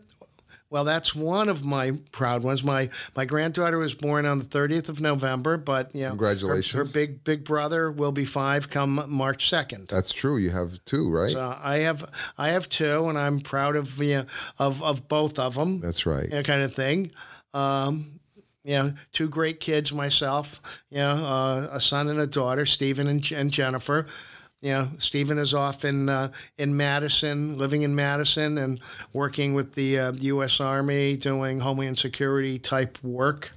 Well, 0.70 0.84
that's 0.84 1.14
one 1.14 1.50
of 1.50 1.66
my 1.66 1.98
proud 2.12 2.42
ones. 2.42 2.64
My 2.64 2.88
my 3.14 3.26
granddaughter 3.26 3.76
was 3.76 3.92
born 3.92 4.24
on 4.24 4.38
the 4.38 4.46
30th 4.46 4.88
of 4.88 5.02
November, 5.02 5.58
but 5.58 5.94
you 5.94 6.00
know, 6.00 6.04
her- 6.06 6.10
Congratulations. 6.12 6.72
Her, 6.72 6.98
big 6.98 7.22
big 7.24 7.44
brother 7.44 7.92
will 7.92 8.10
be 8.12 8.24
five 8.24 8.70
come 8.70 9.04
March 9.06 9.50
2nd. 9.50 9.88
That's 9.88 10.14
true. 10.14 10.38
You 10.38 10.48
have 10.48 10.82
two, 10.86 11.10
right? 11.10 11.36
Uh, 11.36 11.58
I 11.62 11.80
have 11.80 12.06
I 12.38 12.48
have 12.48 12.70
two, 12.70 13.06
and 13.10 13.18
I'm 13.18 13.40
proud 13.40 13.76
of 13.76 13.98
the 13.98 14.26
of 14.58 14.82
of 14.82 15.08
both 15.08 15.38
of 15.38 15.56
them. 15.56 15.80
That's 15.80 16.06
right. 16.06 16.24
you 16.24 16.30
know, 16.30 16.42
kind 16.42 16.62
of 16.62 16.74
thing. 16.74 17.12
Um, 17.52 18.20
you 18.64 18.74
know, 18.74 18.92
two 19.12 19.28
great 19.28 19.60
kids 19.60 19.92
myself. 19.92 20.82
You 20.90 20.98
know, 20.98 21.24
uh, 21.24 21.68
a 21.72 21.80
son 21.80 22.08
and 22.08 22.20
a 22.20 22.26
daughter, 22.26 22.66
Stephen 22.66 23.06
and, 23.06 23.32
and 23.32 23.50
Jennifer. 23.50 24.06
You 24.62 24.70
know, 24.70 24.88
Stephen 24.98 25.38
is 25.38 25.54
off 25.54 25.84
in 25.84 26.08
uh, 26.08 26.30
in 26.56 26.76
Madison, 26.76 27.58
living 27.58 27.82
in 27.82 27.96
Madison, 27.96 28.58
and 28.58 28.80
working 29.12 29.54
with 29.54 29.72
the 29.74 29.98
uh, 29.98 30.12
U.S. 30.20 30.60
Army, 30.60 31.16
doing 31.16 31.58
Homeland 31.58 31.98
Security 31.98 32.60
type 32.60 33.02
work. 33.02 33.50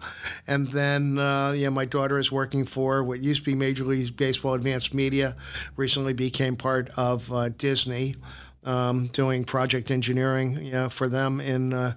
And 0.47 0.67
then, 0.69 1.19
uh, 1.19 1.51
yeah, 1.55 1.69
my 1.69 1.85
daughter 1.85 2.17
is 2.17 2.31
working 2.31 2.65
for 2.65 3.03
what 3.03 3.19
used 3.19 3.45
to 3.45 3.51
be 3.51 3.53
Major 3.53 3.85
League 3.85 4.17
Baseball 4.17 4.55
Advanced 4.55 4.95
Media, 4.95 5.35
recently 5.75 6.13
became 6.13 6.55
part 6.55 6.89
of 6.97 7.31
uh, 7.31 7.49
Disney, 7.49 8.15
um, 8.63 9.05
doing 9.07 9.43
project 9.43 9.91
engineering, 9.91 10.57
know, 10.71 10.89
for 10.89 11.07
them 11.07 11.39
in. 11.39 11.73
Uh, 11.73 11.93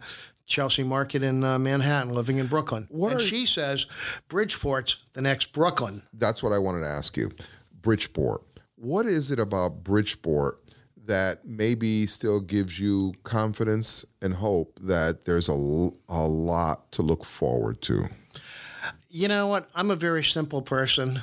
Chelsea 0.49 0.83
Market 0.83 1.23
in 1.23 1.45
uh, 1.45 1.59
Manhattan, 1.59 2.13
living 2.13 2.39
in 2.39 2.47
Brooklyn. 2.47 2.89
What 2.91 3.13
and 3.13 3.21
are- 3.21 3.25
she 3.25 3.47
says 3.47 3.87
Bridgeport's 4.29 4.97
the 5.13 5.21
next 5.23 5.53
Brooklyn. 5.53 6.03
That's 6.13 6.43
what 6.43 6.53
I 6.53 6.59
wanted 6.59 6.81
to 6.81 6.89
ask 6.89 7.17
you. 7.17 7.31
Bridgeport. 7.83 8.43
What 8.75 9.07
is 9.07 9.31
it 9.31 9.39
about 9.39 9.85
Bridgeport 9.85 10.61
that 11.05 11.45
maybe 11.45 12.07
still 12.07 12.41
gives 12.41 12.81
you 12.81 13.15
confidence 13.25 14.05
and 14.21 14.35
hope 14.35 14.79
that 14.83 15.25
there's 15.25 15.49
a, 15.49 15.53
a 15.53 16.27
lot 16.27 16.91
to 16.93 17.03
look 17.03 17.25
forward 17.25 17.81
to? 17.83 18.07
You 19.11 19.29
know 19.29 19.47
what? 19.49 19.69
I'm 19.75 19.91
a 19.91 19.97
very 19.97 20.25
simple 20.25 20.63
person. 20.63 21.21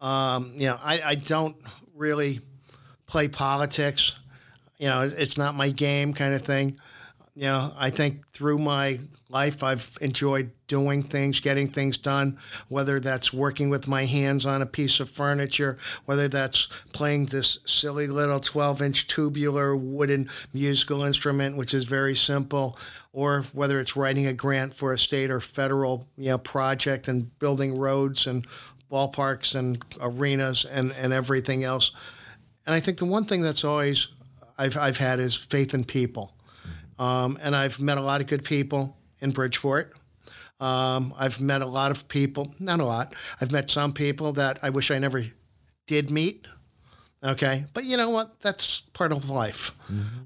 Um, 0.00 0.52
you 0.56 0.66
know, 0.66 0.78
I, 0.82 1.00
I 1.02 1.14
don't 1.14 1.56
really 1.94 2.40
play 3.06 3.28
politics. 3.28 4.18
You 4.78 4.88
know, 4.88 5.02
it's 5.02 5.38
not 5.38 5.54
my 5.54 5.70
game 5.70 6.14
kind 6.14 6.34
of 6.34 6.42
thing. 6.42 6.76
You 7.34 7.44
know, 7.44 7.72
I 7.78 7.88
think 7.88 8.28
through 8.28 8.58
my 8.58 9.00
life, 9.30 9.62
I've 9.62 9.96
enjoyed 10.02 10.50
doing 10.66 11.02
things, 11.02 11.40
getting 11.40 11.66
things 11.66 11.96
done, 11.96 12.36
whether 12.68 13.00
that's 13.00 13.32
working 13.32 13.70
with 13.70 13.88
my 13.88 14.04
hands 14.04 14.44
on 14.44 14.60
a 14.60 14.66
piece 14.66 15.00
of 15.00 15.08
furniture, 15.08 15.78
whether 16.04 16.28
that's 16.28 16.66
playing 16.92 17.26
this 17.26 17.58
silly 17.64 18.06
little 18.06 18.38
12 18.38 18.82
inch 18.82 19.06
tubular 19.06 19.74
wooden 19.74 20.28
musical 20.52 21.04
instrument, 21.04 21.56
which 21.56 21.72
is 21.72 21.84
very 21.84 22.14
simple, 22.14 22.76
or 23.14 23.44
whether 23.54 23.80
it's 23.80 23.96
writing 23.96 24.26
a 24.26 24.34
grant 24.34 24.74
for 24.74 24.92
a 24.92 24.98
state 24.98 25.30
or 25.30 25.40
federal 25.40 26.06
you 26.18 26.28
know, 26.28 26.38
project 26.38 27.08
and 27.08 27.38
building 27.38 27.78
roads 27.78 28.26
and 28.26 28.46
ballparks 28.90 29.54
and 29.54 29.82
arenas 30.02 30.66
and, 30.66 30.92
and 30.92 31.14
everything 31.14 31.64
else. 31.64 31.92
And 32.66 32.74
I 32.74 32.80
think 32.80 32.98
the 32.98 33.06
one 33.06 33.24
thing 33.24 33.40
that's 33.40 33.64
always 33.64 34.08
I've, 34.58 34.76
I've 34.76 34.98
had 34.98 35.18
is 35.18 35.34
faith 35.34 35.72
in 35.72 35.84
people. 35.84 36.34
Um, 37.02 37.36
and 37.42 37.56
I've 37.56 37.80
met 37.80 37.98
a 37.98 38.00
lot 38.00 38.20
of 38.20 38.28
good 38.28 38.44
people 38.44 38.96
in 39.20 39.32
Bridgeport. 39.32 39.92
Um, 40.60 41.12
I've 41.18 41.40
met 41.40 41.60
a 41.60 41.66
lot 41.66 41.90
of 41.90 42.06
people, 42.06 42.54
not 42.60 42.78
a 42.78 42.84
lot. 42.84 43.16
I've 43.40 43.50
met 43.50 43.70
some 43.70 43.92
people 43.92 44.32
that 44.34 44.60
I 44.62 44.70
wish 44.70 44.92
I 44.92 45.00
never 45.00 45.24
did 45.88 46.10
meet. 46.10 46.46
Okay. 47.24 47.64
But 47.72 47.86
you 47.86 47.96
know 47.96 48.10
what? 48.10 48.40
That's 48.40 48.82
part 48.92 49.10
of 49.10 49.28
life. 49.30 49.72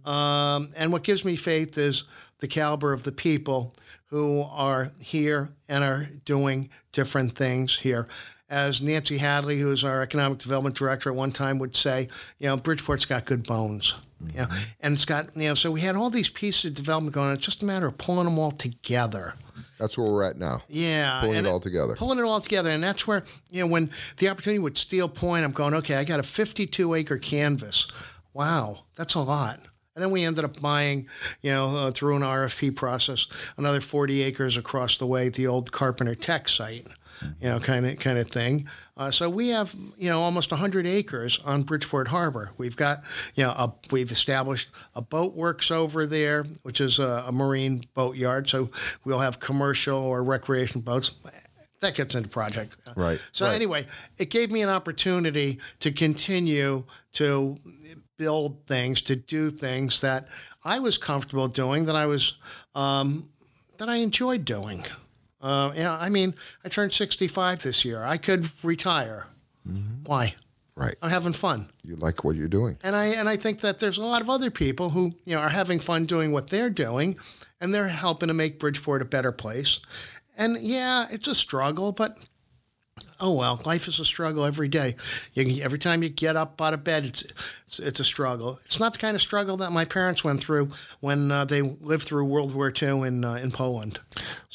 Um, 0.07 0.69
and 0.77 0.93
what 0.93 1.03
gives 1.03 1.25
me 1.25 1.35
faith 1.37 1.79
is 1.79 2.05
the 2.41 2.49
caliber 2.49 2.93
of 2.93 3.05
the 3.05 3.13
people 3.13 3.75
who 4.07 4.43
are 4.43 4.93
here 5.01 5.49
and 5.69 5.83
are 5.83 6.07
doing 6.27 6.69
different 6.93 7.35
things 7.35 7.79
here. 7.79 8.07
As 8.51 8.83
Nancy 8.83 9.17
Hadley, 9.17 9.59
who 9.59 9.73
is 9.73 9.83
our 9.83 10.03
economic 10.03 10.39
development 10.39 10.77
director 10.77 11.09
at 11.09 11.17
one 11.17 11.33
time, 11.33 11.59
would 11.59 11.75
say, 11.75 12.09
you 12.39 12.47
know, 12.47 12.59
Bridgeport's 12.59 13.07
got 13.07 13.25
good 13.25 13.45
bones. 13.45 13.95
You 14.21 14.41
know, 14.41 14.47
and 14.81 14.95
it's 14.95 15.05
got, 15.05 15.37
you 15.37 15.49
know, 15.49 15.55
so 15.55 15.71
we 15.71 15.81
had 15.81 15.95
all 15.95 16.11
these 16.11 16.31
pieces 16.31 16.65
of 16.65 16.75
development 16.75 17.15
going 17.15 17.29
on. 17.29 17.35
It's 17.35 17.45
just 17.45 17.63
a 17.63 17.67
matter 17.67 17.87
of 17.87 17.99
pulling 17.99 18.25
them 18.25 18.39
all 18.39 18.51
together. 18.51 19.35
That's 19.79 19.99
where 19.99 20.11
we're 20.11 20.25
at 20.25 20.39
now. 20.39 20.63
Yeah. 20.69 21.21
Pulling 21.21 21.45
it 21.45 21.47
all 21.47 21.61
together. 21.61 21.95
Pulling 21.97 22.19
it 22.19 22.23
all 22.23 22.41
together. 22.41 22.71
And 22.71 22.83
that's 22.83 23.07
where, 23.07 23.25
you 23.51 23.61
know, 23.61 23.67
when 23.67 23.91
the 24.17 24.29
opportunity 24.29 24.59
with 24.59 24.77
Steel 24.79 25.09
Point, 25.09 25.45
I'm 25.45 25.53
going, 25.53 25.75
okay, 25.75 25.97
I 25.97 26.05
got 26.05 26.19
a 26.19 26.23
52 26.23 26.95
acre 26.95 27.19
canvas. 27.19 27.87
Wow, 28.33 28.85
that's 28.95 29.15
a 29.15 29.21
lot. 29.21 29.61
And 29.95 30.03
then 30.03 30.11
we 30.11 30.25
ended 30.25 30.45
up 30.45 30.61
buying, 30.61 31.09
you 31.41 31.51
know, 31.51 31.75
uh, 31.75 31.91
through 31.91 32.17
an 32.17 32.23
RFP 32.23 32.77
process, 32.77 33.29
another 33.57 33.81
40 33.81 34.23
acres 34.23 34.59
across 34.59 34.99
the 34.99 35.07
way 35.07 35.29
at 35.29 35.35
the 35.35 35.47
old 35.47 35.73
Carpenter 35.73 36.15
Tech 36.15 36.49
site, 36.49 36.87
you 37.41 37.49
know, 37.49 37.59
kind 37.59 37.87
of 37.87 37.99
kind 37.99 38.19
of 38.19 38.31
thing. 38.31 38.69
Uh, 38.97 39.11
so 39.11 39.29
we 39.29 39.49
have, 39.49 39.75
you 39.99 40.09
know, 40.09 40.21
almost 40.21 40.51
100 40.51 40.87
acres 40.87 41.39
on 41.45 41.63
Bridgeport 41.63 42.09
Harbor. 42.09 42.53
We've 42.57 42.77
got, 42.77 42.99
you 43.35 43.45
know, 43.45 43.51
a, 43.51 43.73
we've 43.91 44.11
established 44.11 44.71
a 44.95 45.03
boat 45.03 45.35
works 45.35 45.71
over 45.71 46.07
there, 46.07 46.45
which 46.63 46.81
is 46.81 46.99
a, 46.99 47.25
a 47.27 47.33
marine 47.33 47.85
boat 47.95 48.17
yard. 48.17 48.49
So 48.49 48.71
we'll 49.05 49.19
have 49.19 49.39
commercial 49.39 49.99
or 49.99 50.23
recreation 50.23 50.81
boats. 50.81 51.11
That 51.81 51.95
gets 51.95 52.15
into 52.15 52.29
project. 52.31 52.77
Right, 52.97 53.21
So 53.33 53.45
right. 53.45 53.55
anyway, 53.55 53.87
it 54.17 54.31
gave 54.31 54.51
me 54.51 54.63
an 54.63 54.71
opportunity 54.71 55.59
to 55.81 55.93
continue 55.93 56.85
to 57.13 57.59
build 58.17 58.67
things, 58.67 59.03
to 59.03 59.17
do 59.17 59.51
things 59.51 60.01
that 60.01 60.27
I 60.65 60.79
was 60.79 60.97
comfortable 60.97 61.49
doing, 61.49 61.85
that 61.85 61.97
I 61.97 62.07
was, 62.07 62.39
um, 62.75 63.29
that 63.77 63.91
I 63.91 63.97
enjoyed 63.97 64.45
doing. 64.47 64.85
Uh, 65.41 65.73
yeah, 65.77 65.97
I 65.99 66.09
mean, 66.09 66.35
I 66.65 66.69
turned 66.69 66.93
65 66.93 67.63
this 67.63 67.85
year. 67.85 68.03
I 68.03 68.17
could 68.17 68.49
retire. 68.65 69.27
Why? 70.05 70.35
Right. 70.77 70.95
I'm 71.01 71.11
having 71.11 71.33
fun. 71.33 71.71
You 71.85 71.97
like 71.97 72.23
what 72.23 72.37
you're 72.37 72.49
doing. 72.49 72.77
And 72.83 72.95
I 72.95 73.07
and 73.07 73.29
I 73.29 73.37
think 73.37 73.61
that 73.63 73.79
there's 73.79 73.97
a 73.97 74.05
lot 74.05 74.21
of 74.21 74.29
other 74.29 74.51
people 74.51 74.91
who 74.91 75.15
you 75.25 75.35
know 75.35 75.41
are 75.41 75.49
having 75.49 75.81
fun 75.81 76.05
doing 76.05 76.33
what 76.33 76.51
they're 76.51 76.71
doing, 76.71 77.17
and 77.61 77.75
they're 77.75 77.89
helping 77.89 78.29
to 78.29 78.35
make 78.35 78.59
Bridgeport 78.59 79.01
a 79.01 79.07
better 79.07 79.33
place. 79.33 79.81
And 80.37 80.59
yeah, 80.61 81.07
it's 81.11 81.29
a 81.29 81.35
struggle, 81.35 81.93
but 81.93 82.19
oh 83.21 83.33
well, 83.33 83.61
life 83.65 83.89
is 83.89 83.99
a 84.01 84.05
struggle 84.05 84.45
every 84.45 84.69
day. 84.69 84.97
You, 85.33 85.63
every 85.63 85.79
time 85.79 86.03
you 86.03 86.11
get 86.11 86.37
up 86.37 86.61
out 86.61 86.75
of 86.75 86.85
bed, 86.85 87.07
it's, 87.07 87.23
it's 87.23 87.79
it's 87.79 88.01
a 88.01 88.05
struggle. 88.05 88.59
It's 88.67 88.79
not 88.79 88.93
the 88.93 88.99
kind 88.99 89.15
of 89.15 89.23
struggle 89.23 89.57
that 89.59 89.73
my 89.73 89.87
parents 89.87 90.25
went 90.25 90.41
through 90.41 90.71
when 91.01 91.33
uh, 91.33 91.47
they 91.47 91.63
lived 91.63 92.05
through 92.05 92.27
World 92.27 92.55
War 92.55 92.71
II 92.71 93.01
in 93.01 93.25
uh, 93.25 93.35
in 93.35 93.51
Poland. 93.51 94.01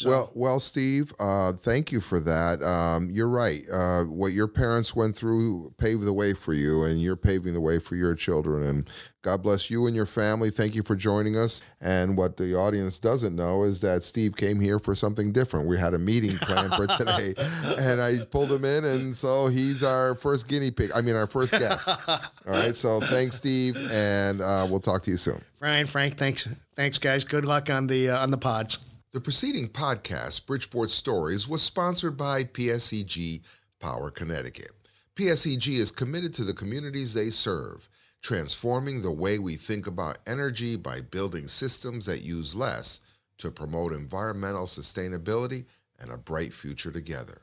Well, 0.05 0.31
well, 0.33 0.59
Steve, 0.59 1.13
uh, 1.19 1.53
thank 1.53 1.91
you 1.91 2.01
for 2.01 2.19
that. 2.19 2.61
Um, 2.63 3.09
you're 3.09 3.29
right. 3.29 3.61
Uh, 3.71 4.03
what 4.03 4.33
your 4.33 4.47
parents 4.47 4.95
went 4.95 5.15
through 5.15 5.73
paved 5.77 6.03
the 6.03 6.13
way 6.13 6.33
for 6.33 6.53
you, 6.53 6.83
and 6.83 7.01
you're 7.01 7.15
paving 7.15 7.53
the 7.53 7.61
way 7.61 7.79
for 7.79 7.95
your 7.95 8.15
children. 8.15 8.63
And 8.63 8.91
God 9.21 9.43
bless 9.43 9.69
you 9.69 9.85
and 9.85 9.95
your 9.95 10.07
family. 10.07 10.49
Thank 10.49 10.73
you 10.73 10.81
for 10.81 10.95
joining 10.95 11.37
us. 11.37 11.61
And 11.79 12.17
what 12.17 12.37
the 12.37 12.55
audience 12.55 12.97
doesn't 12.97 13.35
know 13.35 13.63
is 13.63 13.79
that 13.81 14.03
Steve 14.03 14.35
came 14.35 14.59
here 14.59 14.79
for 14.79 14.95
something 14.95 15.31
different. 15.31 15.67
We 15.67 15.77
had 15.77 15.93
a 15.93 15.99
meeting 15.99 16.37
planned 16.37 16.73
for 16.73 16.87
today, 16.87 17.35
and 17.77 18.01
I 18.01 18.25
pulled 18.25 18.51
him 18.51 18.65
in, 18.65 18.83
and 18.83 19.15
so 19.15 19.47
he's 19.47 19.83
our 19.83 20.15
first 20.15 20.47
guinea 20.47 20.71
pig. 20.71 20.91
I 20.95 21.01
mean, 21.01 21.15
our 21.15 21.27
first 21.27 21.51
guest. 21.51 21.87
All 22.07 22.19
right. 22.47 22.75
So 22.75 22.99
thanks, 22.99 23.37
Steve, 23.37 23.77
and 23.91 24.41
uh, 24.41 24.65
we'll 24.69 24.79
talk 24.79 25.03
to 25.03 25.11
you 25.11 25.17
soon. 25.17 25.41
Brian, 25.59 25.85
Frank, 25.85 26.17
thanks, 26.17 26.47
thanks, 26.75 26.97
guys. 26.97 27.23
Good 27.23 27.45
luck 27.45 27.69
on 27.69 27.85
the 27.85 28.09
uh, 28.09 28.23
on 28.23 28.31
the 28.31 28.37
pods. 28.37 28.79
The 29.13 29.19
preceding 29.19 29.67
podcast, 29.67 30.45
Bridgeport 30.45 30.89
Stories, 30.89 31.45
was 31.45 31.61
sponsored 31.61 32.15
by 32.15 32.45
PSEG 32.45 33.41
Power 33.77 34.09
Connecticut. 34.09 34.71
PSEG 35.17 35.75
is 35.75 35.91
committed 35.91 36.33
to 36.35 36.45
the 36.45 36.53
communities 36.53 37.13
they 37.13 37.29
serve, 37.29 37.89
transforming 38.21 39.01
the 39.01 39.11
way 39.11 39.37
we 39.37 39.57
think 39.57 39.85
about 39.85 40.19
energy 40.25 40.77
by 40.77 41.01
building 41.01 41.49
systems 41.49 42.05
that 42.05 42.23
use 42.23 42.55
less 42.55 43.01
to 43.39 43.51
promote 43.51 43.91
environmental 43.91 44.63
sustainability 44.63 45.65
and 45.99 46.09
a 46.09 46.17
bright 46.17 46.53
future 46.53 46.91
together. 46.91 47.41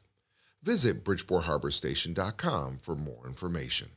Visit 0.63 1.05
BridgeportHarborStation.com 1.05 2.79
for 2.79 2.97
more 2.97 3.27
information. 3.27 3.89